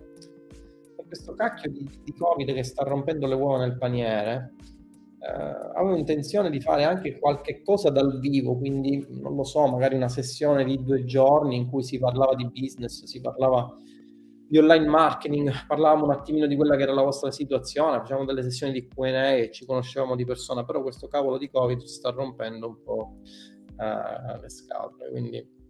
è 0.97 1.03
questo 1.07 1.33
cacchio 1.33 1.71
di, 1.71 1.89
di 2.03 2.13
Covid 2.13 2.53
che 2.53 2.63
sta 2.63 2.83
rompendo 2.83 3.25
le 3.25 3.33
uova 3.33 3.57
nel 3.57 3.75
paniere 3.75 4.53
eh, 5.23 5.71
avevo 5.75 5.95
intenzione 5.95 6.49
di 6.49 6.59
fare 6.59 6.83
anche 6.83 7.17
qualche 7.17 7.61
cosa 7.63 7.89
dal 7.89 8.19
vivo, 8.19 8.57
quindi 8.57 9.07
non 9.09 9.35
lo 9.35 9.43
so, 9.43 9.65
magari 9.67 9.95
una 9.95 10.09
sessione 10.09 10.65
di 10.65 10.83
due 10.83 11.05
giorni 11.05 11.55
in 11.55 11.69
cui 11.69 11.81
si 11.81 11.97
parlava 11.97 12.35
di 12.35 12.45
business, 12.45 13.05
si 13.05 13.21
parlava 13.21 13.73
di 14.47 14.57
online 14.57 14.87
marketing, 14.87 15.51
parlavamo 15.67 16.05
un 16.05 16.11
attimino 16.11 16.47
di 16.47 16.55
quella 16.55 16.75
che 16.75 16.83
era 16.83 16.93
la 16.93 17.01
vostra 17.01 17.31
situazione, 17.31 17.99
facevamo 17.99 18.25
delle 18.25 18.43
sessioni 18.43 18.71
di 18.71 18.87
Q&A 18.87 19.33
e 19.33 19.51
ci 19.51 19.65
conoscevamo 19.65 20.15
di 20.15 20.25
persona, 20.25 20.63
però 20.63 20.81
questo 20.81 21.07
cavolo 21.07 21.37
di 21.37 21.49
Covid 21.49 21.81
sta 21.83 22.11
rompendo 22.11 22.67
un 22.67 22.83
po' 22.83 23.17
eh, 23.77 24.39
le 24.39 24.49
scatole, 24.49 25.09
quindi 25.09 25.61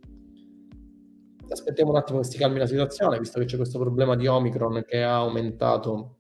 aspettiamo 1.48 1.92
un 1.92 1.98
attimo 1.98 2.20
che 2.20 2.26
si 2.26 2.38
calmi 2.38 2.60
la 2.60 2.66
situazione, 2.66 3.20
visto 3.20 3.40
che 3.40 3.46
c'è 3.46 3.58
questo 3.58 3.80
problema 3.80 4.16
di 4.16 4.28
Omicron 4.28 4.84
che 4.86 5.04
ha 5.04 5.18
aumentato 5.18 6.18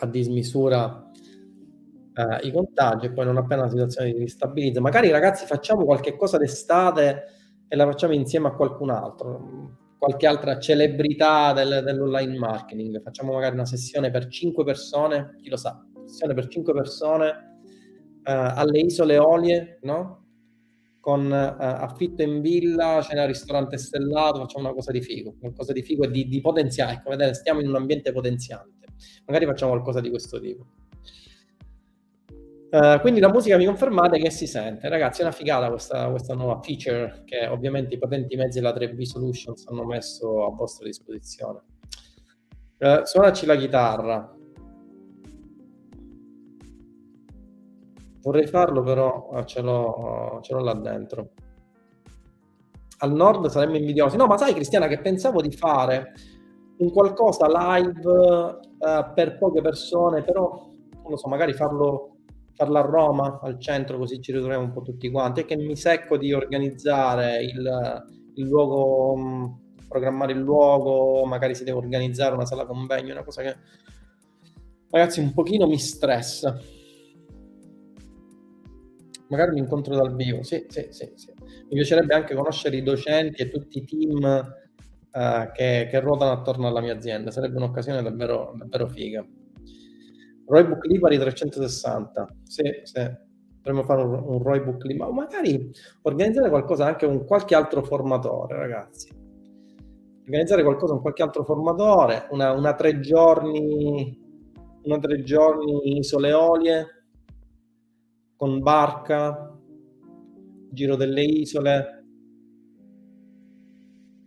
a 0.00 0.06
dismisura 0.06 1.10
eh, 2.14 2.46
i 2.46 2.52
contagi 2.52 3.06
e 3.06 3.12
poi 3.12 3.24
non 3.26 3.36
appena 3.36 3.62
la 3.62 3.70
situazione 3.70 4.12
si 4.12 4.18
ristabilizza. 4.18 4.80
Magari 4.80 5.10
ragazzi 5.10 5.46
facciamo 5.46 5.84
qualche 5.84 6.16
cosa 6.16 6.38
d'estate 6.38 7.24
e 7.68 7.76
la 7.76 7.84
facciamo 7.84 8.14
insieme 8.14 8.48
a 8.48 8.54
qualcun 8.54 8.90
altro, 8.90 9.78
qualche 10.04 10.26
altra 10.26 10.58
celebrità 10.58 11.52
del, 11.54 11.82
dell'online 11.82 12.36
marketing. 12.36 13.00
Facciamo 13.02 13.32
magari 13.32 13.54
una 13.54 13.64
sessione 13.64 14.10
per 14.10 14.28
5 14.28 14.62
persone, 14.62 15.36
chi 15.40 15.48
lo 15.48 15.56
sa, 15.56 15.82
sessione 16.04 16.34
per 16.34 16.48
5 16.48 16.72
persone 16.74 17.28
eh, 18.22 18.32
alle 18.32 18.80
isole 18.80 19.16
Olie, 19.16 19.78
no? 19.82 20.20
Con 21.00 21.32
eh, 21.32 21.56
affitto 21.58 22.22
in 22.22 22.40
villa, 22.42 23.00
cena 23.02 23.24
ristorante 23.24 23.78
stellato, 23.78 24.40
facciamo 24.40 24.66
una 24.66 24.74
cosa 24.74 24.92
di 24.92 25.00
figo, 25.00 25.36
qualcosa 25.38 25.72
di 25.72 25.82
figo 25.82 26.04
e 26.04 26.10
di, 26.10 26.28
di 26.28 26.40
potenziale. 26.40 26.94
Ecco, 26.94 27.10
vedete, 27.10 27.34
stiamo 27.34 27.60
in 27.60 27.68
un 27.68 27.76
ambiente 27.76 28.12
potenziante. 28.12 28.88
Magari 29.26 29.46
facciamo 29.46 29.72
qualcosa 29.72 30.00
di 30.00 30.10
questo 30.10 30.38
tipo. 30.38 30.66
Uh, 32.74 32.98
quindi 32.98 33.20
la 33.20 33.28
musica 33.28 33.56
mi 33.56 33.66
confermate 33.66 34.18
che 34.18 34.30
si 34.30 34.48
sente. 34.48 34.88
Ragazzi, 34.88 35.20
è 35.20 35.22
una 35.22 35.32
figata 35.32 35.68
questa, 35.68 36.10
questa, 36.10 36.34
nuova 36.34 36.60
feature 36.60 37.22
che 37.24 37.46
ovviamente 37.46 37.94
i 37.94 37.98
potenti 37.98 38.34
mezzi 38.34 38.58
della 38.58 38.74
3B 38.74 39.02
Solutions 39.02 39.64
hanno 39.68 39.84
messo 39.84 40.44
a 40.44 40.50
vostra 40.50 40.84
disposizione. 40.84 41.62
Uh, 42.80 43.04
suonaci 43.04 43.46
la 43.46 43.54
chitarra. 43.54 44.36
Vorrei 48.22 48.46
farlo, 48.48 48.82
però 48.82 49.28
uh, 49.30 49.44
ce, 49.44 49.60
l'ho, 49.60 50.40
ce 50.42 50.52
l'ho 50.52 50.60
là 50.60 50.74
dentro. 50.74 51.30
Al 52.98 53.12
nord 53.12 53.46
saremmo 53.50 53.76
invidiosi. 53.76 54.16
No, 54.16 54.26
ma 54.26 54.36
sai, 54.36 54.52
Cristiana, 54.52 54.88
che 54.88 54.98
pensavo 54.98 55.40
di 55.40 55.52
fare 55.52 56.12
un 56.78 56.90
qualcosa 56.90 57.46
live 57.46 58.58
per 59.14 59.38
poche 59.38 59.60
persone, 59.60 60.22
però 60.22 60.72
non 60.90 61.10
lo 61.10 61.16
so, 61.16 61.28
magari 61.28 61.52
farlo 61.52 62.13
farla 62.54 62.80
a 62.80 62.82
Roma, 62.82 63.40
al 63.42 63.58
centro, 63.58 63.98
così 63.98 64.20
ci 64.20 64.32
ritroviamo 64.32 64.64
un 64.64 64.72
po' 64.72 64.82
tutti 64.82 65.10
quanti, 65.10 65.40
e 65.40 65.44
che 65.44 65.56
mi 65.56 65.76
secco 65.76 66.16
di 66.16 66.32
organizzare 66.32 67.42
il, 67.42 68.04
il 68.34 68.46
luogo, 68.46 69.16
mm, 69.16 69.44
programmare 69.88 70.32
il 70.32 70.38
luogo, 70.38 71.24
magari 71.24 71.54
si 71.54 71.64
deve 71.64 71.78
organizzare 71.78 72.34
una 72.34 72.46
sala 72.46 72.66
convegno, 72.66 73.12
una 73.12 73.24
cosa 73.24 73.42
che 73.42 73.56
ragazzi 74.90 75.20
un 75.20 75.32
pochino 75.32 75.66
mi 75.66 75.78
stressa. 75.78 76.58
Magari 79.28 79.50
un 79.50 79.56
incontro 79.56 79.96
dal 79.96 80.14
vivo, 80.14 80.42
sì, 80.42 80.66
sì, 80.68 80.86
sì, 80.90 81.10
sì. 81.14 81.32
Mi 81.38 81.76
piacerebbe 81.76 82.14
anche 82.14 82.34
conoscere 82.34 82.76
i 82.76 82.82
docenti 82.82 83.42
e 83.42 83.48
tutti 83.48 83.78
i 83.78 83.84
team 83.84 84.22
uh, 85.12 85.52
che, 85.52 85.88
che 85.90 86.00
ruotano 86.00 86.30
attorno 86.30 86.68
alla 86.68 86.80
mia 86.80 86.94
azienda, 86.94 87.30
sarebbe 87.32 87.56
un'occasione 87.56 88.02
davvero, 88.02 88.52
davvero 88.56 88.86
figa. 88.86 89.26
Roybook 90.46 90.84
Libari 90.86 91.18
360. 91.18 92.36
Sì, 92.42 92.62
sì. 92.82 93.22
Potremmo 93.56 93.84
fare 93.84 94.02
un, 94.02 94.12
un 94.12 94.42
Roybook 94.42 94.84
Libari, 94.84 95.12
ma 95.12 95.22
magari 95.22 95.70
organizzare 96.02 96.50
qualcosa 96.50 96.86
anche 96.86 97.06
con 97.06 97.24
qualche 97.24 97.54
altro 97.54 97.82
formatore, 97.82 98.56
ragazzi. 98.56 99.10
Organizzare 100.26 100.62
qualcosa 100.62 100.92
con 100.92 101.02
qualche 101.02 101.22
altro 101.22 101.44
formatore, 101.44 102.28
una, 102.30 102.52
una 102.52 102.74
tre 102.74 103.00
giorni, 103.00 104.18
una 104.82 104.98
tre 104.98 105.22
giorni 105.22 105.98
isole 105.98 106.32
Olie, 106.32 106.86
con 108.36 108.60
barca, 108.60 109.54
giro 110.70 110.96
delle 110.96 111.22
isole, 111.22 112.04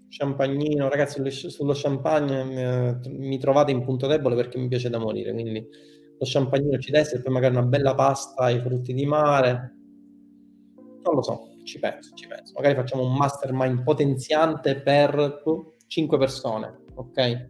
champagnino, 0.10 0.90
ragazzi 0.90 1.22
sullo 1.30 1.74
champagne 1.76 3.00
eh, 3.04 3.10
mi 3.10 3.38
trovate 3.38 3.72
in 3.72 3.84
punto 3.84 4.08
debole 4.08 4.36
perché 4.36 4.58
mi 4.58 4.68
piace 4.68 4.90
da 4.90 4.98
morire, 4.98 5.32
quindi 5.32 5.68
lo 6.20 6.26
champagnino 6.26 6.78
ci 6.80 6.92
destra 6.92 7.20
e 7.20 7.22
poi 7.22 7.34
magari 7.34 7.56
una 7.56 7.66
bella 7.66 7.94
pasta 7.94 8.44
ai 8.44 8.60
frutti 8.60 8.94
di 8.94 9.06
mare. 9.06 9.76
Non 11.04 11.16
lo 11.16 11.22
so, 11.22 11.50
ci 11.64 11.80
penso, 11.80 12.14
ci 12.16 12.28
penso. 12.28 12.54
Magari 12.56 12.76
facciamo 12.76 13.04
un 13.04 13.16
mastermind 13.16 13.84
potenziante 13.84 14.82
per 14.82 15.42
5 15.86 16.18
persone, 16.18 16.84
ok? 16.96 17.50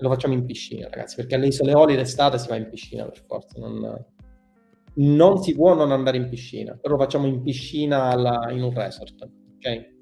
Lo 0.00 0.08
facciamo 0.08 0.34
in 0.34 0.44
piscina, 0.44 0.88
ragazzi, 0.88 1.16
perché 1.16 1.34
alle 1.34 1.48
isole 1.48 1.74
Oli 1.74 1.96
d'estate 1.96 2.38
si 2.38 2.46
va 2.48 2.54
in 2.54 2.68
piscina 2.68 3.04
per 3.04 3.24
forza. 3.26 3.58
Non, 3.58 4.06
non 4.94 5.42
si 5.42 5.54
può 5.54 5.74
non 5.74 5.90
andare 5.90 6.16
in 6.16 6.28
piscina, 6.28 6.76
però 6.80 6.94
lo 6.94 7.02
facciamo 7.02 7.26
in 7.26 7.42
piscina 7.42 8.04
alla, 8.04 8.50
in 8.52 8.62
un 8.62 8.72
resort, 8.72 9.28
ok? 9.56 9.96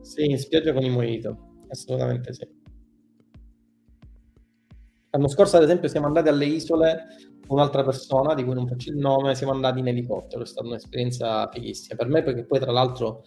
Sì, 0.00 0.24
in 0.28 0.38
spiaggia 0.38 0.72
con 0.72 0.82
i 0.82 0.90
mojito, 0.90 1.62
assolutamente 1.68 2.32
sì. 2.34 2.62
L'anno 5.14 5.28
scorso, 5.28 5.56
ad 5.56 5.62
esempio, 5.62 5.88
siamo 5.88 6.06
andati 6.06 6.28
alle 6.28 6.44
isole 6.44 7.06
con 7.46 7.58
un'altra 7.58 7.84
persona 7.84 8.34
di 8.34 8.42
cui 8.42 8.52
non 8.52 8.66
faccio 8.66 8.90
il 8.90 8.96
nome, 8.96 9.36
siamo 9.36 9.52
andati 9.52 9.78
in 9.78 9.86
elicottero, 9.86 10.42
è 10.42 10.46
stata 10.46 10.66
un'esperienza 10.66 11.48
fighissima. 11.52 11.94
Per 11.94 12.08
me, 12.08 12.22
perché 12.24 12.44
poi, 12.44 12.58
tra 12.58 12.72
l'altro, 12.72 13.22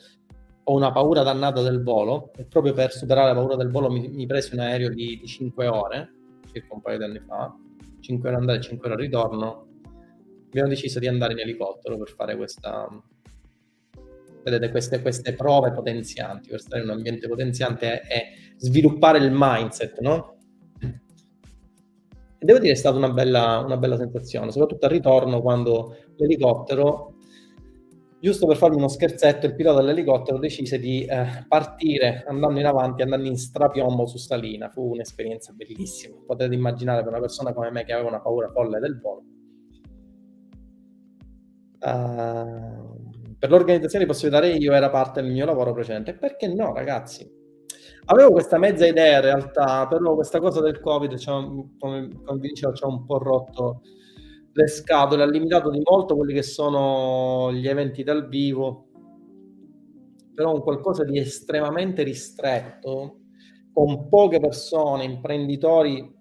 ho 0.63 0.75
una 0.75 0.91
paura 0.91 1.23
dannata 1.23 1.61
del 1.61 1.81
volo, 1.81 2.33
e 2.35 2.43
proprio 2.43 2.73
per 2.73 2.91
superare 2.91 3.29
la 3.29 3.35
paura 3.35 3.55
del 3.55 3.71
volo 3.71 3.89
mi, 3.89 4.05
mi 4.09 4.25
presi 4.25 4.53
un 4.53 4.59
aereo 4.59 4.89
di, 4.89 5.17
di 5.17 5.25
5 5.25 5.67
ore, 5.67 6.13
circa 6.51 6.73
un 6.73 6.81
paio 6.81 6.97
di 6.97 7.03
anni 7.05 7.21
fa, 7.25 7.55
5 8.01 8.27
ore 8.27 8.37
andare 8.37 8.57
e 8.57 8.61
5 8.63 8.91
ore 8.91 9.01
ritorno. 9.01 9.67
Abbiamo 10.47 10.67
deciso 10.67 10.99
di 10.99 11.07
andare 11.07 11.31
in 11.33 11.39
elicottero 11.39 11.97
per 11.97 12.09
fare 12.09 12.35
questa, 12.35 12.85
vedete 14.43 14.71
queste, 14.71 15.01
queste, 15.01 15.33
prove 15.35 15.71
potenzianti, 15.71 16.49
per 16.49 16.59
stare 16.59 16.81
in 16.81 16.89
un 16.89 16.95
ambiente 16.95 17.29
potenziante 17.29 18.01
e, 18.01 18.17
e 18.17 18.25
sviluppare 18.57 19.19
il 19.19 19.31
mindset, 19.33 19.99
no? 19.99 20.36
E 22.39 22.45
devo 22.45 22.59
dire 22.59 22.73
è 22.73 22.75
stata 22.75 22.97
una 22.97 23.09
bella, 23.09 23.63
una 23.65 23.77
bella 23.77 23.97
sensazione, 23.97 24.51
soprattutto 24.51 24.85
al 24.85 24.91
ritorno 24.91 25.41
quando 25.41 25.95
l'elicottero, 26.17 27.15
giusto 28.19 28.45
per 28.45 28.57
farmi 28.57 28.77
uno 28.77 28.87
scherzetto, 28.87 29.47
il 29.47 29.55
pilota 29.55 29.79
dell'elicottero 29.79 30.37
decise 30.37 30.77
di 30.77 31.03
eh, 31.05 31.45
partire 31.47 32.23
andando 32.27 32.59
in 32.59 32.65
avanti, 32.67 33.01
andando 33.01 33.27
in 33.27 33.37
strapiombo 33.37 34.05
su 34.05 34.17
salina. 34.17 34.69
Fu 34.69 34.91
un'esperienza 34.91 35.51
bellissima. 35.53 36.15
Potete 36.25 36.53
immaginare 36.53 37.01
per 37.01 37.09
una 37.09 37.21
persona 37.21 37.53
come 37.53 37.71
me 37.71 37.83
che 37.83 37.93
aveva 37.93 38.09
una 38.09 38.21
paura 38.21 38.49
folle 38.49 38.79
del 38.79 38.99
volo. 38.99 39.23
Uh, 41.79 43.35
per 43.37 43.51
l'organizzazione 43.51 44.05
di 44.05 44.09
possibilità 44.09 44.45
io 44.47 44.73
era 44.73 44.89
parte 44.89 45.21
del 45.21 45.31
mio 45.31 45.45
lavoro 45.45 45.73
precedente. 45.73 46.13
Perché 46.13 46.47
no, 46.47 46.73
ragazzi? 46.73 47.27
Avevo 48.09 48.31
questa 48.31 48.57
mezza 48.57 48.85
idea 48.85 49.17
in 49.17 49.21
realtà, 49.21 49.85
però 49.85 50.15
questa 50.15 50.39
cosa 50.39 50.61
del 50.61 50.79
Covid, 50.79 51.21
come, 51.77 52.21
come 52.23 52.39
vi 52.39 52.47
dicevo, 52.49 52.73
ci 52.73 52.83
ha 52.85 52.87
un 52.87 53.05
po' 53.05 53.17
rotto 53.17 53.81
le 54.53 54.67
scatole, 54.67 55.23
ha 55.23 55.25
limitato 55.27 55.69
di 55.69 55.81
molto 55.83 56.15
quelli 56.15 56.33
che 56.33 56.41
sono 56.41 57.51
gli 57.51 57.67
eventi 57.67 58.03
dal 58.03 58.29
vivo, 58.29 58.87
però 60.33 60.53
un 60.53 60.61
qualcosa 60.61 61.03
di 61.03 61.19
estremamente 61.19 62.03
ristretto, 62.03 63.23
con 63.73 64.07
poche 64.07 64.39
persone, 64.39 65.03
imprenditori 65.03 66.15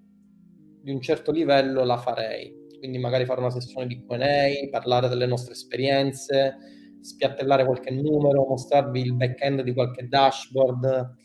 di 0.83 0.91
un 0.91 1.01
certo 1.01 1.31
livello, 1.31 1.85
la 1.85 1.99
farei. 1.99 2.67
Quindi 2.81 2.99
magari 2.99 3.27
fare 3.27 3.41
una 3.41 3.51
sessione 3.51 3.87
di 3.87 4.05
Q&A, 4.05 4.69
parlare 4.71 5.09
delle 5.09 5.27
nostre 5.27 5.53
esperienze, 5.53 6.57
spiattellare 7.01 7.65
qualche 7.65 7.93
numero, 7.93 8.45
mostrarvi 8.45 9.01
il 9.01 9.15
back-end 9.15 9.63
di 9.63 9.73
qualche 9.73 10.09
dashboard, 10.09 11.25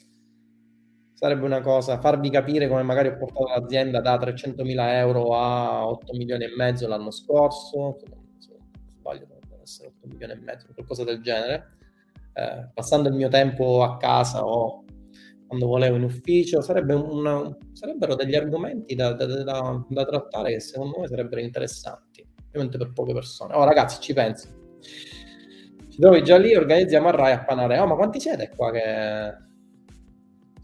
sarebbe 1.21 1.45
una 1.45 1.61
cosa, 1.61 1.99
farvi 1.99 2.31
capire 2.31 2.67
come 2.67 2.81
magari 2.81 3.09
ho 3.09 3.15
portato 3.15 3.45
l'azienda 3.45 4.01
da 4.01 4.17
300 4.17 4.63
mila 4.63 4.97
euro 4.97 5.37
a 5.37 5.87
8 5.87 6.13
milioni 6.13 6.45
e 6.45 6.55
mezzo 6.57 6.87
l'anno 6.87 7.11
scorso, 7.11 7.99
se 8.39 8.55
non 8.57 8.67
sbaglio 8.87 9.27
dovrebbe 9.27 9.61
essere 9.61 9.89
8 9.89 10.07
milioni 10.07 10.33
e 10.33 10.37
mezzo, 10.37 10.65
qualcosa 10.73 11.03
del 11.03 11.21
genere. 11.21 11.77
Eh, 12.33 12.69
passando 12.73 13.09
il 13.09 13.13
mio 13.13 13.27
tempo 13.27 13.83
a 13.83 13.97
casa 13.97 14.43
o 14.43 14.83
quando 15.45 15.67
volevo 15.67 15.95
in 15.97 16.03
ufficio, 16.03 16.59
sarebbe 16.61 16.95
una, 16.95 17.55
sarebbero 17.71 18.15
degli 18.15 18.33
argomenti 18.33 18.95
da, 18.95 19.13
da, 19.13 19.27
da, 19.27 19.85
da, 19.87 20.05
trattare 20.05 20.53
che 20.53 20.59
secondo 20.59 21.01
me 21.01 21.07
sarebbero 21.07 21.39
interessanti, 21.39 22.27
ovviamente 22.47 22.79
per 22.79 22.93
poche 22.93 23.13
persone. 23.13 23.53
Oh 23.53 23.63
ragazzi, 23.63 24.01
ci 24.01 24.13
penso. 24.13 24.47
Ci 24.79 25.99
trovi 25.99 26.23
già 26.23 26.37
lì, 26.37 26.55
organizziamo 26.55 27.09
a 27.09 27.11
Rai 27.11 27.33
a 27.33 27.43
Panare. 27.43 27.77
Oh, 27.77 27.85
ma 27.85 27.93
quanti 27.93 28.19
siete 28.19 28.49
qua 28.55 28.71
che... 28.71 29.49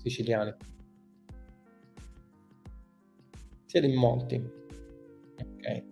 siciliani? 0.10 0.54
Siete 3.66 3.88
in 3.88 3.96
molti. 3.96 4.36
Ok. 4.36 5.84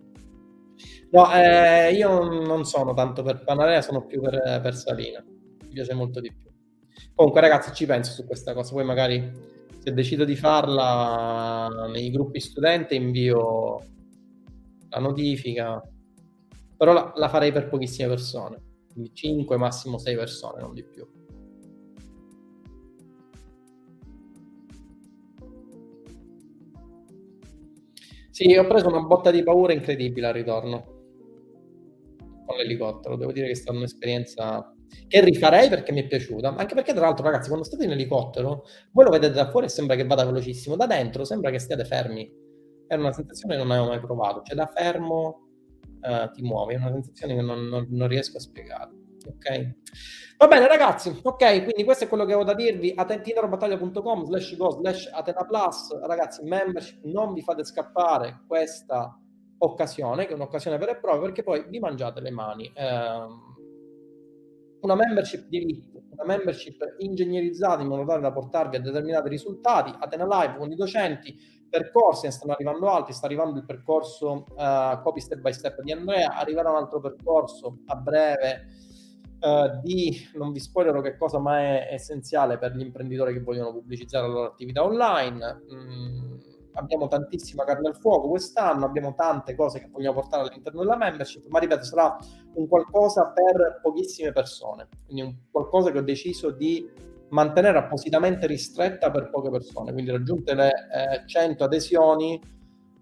No, 1.10 1.32
eh, 1.32 1.92
io 1.94 2.24
non 2.44 2.64
sono 2.64 2.94
tanto 2.94 3.22
per 3.22 3.44
Panarea, 3.44 3.82
sono 3.82 4.06
più 4.06 4.20
per, 4.20 4.60
per 4.62 4.74
Salina. 4.74 5.24
Mi 5.24 5.68
piace 5.72 5.94
molto 5.94 6.20
di 6.20 6.32
più. 6.32 6.50
Comunque, 7.14 7.40
ragazzi, 7.40 7.72
ci 7.74 7.86
penso 7.86 8.12
su 8.12 8.26
questa 8.26 8.54
cosa. 8.54 8.72
Poi, 8.72 8.84
magari, 8.84 9.30
se 9.78 9.92
decido 9.92 10.24
di 10.24 10.36
farla 10.36 11.88
nei 11.92 12.10
gruppi 12.10 12.40
studenti, 12.40 12.96
invio 12.96 13.78
la 14.88 14.98
notifica. 14.98 15.80
Però 16.76 16.92
la, 16.92 17.12
la 17.14 17.28
farei 17.28 17.52
per 17.52 17.68
pochissime 17.68 18.08
persone. 18.08 18.62
Quindi 18.92 19.14
5, 19.14 19.56
massimo 19.56 19.98
6 19.98 20.16
persone, 20.16 20.60
non 20.60 20.74
di 20.74 20.82
più. 20.82 21.06
Sì, 28.36 28.54
ho 28.54 28.66
preso 28.66 28.88
una 28.88 29.00
botta 29.00 29.30
di 29.30 29.42
paura 29.42 29.72
incredibile 29.72 30.26
al 30.26 30.34
ritorno 30.34 30.84
con 32.44 32.58
l'elicottero. 32.58 33.16
Devo 33.16 33.32
dire 33.32 33.46
che 33.46 33.52
è 33.52 33.54
stata 33.54 33.78
un'esperienza 33.78 34.74
che 35.08 35.24
rifarei 35.24 35.70
perché 35.70 35.90
mi 35.90 36.02
è 36.02 36.06
piaciuta, 36.06 36.54
anche 36.54 36.74
perché 36.74 36.92
tra 36.92 37.06
l'altro 37.06 37.24
ragazzi 37.24 37.48
quando 37.48 37.64
state 37.64 37.84
in 37.84 37.92
elicottero 37.92 38.64
voi 38.92 39.04
lo 39.06 39.10
vedete 39.10 39.32
da 39.32 39.48
fuori 39.48 39.64
e 39.64 39.68
sembra 39.70 39.96
che 39.96 40.04
vada 40.04 40.26
velocissimo, 40.26 40.76
da 40.76 40.86
dentro 40.86 41.24
sembra 41.24 41.50
che 41.50 41.58
stiate 41.58 41.86
fermi, 41.86 42.30
è 42.86 42.94
una 42.96 43.10
sensazione 43.10 43.54
che 43.54 43.62
non 43.62 43.70
avevo 43.70 43.86
mai 43.86 44.00
provato, 44.00 44.42
cioè 44.42 44.54
da 44.54 44.66
fermo 44.66 45.48
uh, 46.02 46.30
ti 46.30 46.42
muovi, 46.42 46.74
è 46.74 46.76
una 46.76 46.92
sensazione 46.92 47.36
che 47.36 47.40
non, 47.40 47.64
non, 47.68 47.86
non, 47.88 48.06
riesco 48.06 48.36
a 48.36 48.40
spiegare, 48.40 48.90
ok? 49.28 49.74
Va 50.38 50.46
bene 50.48 50.68
ragazzi, 50.68 51.18
ok, 51.22 51.62
quindi 51.62 51.84
questo 51.84 52.04
è 52.04 52.08
quello 52.08 52.24
che 52.24 52.32
avevo 52.32 52.46
da 52.46 52.54
dirvi, 52.54 52.92
atentinobattaglia.com 52.94 54.24
slash 54.24 54.56
go 54.56 54.70
slash 54.70 55.10
Atena 55.12 55.44
Plus, 55.44 55.98
ragazzi 56.00 56.44
membership, 56.44 57.04
non 57.04 57.32
vi 57.32 57.40
fate 57.40 57.64
scappare 57.64 58.42
questa 58.46 59.18
occasione, 59.58 60.26
che 60.26 60.32
è 60.32 60.34
un'occasione 60.34 60.76
vera 60.76 60.92
e 60.92 60.98
propria, 60.98 61.22
perché 61.22 61.42
poi 61.42 61.64
vi 61.68 61.78
mangiate 61.78 62.20
le 62.20 62.30
mani. 62.30 62.70
Eh, 62.74 63.54
una 64.80 64.94
membership 64.94 65.46
di 65.48 65.56
elite, 65.56 66.02
una 66.10 66.24
membership 66.24 66.96
ingegnerizzata 66.98 67.82
in 67.82 67.88
modo 67.88 68.04
tale 68.04 68.20
da 68.20 68.30
portarvi 68.30 68.76
a 68.76 68.80
determinati 68.80 69.28
risultati, 69.28 69.92
Atena 69.98 70.26
Live 70.26 70.58
con 70.58 70.70
i 70.70 70.76
docenti, 70.76 71.34
percorsi, 71.68 72.26
ne 72.26 72.32
stanno 72.32 72.52
arrivando 72.52 72.88
altri, 72.90 73.14
sta 73.14 73.26
arrivando 73.26 73.58
il 73.58 73.64
percorso 73.64 74.44
uh, 74.54 75.00
copy 75.02 75.20
step 75.20 75.40
by 75.40 75.52
step 75.52 75.80
di 75.80 75.92
Andrea, 75.92 76.36
arriverà 76.36 76.70
un 76.70 76.76
altro 76.76 77.00
percorso 77.00 77.78
a 77.86 77.96
breve 77.96 78.75
uh, 79.40 79.80
di, 79.82 80.28
non 80.34 80.52
vi 80.52 80.60
spoilerò 80.60 81.00
che 81.00 81.16
cosa, 81.16 81.38
ma 81.38 81.58
è 81.58 81.88
essenziale 81.92 82.58
per 82.58 82.74
gli 82.74 82.82
imprenditori 82.82 83.32
che 83.32 83.40
vogliono 83.40 83.72
pubblicizzare 83.72 84.26
la 84.26 84.32
loro 84.32 84.46
attività 84.48 84.84
online. 84.84 85.62
Mm 85.72 86.36
abbiamo 86.76 87.08
tantissima 87.08 87.64
carne 87.64 87.88
al 87.88 87.96
fuoco 87.96 88.28
quest'anno, 88.28 88.84
abbiamo 88.84 89.14
tante 89.14 89.54
cose 89.54 89.80
che 89.80 89.88
vogliamo 89.90 90.20
portare 90.20 90.48
all'interno 90.48 90.80
della 90.80 90.96
membership, 90.96 91.46
ma 91.48 91.58
ripeto, 91.58 91.84
sarà 91.84 92.16
un 92.54 92.68
qualcosa 92.68 93.32
per 93.32 93.80
pochissime 93.82 94.32
persone, 94.32 94.88
quindi 95.04 95.22
un 95.22 95.36
qualcosa 95.50 95.90
che 95.90 95.98
ho 95.98 96.02
deciso 96.02 96.50
di 96.50 96.88
mantenere 97.30 97.78
appositamente 97.78 98.46
ristretta 98.46 99.10
per 99.10 99.30
poche 99.30 99.50
persone, 99.50 99.92
quindi 99.92 100.10
raggiunte 100.10 100.54
le 100.54 100.68
eh, 100.68 101.26
100 101.26 101.64
adesioni 101.64 102.40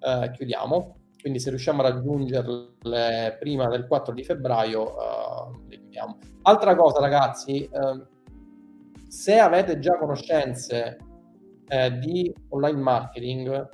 eh, 0.01 0.31
chiudiamo, 0.33 0.97
quindi 1.25 1.41
se 1.41 1.49
riusciamo 1.49 1.81
a 1.81 1.89
raggiungerle 1.89 3.39
prima 3.41 3.67
del 3.69 3.87
4 3.87 4.13
di 4.13 4.23
febbraio 4.23 4.89
eh, 4.89 5.59
le 5.69 5.79
chiudiamo. 5.79 6.19
Altra 6.43 6.77
cosa 6.77 7.01
ragazzi, 7.01 7.65
eh, 7.65 8.07
se 9.09 9.39
avete 9.39 9.79
già 9.79 9.97
conoscenze 9.97 10.99
eh, 11.67 11.99
di 11.99 12.31
online 12.51 12.79
marketing, 12.79 13.69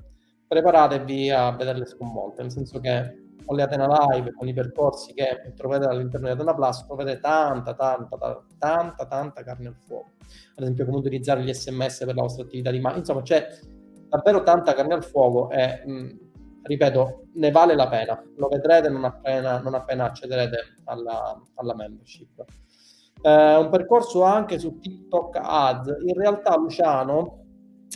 preparatevi 0.47 1.31
a 1.31 1.51
vederle 1.51 1.87
sconvolte, 1.87 2.43
nel 2.43 2.53
senso 2.53 2.79
che 2.79 3.35
con 3.45 3.57
le 3.57 3.63
Atena 3.65 3.89
Live, 3.89 4.33
con 4.35 4.47
i 4.47 4.53
percorsi 4.53 5.13
che 5.13 5.53
trovate 5.57 5.87
all'interno 5.87 6.29
di 6.29 6.35
Atena 6.35 6.55
Plus, 6.55 6.87
trovate 6.87 7.19
tanta, 7.19 7.75
tanta, 7.75 8.17
tanta, 8.17 8.47
tanta, 8.59 9.07
tanta 9.07 9.43
carne 9.43 9.67
al 9.67 9.77
fuoco. 9.77 10.11
Ad 10.55 10.63
esempio, 10.63 10.85
come 10.85 10.99
utilizzare 10.99 11.43
gli 11.43 11.53
sms 11.53 12.05
per 12.05 12.15
la 12.15 12.23
vostra 12.23 12.45
attività 12.45 12.71
di 12.71 12.79
marketing. 12.79 13.09
Insomma, 13.09 13.23
c'è 13.23 13.49
davvero 14.09 14.45
tanta 14.45 14.73
carne 14.73 14.95
al 14.95 15.03
fuoco 15.03 15.51
e, 15.51 15.83
mh, 15.85 16.30
ripeto, 16.63 17.27
ne 17.35 17.51
vale 17.51 17.75
la 17.75 17.89
pena. 17.89 18.23
Lo 18.37 18.49
vedrete 18.49 18.89
non 18.89 19.05
appena, 19.05 19.61
non 19.61 19.75
appena 19.75 20.05
accederete 20.05 20.59
alla, 20.85 21.41
alla 21.55 21.75
membership. 21.75 22.45
Eh, 23.23 23.57
un 23.57 23.69
percorso 23.71 24.23
anche 24.23 24.59
su 24.59 24.79
TikTok 24.79 25.39
Ads. 25.41 25.97
In 26.07 26.15
realtà, 26.15 26.57
Luciano, 26.57 27.39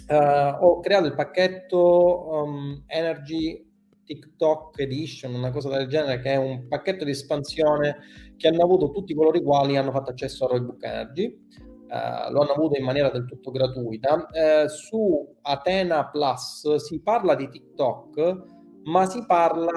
Uh, 0.06 0.62
ho 0.62 0.80
creato 0.80 1.06
il 1.06 1.14
pacchetto 1.14 2.28
um, 2.28 2.82
Energy 2.88 3.64
TikTok 4.04 4.78
Edition, 4.80 5.32
una 5.32 5.50
cosa 5.50 5.70
del 5.70 5.86
genere, 5.86 6.20
che 6.20 6.32
è 6.32 6.36
un 6.36 6.66
pacchetto 6.68 7.04
di 7.04 7.12
espansione 7.12 7.98
che 8.36 8.48
hanno 8.48 8.64
avuto 8.64 8.90
tutti 8.90 9.14
coloro 9.14 9.38
i 9.38 9.42
quali 9.42 9.76
hanno 9.76 9.92
fatto 9.92 10.10
accesso 10.10 10.44
a 10.44 10.48
Roybook 10.48 10.82
Energy. 10.82 11.46
Uh, 11.88 12.32
lo 12.32 12.40
hanno 12.42 12.52
avuto 12.54 12.76
in 12.76 12.84
maniera 12.84 13.08
del 13.08 13.24
tutto 13.24 13.50
gratuita. 13.50 14.14
Uh, 14.14 14.68
su 14.68 15.36
Atena 15.40 16.10
Plus 16.10 16.74
si 16.74 17.00
parla 17.00 17.34
di 17.34 17.48
TikTok, 17.48 18.42
ma 18.84 19.06
si 19.06 19.24
parla 19.26 19.70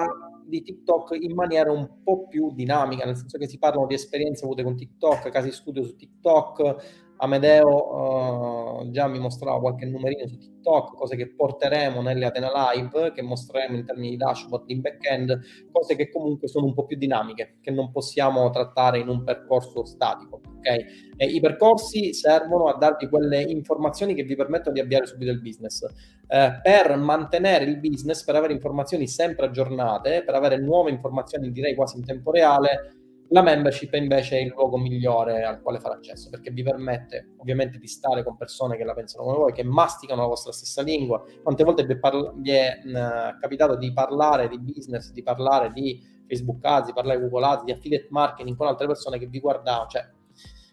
di 0.44 0.62
TikTok 0.62 1.16
in 1.20 1.34
maniera 1.34 1.70
un 1.70 2.02
po' 2.02 2.26
più 2.26 2.52
dinamica, 2.54 3.04
nel 3.04 3.16
senso 3.16 3.36
che 3.38 3.46
si 3.46 3.58
parlano 3.58 3.86
di 3.86 3.94
esperienze 3.94 4.44
avute 4.44 4.62
con 4.62 4.76
TikTok, 4.76 5.28
casi 5.28 5.52
studio 5.52 5.82
su 5.82 5.94
TikTok, 5.94 7.07
Amedeo 7.18 8.80
uh, 8.80 8.90
già 8.90 9.08
mi 9.08 9.18
mostrava 9.18 9.58
qualche 9.58 9.86
numerino 9.86 10.26
su 10.28 10.38
TikTok, 10.38 10.94
cose 10.94 11.16
che 11.16 11.34
porteremo 11.34 12.00
nelle 12.00 12.26
Atena 12.26 12.50
Live, 12.72 13.12
che 13.12 13.22
mostreremo 13.22 13.76
in 13.76 13.84
termini 13.84 14.10
di 14.10 14.16
dashboard 14.16 14.70
in 14.70 14.80
back-end, 14.80 15.40
cose 15.72 15.96
che 15.96 16.10
comunque 16.10 16.48
sono 16.48 16.66
un 16.66 16.74
po' 16.74 16.84
più 16.84 16.96
dinamiche, 16.96 17.58
che 17.60 17.70
non 17.70 17.90
possiamo 17.90 18.48
trattare 18.50 18.98
in 18.98 19.08
un 19.08 19.24
percorso 19.24 19.84
statico. 19.84 20.40
Okay? 20.58 20.84
E 21.16 21.26
I 21.26 21.40
percorsi 21.40 22.14
servono 22.14 22.66
a 22.66 22.76
darvi 22.76 23.08
quelle 23.08 23.42
informazioni 23.42 24.14
che 24.14 24.22
vi 24.22 24.36
permettono 24.36 24.74
di 24.74 24.80
avviare 24.80 25.06
subito 25.06 25.32
il 25.32 25.40
business. 25.40 25.84
Eh, 26.28 26.60
per 26.62 26.96
mantenere 26.96 27.64
il 27.64 27.80
business, 27.80 28.22
per 28.22 28.36
avere 28.36 28.52
informazioni 28.52 29.08
sempre 29.08 29.46
aggiornate, 29.46 30.22
per 30.24 30.34
avere 30.34 30.58
nuove 30.58 30.90
informazioni 30.90 31.50
direi 31.50 31.74
quasi 31.74 31.96
in 31.96 32.04
tempo 32.04 32.30
reale, 32.30 32.97
la 33.30 33.42
membership 33.42 33.92
invece 33.94 34.38
è 34.38 34.40
il 34.40 34.48
luogo 34.48 34.78
migliore 34.78 35.44
al 35.44 35.60
quale 35.60 35.80
fare 35.80 35.96
accesso 35.96 36.30
perché 36.30 36.50
vi 36.50 36.62
permette 36.62 37.34
ovviamente 37.38 37.78
di 37.78 37.86
stare 37.86 38.22
con 38.24 38.36
persone 38.36 38.76
che 38.76 38.84
la 38.84 38.94
pensano 38.94 39.24
come 39.24 39.36
voi, 39.36 39.52
che 39.52 39.64
masticano 39.64 40.22
la 40.22 40.28
vostra 40.28 40.52
stessa 40.52 40.82
lingua. 40.82 41.22
Quante 41.42 41.64
volte 41.64 41.84
vi 41.84 41.92
è, 41.92 41.98
parla- 41.98 42.32
vi 42.34 42.50
è 42.50 42.80
mh, 42.82 43.38
capitato 43.40 43.76
di 43.76 43.92
parlare 43.92 44.48
di 44.48 44.58
business, 44.58 45.12
di 45.12 45.22
parlare 45.22 45.72
di 45.72 46.00
Facebook 46.26 46.64
Ads, 46.64 46.86
di 46.86 46.92
parlare 46.92 47.18
di 47.18 47.28
Google 47.28 47.46
Ads, 47.46 47.64
di 47.64 47.72
affiliate 47.72 48.08
marketing 48.10 48.56
con 48.56 48.66
altre 48.66 48.86
persone 48.86 49.18
che 49.18 49.26
vi 49.26 49.40
guardavano? 49.40 49.88
Cioè, 49.88 50.08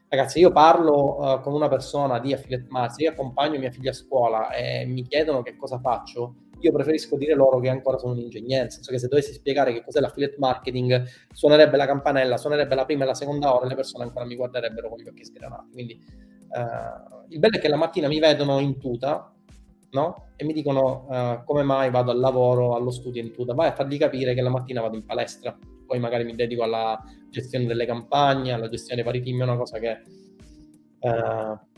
ragazzi, 0.07 0.39
io 0.39 0.51
parlo 0.51 1.17
uh, 1.17 1.41
con 1.41 1.53
una 1.53 1.67
persona 1.67 2.19
di 2.19 2.33
affiliate 2.33 2.67
marketing, 2.69 3.07
io 3.07 3.11
accompagno 3.11 3.59
mia 3.59 3.71
figlia 3.71 3.91
a 3.91 3.93
scuola 3.93 4.53
e 4.53 4.85
mi 4.85 5.03
chiedono 5.03 5.41
che 5.41 5.57
cosa 5.57 5.79
faccio 5.79 6.35
io 6.59 6.71
preferisco 6.71 7.17
dire 7.17 7.35
loro 7.35 7.59
che 7.59 7.69
ancora 7.69 7.97
sono 7.97 8.13
un 8.13 8.19
ingegnere, 8.19 8.63
nel 8.63 8.71
senso 8.71 8.91
che 8.91 8.99
se 8.99 9.07
dovessi 9.07 9.33
spiegare 9.33 9.73
che 9.73 9.83
cos'è 9.83 9.99
l'affiliate 9.99 10.35
marketing, 10.37 11.03
suonerebbe 11.31 11.77
la 11.77 11.85
campanella, 11.85 12.37
suonerebbe 12.37 12.75
la 12.75 12.85
prima 12.85 13.03
e 13.03 13.07
la 13.07 13.13
seconda 13.13 13.53
ora 13.55 13.65
e 13.65 13.69
le 13.69 13.75
persone 13.75 14.03
ancora 14.03 14.25
mi 14.25 14.35
guarderebbero 14.35 14.89
con 14.89 14.99
gli 14.99 15.07
occhi 15.07 15.25
sgranati. 15.25 15.71
Quindi 15.71 15.99
uh, 16.49 17.25
il 17.29 17.39
bello 17.39 17.57
è 17.57 17.59
che 17.59 17.67
la 17.67 17.75
mattina 17.75 18.07
mi 18.07 18.19
vedono 18.19 18.59
in 18.59 18.79
tuta, 18.79 19.33
no? 19.91 20.27
E 20.35 20.45
mi 20.45 20.53
dicono 20.53 21.05
uh, 21.09 21.43
come 21.43 21.63
mai 21.63 21.89
vado 21.91 22.11
al 22.11 22.19
lavoro, 22.19 22.75
allo 22.75 22.91
studio 22.91 23.21
in 23.21 23.31
tuta. 23.31 23.53
Vai 23.53 23.67
a 23.67 23.73
fargli 23.73 23.97
capire 23.97 24.33
che 24.33 24.41
la 24.41 24.49
mattina 24.49 24.81
vado 24.81 24.95
in 24.95 25.05
palestra, 25.05 25.57
poi 25.85 25.99
magari 25.99 26.23
mi 26.23 26.35
dedico 26.35 26.63
alla 26.63 27.01
gestione 27.29 27.65
delle 27.65 27.85
campagne, 27.85 28.53
alla 28.53 28.69
gestione 28.69 28.95
dei 28.95 29.03
vari 29.03 29.21
team, 29.21 29.41
è 29.41 29.43
una 29.43 29.57
cosa 29.57 29.79
che... 29.79 30.01
Uh, 30.99 31.73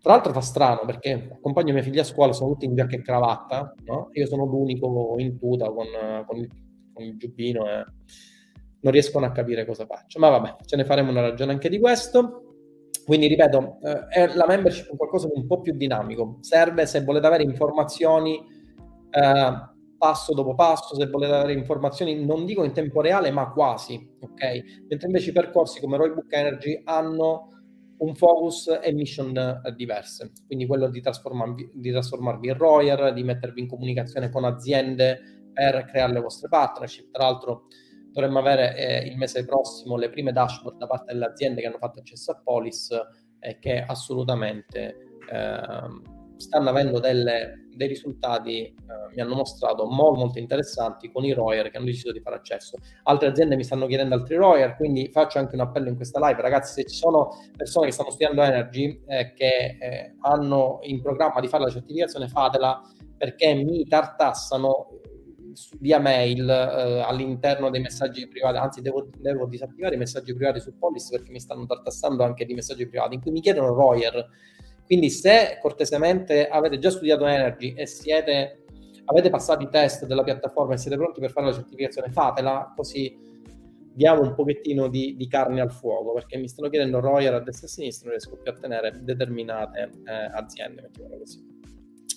tra 0.00 0.12
l'altro 0.12 0.32
fa 0.32 0.40
strano 0.40 0.80
perché 0.86 1.30
accompagno 1.32 1.72
mia 1.72 1.82
figlia 1.82 2.00
a 2.00 2.04
scuola, 2.04 2.32
sono 2.32 2.52
tutti 2.52 2.64
in 2.64 2.74
giacca 2.74 2.96
e 2.96 3.02
cravatta, 3.02 3.74
no? 3.84 4.08
Io 4.12 4.26
sono 4.26 4.44
l'unico 4.46 5.14
in 5.18 5.38
tuta 5.38 5.70
con, 5.70 5.86
con, 6.26 6.38
il, 6.38 6.48
con 6.92 7.04
il 7.04 7.16
giubbino 7.16 7.68
e 7.68 7.84
non 8.80 8.92
riescono 8.92 9.26
a 9.26 9.30
capire 9.30 9.66
cosa 9.66 9.84
faccio. 9.84 10.18
Ma 10.18 10.30
vabbè, 10.30 10.56
ce 10.64 10.76
ne 10.76 10.84
faremo 10.84 11.10
una 11.10 11.20
ragione 11.20 11.52
anche 11.52 11.68
di 11.68 11.78
questo. 11.78 12.44
Quindi 13.04 13.26
ripeto, 13.26 13.78
eh, 14.14 14.34
la 14.34 14.46
membership 14.46 14.92
è 14.92 14.96
qualcosa 14.96 15.26
di 15.26 15.38
un 15.38 15.46
po' 15.46 15.60
più 15.60 15.74
dinamico. 15.74 16.38
Serve 16.40 16.86
se 16.86 17.02
volete 17.02 17.26
avere 17.26 17.42
informazioni 17.42 18.38
eh, 19.10 19.68
passo 19.98 20.32
dopo 20.32 20.54
passo, 20.54 20.94
se 20.94 21.06
volete 21.08 21.34
avere 21.34 21.52
informazioni, 21.52 22.24
non 22.24 22.46
dico 22.46 22.64
in 22.64 22.72
tempo 22.72 23.02
reale, 23.02 23.30
ma 23.30 23.50
quasi, 23.50 24.16
ok? 24.18 24.84
Mentre 24.88 25.06
invece 25.08 25.28
i 25.28 25.34
percorsi 25.34 25.78
come 25.78 25.98
Roybook 25.98 26.32
Energy 26.32 26.80
hanno 26.84 27.48
un 28.00 28.14
focus 28.14 28.78
e 28.82 28.92
mission 28.92 29.36
eh, 29.36 29.74
diverse, 29.74 30.32
quindi 30.46 30.66
quello 30.66 30.88
di 30.88 31.00
trasformarvi, 31.00 31.70
di 31.74 31.90
trasformarvi 31.90 32.48
in 32.48 32.56
Royer, 32.56 33.12
di 33.12 33.22
mettervi 33.22 33.60
in 33.60 33.68
comunicazione 33.68 34.30
con 34.30 34.44
aziende 34.44 35.50
per 35.52 35.84
creare 35.84 36.12
le 36.12 36.20
vostre 36.20 36.48
partnership. 36.48 37.10
Tra 37.10 37.24
l'altro 37.24 37.66
dovremmo 38.10 38.38
avere 38.38 38.76
eh, 38.76 39.06
il 39.08 39.16
mese 39.16 39.44
prossimo 39.44 39.96
le 39.96 40.10
prime 40.10 40.32
dashboard 40.32 40.78
da 40.78 40.86
parte 40.86 41.12
delle 41.12 41.26
aziende 41.26 41.60
che 41.60 41.66
hanno 41.66 41.78
fatto 41.78 42.00
accesso 42.00 42.32
a 42.32 42.40
Polis 42.42 42.90
e 42.90 43.50
eh, 43.50 43.58
che 43.58 43.82
assolutamente 43.82 44.96
eh, 45.30 45.60
stanno 46.36 46.68
avendo 46.70 47.00
delle, 47.00 47.68
dei 47.80 47.88
risultati, 47.88 48.64
eh, 48.64 48.74
mi 49.14 49.22
hanno 49.22 49.36
mostrato 49.36 49.86
molto, 49.86 50.20
molto 50.20 50.38
interessanti 50.38 51.10
con 51.10 51.24
i 51.24 51.32
Royer 51.32 51.70
che 51.70 51.78
hanno 51.78 51.86
deciso 51.86 52.12
di 52.12 52.20
fare 52.20 52.36
accesso. 52.36 52.76
Altre 53.04 53.28
aziende 53.28 53.56
mi 53.56 53.64
stanno 53.64 53.86
chiedendo 53.86 54.14
altri 54.14 54.36
Royer, 54.36 54.76
quindi 54.76 55.08
faccio 55.08 55.38
anche 55.38 55.54
un 55.54 55.62
appello 55.62 55.88
in 55.88 55.96
questa 55.96 56.20
live. 56.28 56.42
Ragazzi, 56.42 56.74
se 56.74 56.86
ci 56.86 56.94
sono 56.94 57.30
persone 57.56 57.86
che 57.86 57.92
stanno 57.92 58.10
studiando 58.10 58.42
Energy 58.42 59.00
eh, 59.06 59.32
che 59.32 59.78
eh, 59.80 60.14
hanno 60.20 60.80
in 60.82 61.00
programma 61.00 61.40
di 61.40 61.48
fare 61.48 61.64
la 61.64 61.70
certificazione, 61.70 62.28
fatela 62.28 62.82
perché 63.16 63.54
mi 63.54 63.86
tartassano 63.86 65.00
via 65.78 65.98
mail 65.98 66.48
eh, 66.48 67.00
all'interno 67.00 67.70
dei 67.70 67.80
messaggi 67.80 68.28
privati, 68.28 68.58
anzi 68.58 68.82
devo, 68.82 69.08
devo, 69.16 69.46
disattivare 69.46 69.94
i 69.94 69.98
messaggi 69.98 70.34
privati 70.34 70.60
su 70.60 70.76
Polis 70.76 71.08
perché 71.08 71.30
mi 71.30 71.40
stanno 71.40 71.64
tartassando 71.64 72.22
anche 72.22 72.44
di 72.44 72.52
messaggi 72.52 72.86
privati 72.86 73.14
in 73.14 73.22
cui 73.22 73.30
mi 73.30 73.40
chiedono 73.40 73.72
Royer 73.72 74.28
quindi 74.90 75.08
se 75.08 75.58
cortesemente 75.60 76.48
avete 76.48 76.80
già 76.80 76.90
studiato 76.90 77.24
Energy 77.24 77.74
e 77.74 77.86
siete, 77.86 78.64
avete 79.04 79.30
passato 79.30 79.62
i 79.62 79.68
test 79.68 80.04
della 80.04 80.24
piattaforma 80.24 80.74
e 80.74 80.78
siete 80.78 80.96
pronti 80.96 81.20
per 81.20 81.30
fare 81.30 81.46
la 81.46 81.52
certificazione, 81.52 82.10
fatela 82.10 82.72
così 82.74 83.16
diamo 83.94 84.22
un 84.22 84.34
pochettino 84.34 84.88
di, 84.88 85.14
di 85.14 85.28
carne 85.28 85.60
al 85.60 85.70
fuoco 85.70 86.12
perché 86.12 86.38
mi 86.38 86.48
stanno 86.48 86.68
chiedendo 86.68 86.98
Royer 86.98 87.34
a 87.34 87.38
destra 87.38 87.68
e 87.68 87.70
a 87.70 87.72
sinistra 87.72 88.08
non 88.08 88.18
riesco 88.18 88.36
più 88.42 88.50
a 88.50 88.54
tenere 88.56 88.98
determinate 89.04 89.90
eh, 90.06 90.30
aziende, 90.36 90.82
mettiamola 90.82 91.18
così. 91.18 91.38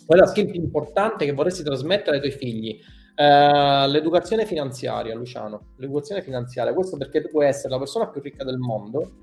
Qual 0.07 0.17
è 0.17 0.21
la 0.23 0.27
skill 0.27 0.49
più 0.49 0.59
importante 0.59 1.25
che 1.25 1.31
vorresti 1.31 1.61
trasmettere 1.61 2.15
ai 2.15 2.21
tuoi 2.23 2.33
figli? 2.33 2.79
Uh, 3.15 3.87
l'educazione 3.87 4.47
finanziaria, 4.47 5.13
Luciano, 5.13 5.73
l'educazione 5.77 6.23
finanziaria, 6.23 6.73
questo 6.73 6.97
perché 6.97 7.21
tu 7.21 7.29
puoi 7.29 7.45
essere 7.45 7.69
la 7.69 7.77
persona 7.77 8.09
più 8.09 8.19
ricca 8.19 8.43
del 8.43 8.57
mondo, 8.57 9.17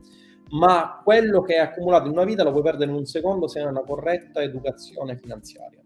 ma 0.51 1.01
quello 1.05 1.43
che 1.43 1.55
hai 1.55 1.67
accumulato 1.67 2.07
in 2.07 2.13
una 2.13 2.25
vita 2.25 2.43
lo 2.43 2.51
puoi 2.51 2.63
perdere 2.63 2.91
in 2.91 2.97
un 2.97 3.07
secondo 3.07 3.47
se 3.47 3.61
hai 3.61 3.67
una 3.67 3.83
corretta 3.83 4.43
educazione 4.43 5.17
finanziaria. 5.17 5.81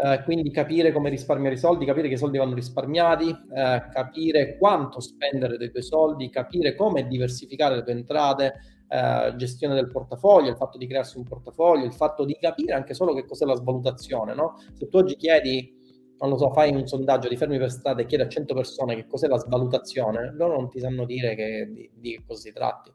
Eh, 0.00 0.22
quindi 0.22 0.50
capire 0.52 0.92
come 0.92 1.10
risparmiare 1.10 1.56
i 1.56 1.58
soldi, 1.58 1.84
capire 1.84 2.06
che 2.06 2.14
i 2.14 2.18
soldi 2.18 2.38
vanno 2.38 2.54
risparmiati, 2.54 3.30
eh, 3.30 3.82
capire 3.90 4.56
quanto 4.56 5.00
spendere 5.00 5.56
dei 5.56 5.70
tuoi 5.70 5.82
soldi, 5.82 6.30
capire 6.30 6.76
come 6.76 7.08
diversificare 7.08 7.74
le 7.74 7.82
tue 7.82 7.92
entrate, 7.92 8.54
eh, 8.86 9.34
gestione 9.36 9.74
del 9.74 9.88
portafoglio, 9.88 10.50
il 10.50 10.56
fatto 10.56 10.78
di 10.78 10.86
crearsi 10.86 11.18
un 11.18 11.24
portafoglio, 11.24 11.84
il 11.84 11.92
fatto 11.92 12.24
di 12.24 12.36
capire 12.40 12.74
anche 12.74 12.94
solo 12.94 13.12
che 13.12 13.24
cos'è 13.24 13.44
la 13.44 13.56
svalutazione. 13.56 14.34
No? 14.34 14.54
Se 14.74 14.88
tu 14.88 14.98
oggi 14.98 15.16
chiedi, 15.16 15.76
non 16.20 16.30
lo 16.30 16.36
so, 16.36 16.52
fai 16.52 16.72
un 16.72 16.86
sondaggio, 16.86 17.28
ti 17.28 17.36
fermi 17.36 17.58
per 17.58 17.72
strada 17.72 18.00
e 18.02 18.06
chiedi 18.06 18.22
a 18.22 18.28
100 18.28 18.54
persone 18.54 18.94
che 18.94 19.06
cos'è 19.08 19.26
la 19.26 19.38
svalutazione, 19.38 20.32
loro 20.32 20.54
non 20.54 20.70
ti 20.70 20.78
sanno 20.78 21.04
dire 21.04 21.34
che, 21.34 21.68
di, 21.72 21.90
di 21.92 22.12
che 22.12 22.22
cosa 22.24 22.40
si 22.40 22.52
tratti 22.52 22.92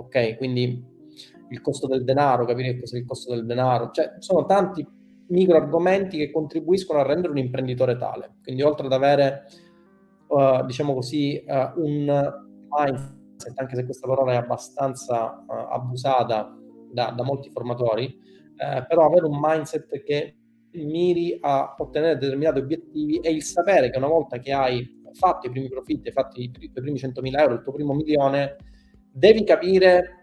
ok? 0.00 0.36
Quindi 0.36 0.84
il 1.50 1.60
costo 1.60 1.86
del 1.86 2.04
denaro, 2.04 2.44
capire 2.44 2.78
cos'è 2.78 2.98
il 2.98 3.06
costo 3.06 3.34
del 3.34 3.46
denaro, 3.46 3.90
cioè 3.90 4.14
sono 4.18 4.44
tanti 4.46 4.86
micro 5.28 5.56
argomenti 5.56 6.16
che 6.18 6.30
contribuiscono 6.30 7.00
a 7.00 7.04
rendere 7.04 7.32
un 7.32 7.38
imprenditore 7.38 7.96
tale. 7.96 8.36
Quindi 8.42 8.62
oltre 8.62 8.86
ad 8.86 8.92
avere, 8.92 9.46
uh, 10.28 10.64
diciamo 10.64 10.94
così, 10.94 11.42
uh, 11.46 11.80
un 11.80 12.32
mindset, 12.68 13.58
anche 13.58 13.76
se 13.76 13.84
questa 13.84 14.06
parola 14.06 14.32
è 14.32 14.36
abbastanza 14.36 15.44
uh, 15.46 15.72
abusata 15.72 16.56
da, 16.92 17.10
da, 17.10 17.22
molti 17.22 17.50
formatori, 17.50 18.28
però 18.88 19.06
avere 19.06 19.24
un 19.24 19.38
mindset 19.40 20.02
che 20.02 20.34
miri 20.72 21.38
a 21.40 21.74
ottenere 21.78 22.18
determinati 22.18 22.58
obiettivi 22.58 23.18
e 23.18 23.30
il 23.30 23.42
sapere 23.42 23.90
che 23.90 23.96
una 23.96 24.08
volta 24.08 24.38
che 24.38 24.52
hai 24.52 25.00
fatto 25.12 25.46
i 25.46 25.50
primi 25.50 25.68
profitti, 25.68 26.08
hai 26.08 26.12
fatto 26.12 26.38
i, 26.38 26.52
i 26.58 26.70
primi 26.70 26.98
100.000 26.98 27.38
euro, 27.38 27.54
il 27.54 27.62
tuo 27.62 27.72
primo 27.72 27.94
milione, 27.94 28.56
devi 29.12 29.44
capire 29.44 30.16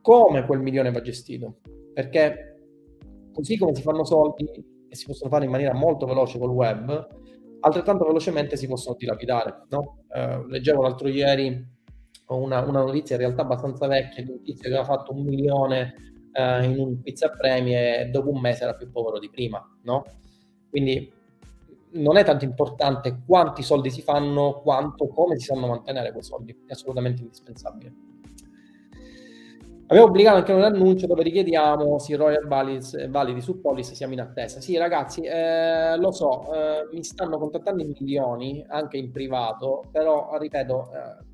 come 0.00 0.46
quel 0.46 0.60
milione 0.60 0.92
va 0.92 1.00
gestito, 1.00 1.58
perché 1.92 2.54
così 3.32 3.58
come 3.58 3.74
si 3.74 3.82
fanno 3.82 4.04
soldi 4.04 4.44
e 4.88 4.94
si 4.94 5.06
possono 5.06 5.30
fare 5.30 5.44
in 5.44 5.50
maniera 5.50 5.74
molto 5.74 6.06
veloce 6.06 6.38
col 6.38 6.50
web, 6.50 7.08
altrettanto 7.60 8.04
velocemente 8.04 8.56
si 8.56 8.66
possono 8.66 8.96
dilapidare. 8.96 9.64
No? 9.68 10.04
Eh, 10.12 10.44
leggevo 10.48 10.82
l'altro 10.82 11.08
ieri 11.08 11.74
una, 12.28 12.60
una, 12.60 12.82
notizia 12.82 13.14
in 13.16 13.22
realtà 13.22 13.42
abbastanza 13.42 13.86
vecchia 13.86 14.22
di 14.24 14.30
un 14.30 14.42
tizio 14.42 14.68
che 14.68 14.76
aveva 14.76 14.84
fatto 14.84 15.12
un 15.12 15.22
milione 15.22 15.94
eh, 16.32 16.64
in 16.64 16.78
un 16.78 17.00
pizza 17.00 17.30
premi 17.30 17.74
e 17.74 18.08
dopo 18.10 18.30
un 18.30 18.40
mese 18.40 18.64
era 18.64 18.74
più 18.74 18.90
povero 18.90 19.18
di 19.18 19.30
prima. 19.30 19.60
No? 19.82 20.04
Quindi 20.68 21.12
non 21.92 22.16
è 22.16 22.24
tanto 22.24 22.44
importante 22.44 23.22
quanti 23.26 23.62
soldi 23.62 23.90
si 23.90 24.02
fanno, 24.02 24.60
quanto 24.62 25.08
come 25.08 25.38
si 25.38 25.46
sanno 25.46 25.66
mantenere 25.66 26.12
quei 26.12 26.22
soldi, 26.22 26.56
è 26.66 26.72
assolutamente 26.72 27.22
indispensabile. 27.22 27.94
Abbiamo 29.88 30.08
pubblicato 30.08 30.38
anche 30.38 30.52
un 30.52 30.64
annuncio 30.64 31.06
dove 31.06 31.22
richiediamo 31.22 31.98
i 32.08 32.14
Royal 32.14 32.48
validi, 32.48 33.06
validi 33.08 33.40
su 33.40 33.60
Polis 33.60 33.92
siamo 33.92 34.14
in 34.14 34.20
attesa. 34.20 34.60
Sì, 34.60 34.76
ragazzi, 34.76 35.20
eh, 35.22 35.96
lo 35.96 36.10
so, 36.10 36.52
eh, 36.52 36.88
mi 36.92 37.04
stanno 37.04 37.38
contattando 37.38 37.82
in 37.82 37.94
milioni, 37.96 38.64
anche 38.66 38.96
in 38.96 39.12
privato, 39.12 39.84
però 39.92 40.36
ripeto, 40.38 40.90
eh, 40.92 41.24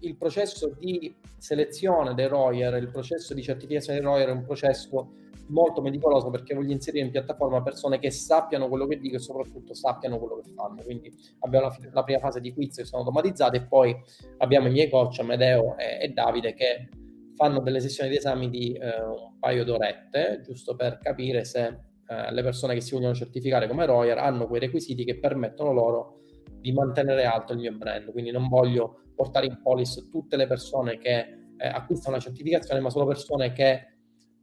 il 0.00 0.16
processo 0.16 0.74
di 0.76 1.14
selezione 1.38 2.14
dei 2.14 2.26
Royer, 2.26 2.74
il 2.74 2.88
processo 2.88 3.34
di 3.34 3.42
certificazione 3.42 4.00
dei 4.00 4.08
Royer 4.08 4.28
è 4.30 4.32
un 4.32 4.44
processo 4.44 5.12
molto 5.48 5.80
meticoloso 5.80 6.30
perché 6.30 6.54
voglio 6.54 6.72
inserire 6.72 7.04
in 7.04 7.10
piattaforma 7.10 7.62
persone 7.62 7.98
che 7.98 8.10
sappiano 8.10 8.68
quello 8.68 8.86
che 8.86 8.98
dico 8.98 9.16
e 9.16 9.18
soprattutto 9.18 9.74
sappiano 9.74 10.18
quello 10.18 10.40
che 10.40 10.50
fanno. 10.54 10.82
Quindi 10.82 11.12
abbiamo 11.40 11.68
la, 11.68 11.76
la 11.92 12.02
prima 12.04 12.18
fase 12.18 12.40
di 12.40 12.52
quiz 12.52 12.76
che 12.76 12.84
sono 12.84 13.02
automatizzate 13.02 13.56
e 13.58 13.66
poi 13.66 13.94
abbiamo 14.38 14.68
i 14.68 14.72
miei 14.72 14.88
coach 14.88 15.20
Amedeo 15.20 15.76
e, 15.76 16.04
e 16.04 16.08
Davide 16.08 16.54
che 16.54 16.88
fanno 17.34 17.60
delle 17.60 17.80
sessioni 17.80 18.08
di 18.10 18.16
esami 18.16 18.48
di 18.48 18.72
eh, 18.72 19.02
un 19.02 19.38
paio 19.38 19.64
d'orette, 19.64 20.40
giusto 20.42 20.74
per 20.74 20.98
capire 20.98 21.44
se 21.44 21.64
eh, 22.08 22.32
le 22.32 22.42
persone 22.42 22.74
che 22.74 22.80
si 22.80 22.94
vogliono 22.94 23.14
certificare 23.14 23.68
come 23.68 23.84
Royer 23.84 24.18
hanno 24.18 24.46
quei 24.46 24.60
requisiti 24.60 25.04
che 25.04 25.18
permettono 25.18 25.72
loro 25.72 26.20
di 26.58 26.72
mantenere 26.72 27.24
alto 27.24 27.52
il 27.52 27.58
mio 27.58 27.72
brand. 27.72 28.10
Quindi 28.10 28.30
non 28.30 28.48
voglio 28.48 29.02
portare 29.14 29.46
in 29.46 29.60
polis 29.62 30.08
tutte 30.10 30.36
le 30.36 30.46
persone 30.46 30.98
che 30.98 31.18
eh, 31.58 31.66
acquistano 31.68 32.16
la 32.16 32.22
certificazione, 32.22 32.80
ma 32.80 32.90
solo 32.90 33.06
persone 33.06 33.52
che 33.52 33.95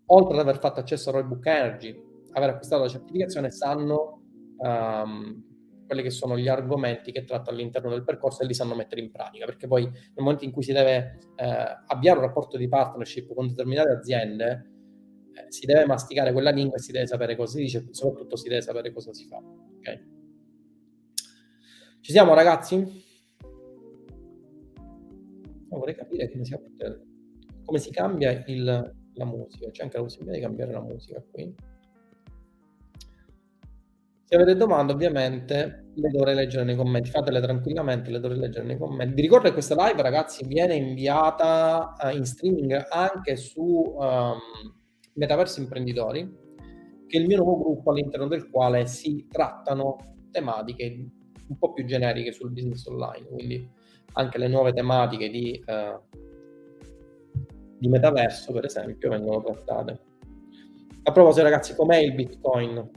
oltre 0.08 0.34
ad 0.34 0.40
aver 0.40 0.60
fatto 0.60 0.80
accesso 0.80 1.10
a 1.10 1.14
Roybook 1.14 1.46
Energy, 1.46 1.96
aver 2.32 2.50
acquistato 2.50 2.84
la 2.84 2.90
certificazione, 2.90 3.52
sanno 3.52 4.22
um, 4.58 5.52
quelli 5.86 6.02
che 6.02 6.10
sono 6.10 6.38
gli 6.38 6.48
argomenti 6.48 7.12
che 7.12 7.24
tratta 7.24 7.52
all'interno 7.52 7.90
del 7.90 8.04
percorso 8.04 8.42
e 8.42 8.46
li 8.46 8.54
sanno 8.54 8.76
mettere 8.76 9.02
in 9.02 9.12
pratica, 9.12 9.46
perché 9.46 9.68
poi 9.68 9.84
nel 9.84 10.12
momento 10.16 10.44
in 10.44 10.52
cui 10.52 10.64
si 10.64 10.74
deve 10.74 11.20
eh, 11.36 11.78
avviare 11.88 12.20
un 12.20 12.26
rapporto 12.26 12.58
di 12.58 12.68
partnership 12.68 13.34
con 13.34 13.48
determinate 13.48 13.90
aziende, 13.92 14.72
eh, 15.34 15.52
si 15.52 15.66
deve 15.66 15.86
masticare 15.86 16.32
quella 16.32 16.52
lingua 16.52 16.78
e 16.78 16.80
si 16.80 16.92
deve 16.92 17.06
sapere 17.06 17.36
cosa 17.36 17.58
si 17.58 17.62
dice, 17.64 17.88
soprattutto 17.92 18.36
si 18.36 18.48
deve 18.48 18.62
sapere 18.62 18.92
cosa 18.92 19.14
si 19.14 19.26
fa. 19.26 19.42
Okay? 19.78 20.12
Ci 22.00 22.12
siamo 22.12 22.34
ragazzi? 22.34 23.12
vorrei 25.78 25.96
capire 25.96 26.32
come 26.32 26.46
si, 26.46 26.56
come 27.66 27.80
si 27.80 27.92
cambia 27.92 28.44
il, 28.46 28.96
la 29.16 29.26
musica, 29.26 29.70
c'è 29.70 29.84
anche 29.84 29.98
la 29.98 30.04
possibilità 30.04 30.38
di 30.38 30.44
cambiare 30.44 30.72
la 30.72 30.82
musica 30.82 31.24
qui. 31.32 31.56
Se 34.24 34.36
avete 34.36 34.56
domande, 34.56 34.94
ovviamente 34.94 35.92
le 35.94 36.10
dovrei 36.10 36.34
leggere 36.34 36.64
nei 36.64 36.76
commenti. 36.76 37.10
Fatele 37.12 37.40
tranquillamente, 37.40 38.10
le 38.10 38.20
dovrei 38.20 38.40
leggere 38.40 38.66
nei 38.66 38.78
commenti. 38.78 39.14
Vi 39.14 39.22
ricordo 39.22 39.48
che 39.48 39.54
questa 39.54 39.76
live, 39.76 40.02
ragazzi, 40.02 40.46
viene 40.48 40.76
inviata 40.76 41.94
uh, 42.02 42.16
in 42.16 42.26
streaming 42.26 42.88
anche 42.90 43.36
su 43.36 43.62
um, 43.62 44.40
Metaverso 45.14 45.60
Imprenditori, 45.60 46.28
che 47.06 47.18
è 47.18 47.22
il 47.22 47.28
mio 47.28 47.38
nuovo 47.38 47.60
gruppo 47.60 47.92
all'interno 47.92 48.28
del 48.28 48.50
quale 48.50 48.88
si 48.88 49.28
trattano 49.30 49.98
tematiche 50.32 51.10
un 51.50 51.58
po' 51.58 51.72
più 51.74 51.86
generiche 51.86 52.32
sul 52.32 52.52
business 52.52 52.88
online. 52.88 53.28
Quindi 53.28 53.70
anche 54.14 54.38
le 54.40 54.48
nuove 54.48 54.74
tematiche 54.74 55.30
di 55.30 55.64
uh, 55.64 56.02
di 57.84 57.90
metaverso, 57.90 58.54
per 58.54 58.64
esempio, 58.64 59.10
vengono 59.10 59.44
trattate. 59.44 60.00
A 61.04 61.12
proposito, 61.12 61.44
ragazzi, 61.44 61.76
com'è 61.76 61.98
il 61.98 62.14
Bitcoin? 62.14 62.92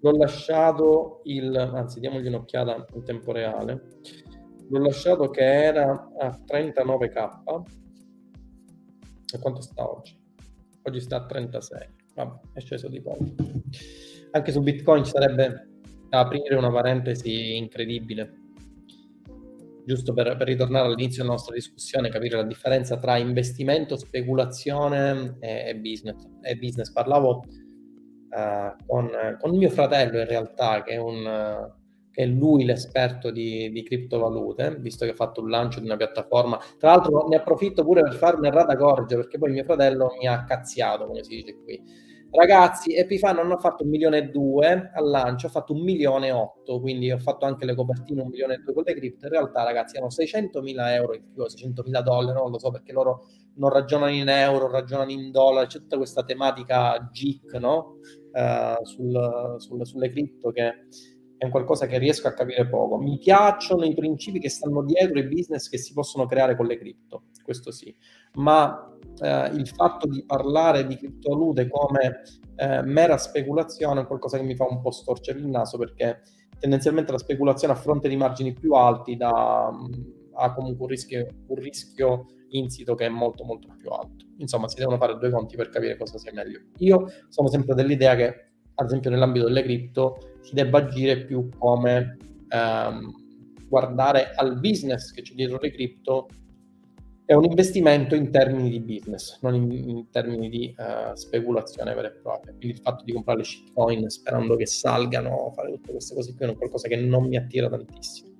L'ho 0.00 0.16
lasciato 0.16 1.20
il, 1.24 1.54
anzi, 1.54 2.00
diamogli 2.00 2.28
un'occhiata 2.28 2.86
in 2.94 3.04
tempo 3.04 3.30
reale. 3.30 3.98
L'ho 4.70 4.78
lasciato 4.78 5.28
che 5.28 5.42
era 5.42 6.08
a 6.18 6.40
39k. 6.46 7.62
E 9.34 9.38
quanto 9.38 9.60
sta 9.60 9.86
oggi? 9.86 10.18
Oggi 10.84 11.00
sta 11.00 11.16
a 11.16 11.26
36. 11.26 11.88
Vabbè, 12.14 12.40
è 12.54 12.60
sceso 12.60 12.88
di 12.88 13.02
poco. 13.02 13.22
Anche 14.30 14.50
su 14.50 14.62
Bitcoin 14.62 15.04
ci 15.04 15.10
sarebbe 15.10 15.68
aprire 16.08 16.56
una 16.56 16.70
parentesi 16.70 17.54
incredibile, 17.54 18.47
giusto 19.88 20.12
per, 20.12 20.36
per, 20.36 20.46
ritornare 20.46 20.86
all'inizio 20.86 21.22
della 21.22 21.34
nostra 21.34 21.54
discussione, 21.54 22.10
capire 22.10 22.36
la 22.36 22.42
differenza 22.42 22.98
tra 22.98 23.16
investimento, 23.16 23.96
speculazione 23.96 25.38
e, 25.40 25.68
e 25.68 25.76
business. 25.76 26.28
E 26.42 26.56
business. 26.56 26.92
Parlavo 26.92 27.38
uh, 27.38 28.84
con, 28.86 29.10
con, 29.40 29.56
mio 29.56 29.70
fratello 29.70 30.18
in 30.18 30.26
realtà, 30.26 30.82
che 30.82 30.92
è, 30.92 30.96
un, 30.98 31.72
che 32.10 32.22
è 32.22 32.26
lui 32.26 32.66
l'esperto 32.66 33.30
di, 33.30 33.70
di, 33.70 33.82
criptovalute, 33.82 34.76
visto 34.78 35.06
che 35.06 35.12
ha 35.12 35.14
fatto 35.14 35.40
un 35.40 35.48
lancio 35.48 35.80
di 35.80 35.86
una 35.86 35.96
piattaforma. 35.96 36.58
Tra 36.76 36.90
l'altro 36.90 37.26
ne 37.26 37.36
approfitto 37.36 37.82
pure 37.82 38.02
per 38.02 38.14
farmi 38.14 38.46
errata 38.46 38.76
corge, 38.76 39.16
perché 39.16 39.38
poi 39.38 39.52
mio 39.52 39.64
fratello 39.64 40.14
mi 40.20 40.28
ha 40.28 40.44
cazziato, 40.44 41.06
come 41.06 41.24
si 41.24 41.36
dice 41.36 41.56
qui 41.64 42.06
Ragazzi, 42.30 42.94
Epifan 42.94 43.38
hanno 43.38 43.56
fatto 43.56 43.84
un 43.84 43.88
milione 43.88 44.18
e 44.18 44.22
due 44.28 44.90
al 44.92 45.08
lancio, 45.08 45.46
ho 45.46 45.50
fatto 45.50 45.72
un 45.72 45.82
milione 45.82 46.26
e 46.26 46.32
otto, 46.32 46.78
quindi 46.78 47.10
ho 47.10 47.18
fatto 47.18 47.46
anche 47.46 47.64
le 47.64 47.74
copertine 47.74 48.20
un 48.20 48.28
milione 48.28 48.54
e 48.54 48.58
due 48.58 48.74
con 48.74 48.82
le 48.84 48.94
cripto. 48.94 49.24
In 49.24 49.32
realtà, 49.32 49.64
ragazzi, 49.64 49.96
hanno 49.96 50.10
600 50.10 50.60
mila 50.60 50.94
euro 50.94 51.14
in 51.14 51.22
più, 51.32 51.48
600 51.48 51.82
mila 51.84 52.02
dollari, 52.02 52.38
non 52.38 52.50
lo 52.50 52.58
so 52.58 52.70
perché 52.70 52.92
loro 52.92 53.26
non 53.54 53.70
ragionano 53.70 54.12
in 54.12 54.28
euro, 54.28 54.70
ragionano 54.70 55.10
in 55.10 55.30
dollari, 55.30 55.68
c'è 55.68 55.78
tutta 55.78 55.96
questa 55.96 56.22
tematica 56.22 57.08
geek, 57.10 57.54
no? 57.54 57.96
Uh, 58.30 58.84
sul, 58.84 59.54
sul, 59.56 59.86
sulle 59.86 60.10
cripto 60.10 60.50
che 60.50 60.86
è 61.38 61.44
un 61.44 61.50
qualcosa 61.50 61.86
che 61.86 61.98
riesco 61.98 62.28
a 62.28 62.34
capire 62.34 62.68
poco. 62.68 62.98
Mi 62.98 63.16
piacciono 63.16 63.84
i 63.84 63.94
principi 63.94 64.38
che 64.38 64.50
stanno 64.50 64.84
dietro 64.84 65.18
i 65.18 65.26
business 65.26 65.68
che 65.68 65.78
si 65.78 65.94
possono 65.94 66.26
creare 66.26 66.56
con 66.56 66.66
le 66.66 66.76
cripto, 66.76 67.24
questo 67.42 67.70
sì, 67.70 67.94
ma 68.34 68.97
eh, 69.20 69.48
il 69.54 69.68
fatto 69.68 70.06
di 70.06 70.24
parlare 70.24 70.86
di 70.86 70.96
criptovalute 70.96 71.68
come 71.68 72.22
eh, 72.56 72.82
mera 72.82 73.16
speculazione 73.16 74.02
è 74.02 74.06
qualcosa 74.06 74.36
che 74.38 74.44
mi 74.44 74.56
fa 74.56 74.66
un 74.68 74.80
po' 74.80 74.90
storcere 74.90 75.38
il 75.38 75.46
naso 75.46 75.78
perché 75.78 76.22
tendenzialmente 76.58 77.12
la 77.12 77.18
speculazione 77.18 77.72
a 77.72 77.76
fronte 77.76 78.08
di 78.08 78.16
margini 78.16 78.52
più 78.52 78.72
alti 78.72 79.14
mm, 79.14 79.18
ha 80.34 80.52
comunque 80.54 80.84
un 80.84 80.88
rischio, 80.88 81.26
un 81.46 81.56
rischio 81.56 82.26
insito 82.50 82.94
che 82.94 83.06
è 83.06 83.08
molto 83.08 83.44
molto 83.44 83.68
più 83.76 83.90
alto. 83.90 84.26
Insomma, 84.38 84.68
si 84.68 84.76
devono 84.76 84.96
fare 84.96 85.18
due 85.18 85.30
conti 85.30 85.56
per 85.56 85.68
capire 85.68 85.96
cosa 85.96 86.18
sia 86.18 86.32
meglio. 86.32 86.60
Io 86.78 87.06
sono 87.28 87.48
sempre 87.48 87.74
dell'idea 87.74 88.14
che, 88.14 88.50
ad 88.74 88.86
esempio, 88.86 89.10
nell'ambito 89.10 89.46
delle 89.46 89.62
cripto 89.62 90.18
si 90.40 90.54
debba 90.54 90.78
agire 90.78 91.24
più 91.24 91.48
come 91.58 92.16
ehm, 92.48 93.12
guardare 93.68 94.32
al 94.34 94.58
business 94.58 95.10
che 95.12 95.22
c'è 95.22 95.34
dietro 95.34 95.58
le 95.60 95.70
cripto 95.70 96.28
è 97.28 97.34
un 97.34 97.44
investimento 97.44 98.14
in 98.14 98.30
termini 98.30 98.70
di 98.70 98.80
business, 98.80 99.38
non 99.42 99.54
in, 99.54 99.70
in 99.70 100.10
termini 100.10 100.48
di 100.48 100.74
uh, 100.78 101.14
speculazione 101.14 101.92
vera 101.92 102.08
e 102.08 102.12
propria. 102.12 102.54
Quindi 102.54 102.76
il 102.76 102.80
fatto 102.80 103.04
di 103.04 103.12
comprare 103.12 103.40
le 103.40 103.44
shitcoin 103.44 104.08
sperando 104.08 104.56
che 104.56 104.64
salgano, 104.64 105.52
fare 105.54 105.72
tutte 105.72 105.90
queste 105.90 106.14
cose 106.14 106.34
qui 106.34 106.46
è 106.46 106.56
qualcosa 106.56 106.88
che 106.88 106.96
non 106.96 107.26
mi 107.26 107.36
attira 107.36 107.68
tantissimo. 107.68 108.30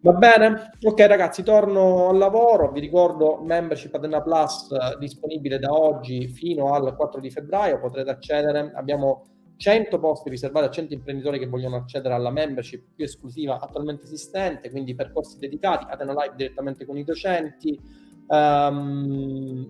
Va 0.00 0.12
bene? 0.12 0.70
Ok 0.82 1.00
ragazzi, 1.00 1.42
torno 1.42 2.08
al 2.08 2.16
lavoro, 2.16 2.72
vi 2.72 2.80
ricordo 2.80 3.42
membership 3.42 3.94
Adena 3.94 4.22
Plus 4.22 4.70
eh, 4.70 4.96
disponibile 4.98 5.58
da 5.58 5.70
oggi 5.70 6.28
fino 6.28 6.72
al 6.72 6.96
4 6.96 7.20
di 7.20 7.30
febbraio, 7.30 7.78
potrete 7.78 8.08
accedere, 8.08 8.72
abbiamo 8.74 9.24
100 9.58 9.98
posti 9.98 10.30
riservati 10.30 10.66
a 10.66 10.70
100 10.70 10.94
imprenditori 10.94 11.38
che 11.40 11.48
vogliono 11.48 11.76
accedere 11.76 12.14
alla 12.14 12.30
membership 12.30 12.94
più 12.94 13.04
esclusiva 13.04 13.58
attualmente 13.58 14.04
esistente, 14.04 14.70
quindi 14.70 14.94
percorsi 14.94 15.36
dedicati, 15.38 15.86
Atena 15.90 16.12
Live 16.12 16.34
direttamente 16.36 16.86
con 16.86 16.96
i 16.96 17.02
docenti, 17.02 17.78
um, 18.28 19.68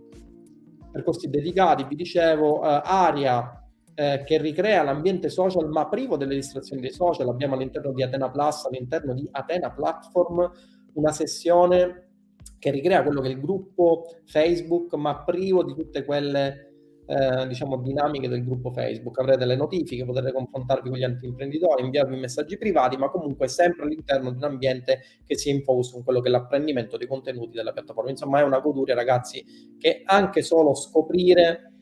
percorsi 0.92 1.30
dedicati, 1.30 1.84
vi 1.88 1.96
dicevo, 1.96 2.60
uh, 2.60 2.80
Aria 2.84 3.64
eh, 3.94 4.22
che 4.24 4.38
ricrea 4.38 4.82
l'ambiente 4.82 5.30
social 5.30 5.68
ma 5.70 5.88
privo 5.88 6.18
delle 6.18 6.34
distrazioni 6.34 6.82
dei 6.82 6.92
social, 6.92 7.28
abbiamo 7.28 7.54
all'interno 7.54 7.92
di 7.92 8.02
Atena 8.02 8.30
Plus, 8.30 8.66
all'interno 8.66 9.14
di 9.14 9.26
Atena 9.30 9.70
Platform, 9.70 10.52
una 10.92 11.12
sessione 11.12 12.10
che 12.58 12.70
ricrea 12.70 13.02
quello 13.02 13.22
che 13.22 13.28
è 13.28 13.32
il 13.32 13.40
gruppo 13.40 14.04
Facebook 14.26 14.94
ma 14.94 15.24
privo 15.24 15.64
di 15.64 15.74
tutte 15.74 16.04
quelle 16.04 16.67
eh, 17.08 17.46
diciamo, 17.46 17.78
dinamiche 17.78 18.28
del 18.28 18.44
gruppo 18.44 18.70
Facebook. 18.70 19.18
Avrete 19.18 19.46
le 19.46 19.56
notifiche, 19.56 20.04
potrete 20.04 20.30
confrontarvi 20.30 20.90
con 20.90 20.98
gli 20.98 21.04
altri 21.04 21.26
imprenditori, 21.26 21.82
inviarvi 21.82 22.18
messaggi 22.18 22.58
privati, 22.58 22.98
ma 22.98 23.08
comunque 23.08 23.48
sempre 23.48 23.84
all'interno 23.84 24.30
di 24.30 24.36
un 24.36 24.44
ambiente 24.44 25.00
che 25.24 25.36
sia 25.36 25.52
in 25.52 25.64
quello 25.64 26.20
che 26.20 26.28
è 26.28 26.30
l'apprendimento 26.30 26.98
dei 26.98 27.06
contenuti 27.06 27.56
della 27.56 27.72
piattaforma. 27.72 28.10
Insomma, 28.10 28.40
è 28.40 28.42
una 28.42 28.60
goduria, 28.60 28.94
ragazzi, 28.94 29.42
che 29.78 30.02
anche 30.04 30.42
solo 30.42 30.74
scoprire 30.74 31.72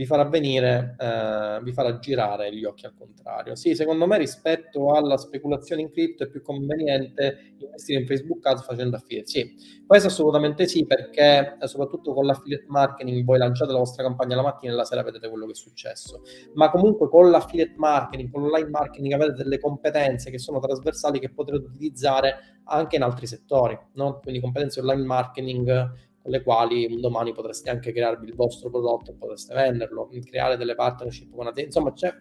vi 0.00 0.06
farà 0.06 0.24
venire, 0.24 0.96
eh, 0.98 1.60
vi 1.62 1.72
farà 1.74 1.98
girare 1.98 2.56
gli 2.56 2.64
occhi 2.64 2.86
al 2.86 2.94
contrario. 2.96 3.54
Sì, 3.54 3.74
secondo 3.74 4.06
me 4.06 4.16
rispetto 4.16 4.94
alla 4.94 5.18
speculazione 5.18 5.82
in 5.82 5.90
cripto 5.90 6.24
è 6.24 6.30
più 6.30 6.40
conveniente 6.40 7.52
investire 7.58 8.00
in 8.00 8.06
Facebook 8.06 8.46
Ads 8.46 8.64
facendo 8.64 8.96
affiliate. 8.96 9.28
Sì, 9.28 9.54
questo 9.86 10.08
assolutamente 10.08 10.66
sì, 10.66 10.86
perché 10.86 11.58
eh, 11.60 11.68
soprattutto 11.68 12.14
con 12.14 12.24
l'affiliate 12.24 12.64
marketing 12.68 13.22
voi 13.26 13.36
lanciate 13.36 13.72
la 13.72 13.78
vostra 13.78 14.02
campagna 14.02 14.36
la 14.36 14.42
mattina 14.42 14.72
e 14.72 14.76
la 14.76 14.86
sera 14.86 15.02
vedete 15.02 15.28
quello 15.28 15.44
che 15.44 15.52
è 15.52 15.54
successo. 15.54 16.22
Ma 16.54 16.70
comunque 16.70 17.10
con 17.10 17.28
l'affiliate 17.28 17.74
marketing, 17.76 18.30
con 18.30 18.40
l'online 18.40 18.70
marketing 18.70 19.12
avete 19.12 19.32
delle 19.34 19.58
competenze 19.58 20.30
che 20.30 20.38
sono 20.38 20.60
trasversali 20.60 21.18
che 21.18 21.28
potrete 21.28 21.66
utilizzare 21.66 22.60
anche 22.64 22.96
in 22.96 23.02
altri 23.02 23.26
settori, 23.26 23.78
no? 23.96 24.18
Quindi 24.20 24.40
competenze 24.40 24.80
online 24.80 25.04
marketing 25.04 26.08
con 26.22 26.30
le 26.30 26.42
quali 26.42 26.86
un 26.86 27.00
domani 27.00 27.32
potreste 27.32 27.70
anche 27.70 27.92
crearvi 27.92 28.26
il 28.26 28.34
vostro 28.34 28.70
prodotto 28.70 29.14
potreste 29.18 29.54
venderlo, 29.54 30.08
creare 30.24 30.56
delle 30.56 30.74
partnership 30.74 31.34
con 31.34 31.46
aziende. 31.46 31.64
Insomma, 31.64 31.92
c'è 31.92 32.12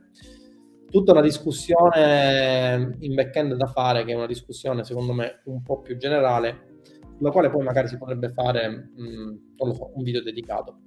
tutta 0.89 1.11
una 1.11 1.21
discussione 1.21 2.95
in 2.99 3.13
back-end 3.13 3.55
da 3.55 3.67
fare, 3.67 4.05
che 4.05 4.11
è 4.11 4.15
una 4.15 4.25
discussione 4.25 4.83
secondo 4.83 5.13
me 5.13 5.41
un 5.45 5.61
po' 5.61 5.81
più 5.81 5.97
generale, 5.97 6.77
sulla 7.17 7.31
quale 7.31 7.49
poi 7.49 7.63
magari 7.63 7.87
si 7.87 7.97
potrebbe 7.97 8.31
fare, 8.31 8.69
mh, 8.69 9.53
non 9.57 9.67
lo 9.67 9.73
so, 9.73 9.91
un 9.93 10.03
video 10.03 10.23
dedicato. 10.23 10.79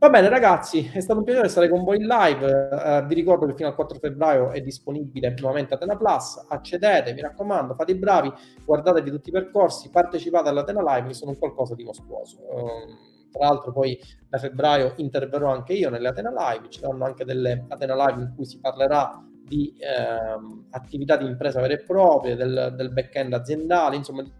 Va 0.00 0.10
bene 0.10 0.28
ragazzi, 0.28 0.88
è 0.94 1.00
stato 1.00 1.18
un 1.18 1.24
piacere 1.24 1.48
stare 1.48 1.68
con 1.68 1.82
voi 1.82 1.96
in 1.96 2.06
live, 2.06 2.68
uh, 2.70 3.04
vi 3.06 3.14
ricordo 3.14 3.46
che 3.46 3.54
fino 3.54 3.66
al 3.66 3.74
4 3.74 3.98
febbraio 3.98 4.50
è 4.52 4.60
disponibile 4.60 5.34
nuovamente 5.40 5.74
Atena 5.74 5.96
Plus, 5.96 6.44
accedete, 6.46 7.12
mi 7.14 7.20
raccomando, 7.20 7.74
fate 7.74 7.90
i 7.90 7.96
bravi, 7.96 8.32
guardatevi 8.64 9.10
tutti 9.10 9.30
i 9.30 9.32
percorsi, 9.32 9.90
partecipate 9.90 10.50
all'Atena 10.50 10.82
Live, 10.82 11.08
che 11.08 11.14
sono 11.14 11.32
un 11.32 11.38
qualcosa 11.38 11.74
di 11.74 11.82
mostruoso. 11.82 12.38
Uh, 12.38 13.30
tra 13.32 13.46
l'altro 13.46 13.72
poi 13.72 13.98
da 14.28 14.38
febbraio 14.38 14.92
interverrò 14.98 15.50
anche 15.50 15.72
io 15.72 15.90
nelle 15.90 16.06
Atena 16.06 16.30
Live, 16.30 16.68
ci 16.68 16.78
saranno 16.78 17.04
anche 17.04 17.24
delle 17.24 17.64
Atena 17.66 17.96
Live 17.96 18.20
in 18.20 18.32
cui 18.36 18.44
si 18.44 18.60
parlerà 18.60 19.20
di 19.48 19.74
eh, 19.78 20.68
attività 20.70 21.16
di 21.16 21.24
impresa 21.24 21.60
vere 21.60 21.74
e 21.74 21.82
proprie, 21.84 22.36
del, 22.36 22.72
del 22.76 22.92
back-end 22.92 23.32
aziendale, 23.32 23.96
insomma 23.96 24.22
di, 24.22 24.32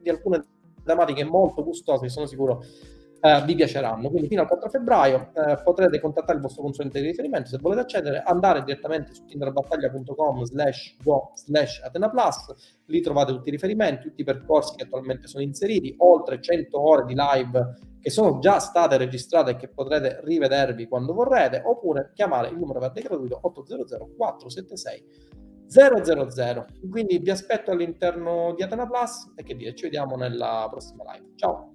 di 0.00 0.10
alcune 0.10 0.42
tematiche 0.84 1.22
molto 1.22 1.62
gustose 1.62 2.08
sono 2.08 2.26
sicuro 2.26 2.64
eh, 3.24 3.42
vi 3.46 3.54
piaceranno. 3.54 4.10
Quindi 4.10 4.28
fino 4.28 4.42
al 4.42 4.46
4 4.46 4.68
febbraio 4.68 5.30
eh, 5.32 5.56
potrete 5.62 5.98
contattare 5.98 6.36
il 6.36 6.42
vostro 6.42 6.62
consulente 6.62 7.00
di 7.00 7.06
riferimento 7.06 7.48
se 7.48 7.58
volete 7.58 7.80
accedere, 7.80 8.22
andare 8.22 8.62
direttamente 8.62 9.14
su 9.14 9.24
tinderbattaglia.com 9.24 10.44
slash 10.44 10.96
go 11.02 11.32
slash 11.34 11.80
Plus, 11.90 12.82
lì 12.86 13.00
trovate 13.00 13.32
tutti 13.32 13.48
i 13.48 13.52
riferimenti, 13.52 14.08
tutti 14.08 14.20
i 14.20 14.24
percorsi 14.24 14.76
che 14.76 14.84
attualmente 14.84 15.26
sono 15.26 15.42
inseriti, 15.42 15.94
oltre 15.98 16.38
100 16.38 16.78
ore 16.78 17.04
di 17.06 17.14
live 17.16 17.76
che 17.98 18.10
sono 18.10 18.38
già 18.40 18.58
state 18.58 18.98
registrate 18.98 19.52
e 19.52 19.56
che 19.56 19.68
potrete 19.68 20.20
rivedervi 20.22 20.86
quando 20.86 21.14
vorrete, 21.14 21.62
oppure 21.64 22.10
chiamare 22.12 22.48
il 22.48 22.58
numero 22.58 22.78
verde 22.78 23.00
gratuito 23.00 23.38
800 23.40 24.10
476 24.18 25.04
000. 25.66 26.66
Quindi 26.90 27.16
vi 27.18 27.30
aspetto 27.30 27.70
all'interno 27.70 28.52
di 28.54 28.62
Atena 28.62 28.86
Plus 28.86 29.32
e 29.34 29.42
che 29.42 29.56
dire, 29.56 29.74
ci 29.74 29.84
vediamo 29.84 30.16
nella 30.16 30.66
prossima 30.70 31.04
live. 31.10 31.32
Ciao! 31.36 31.73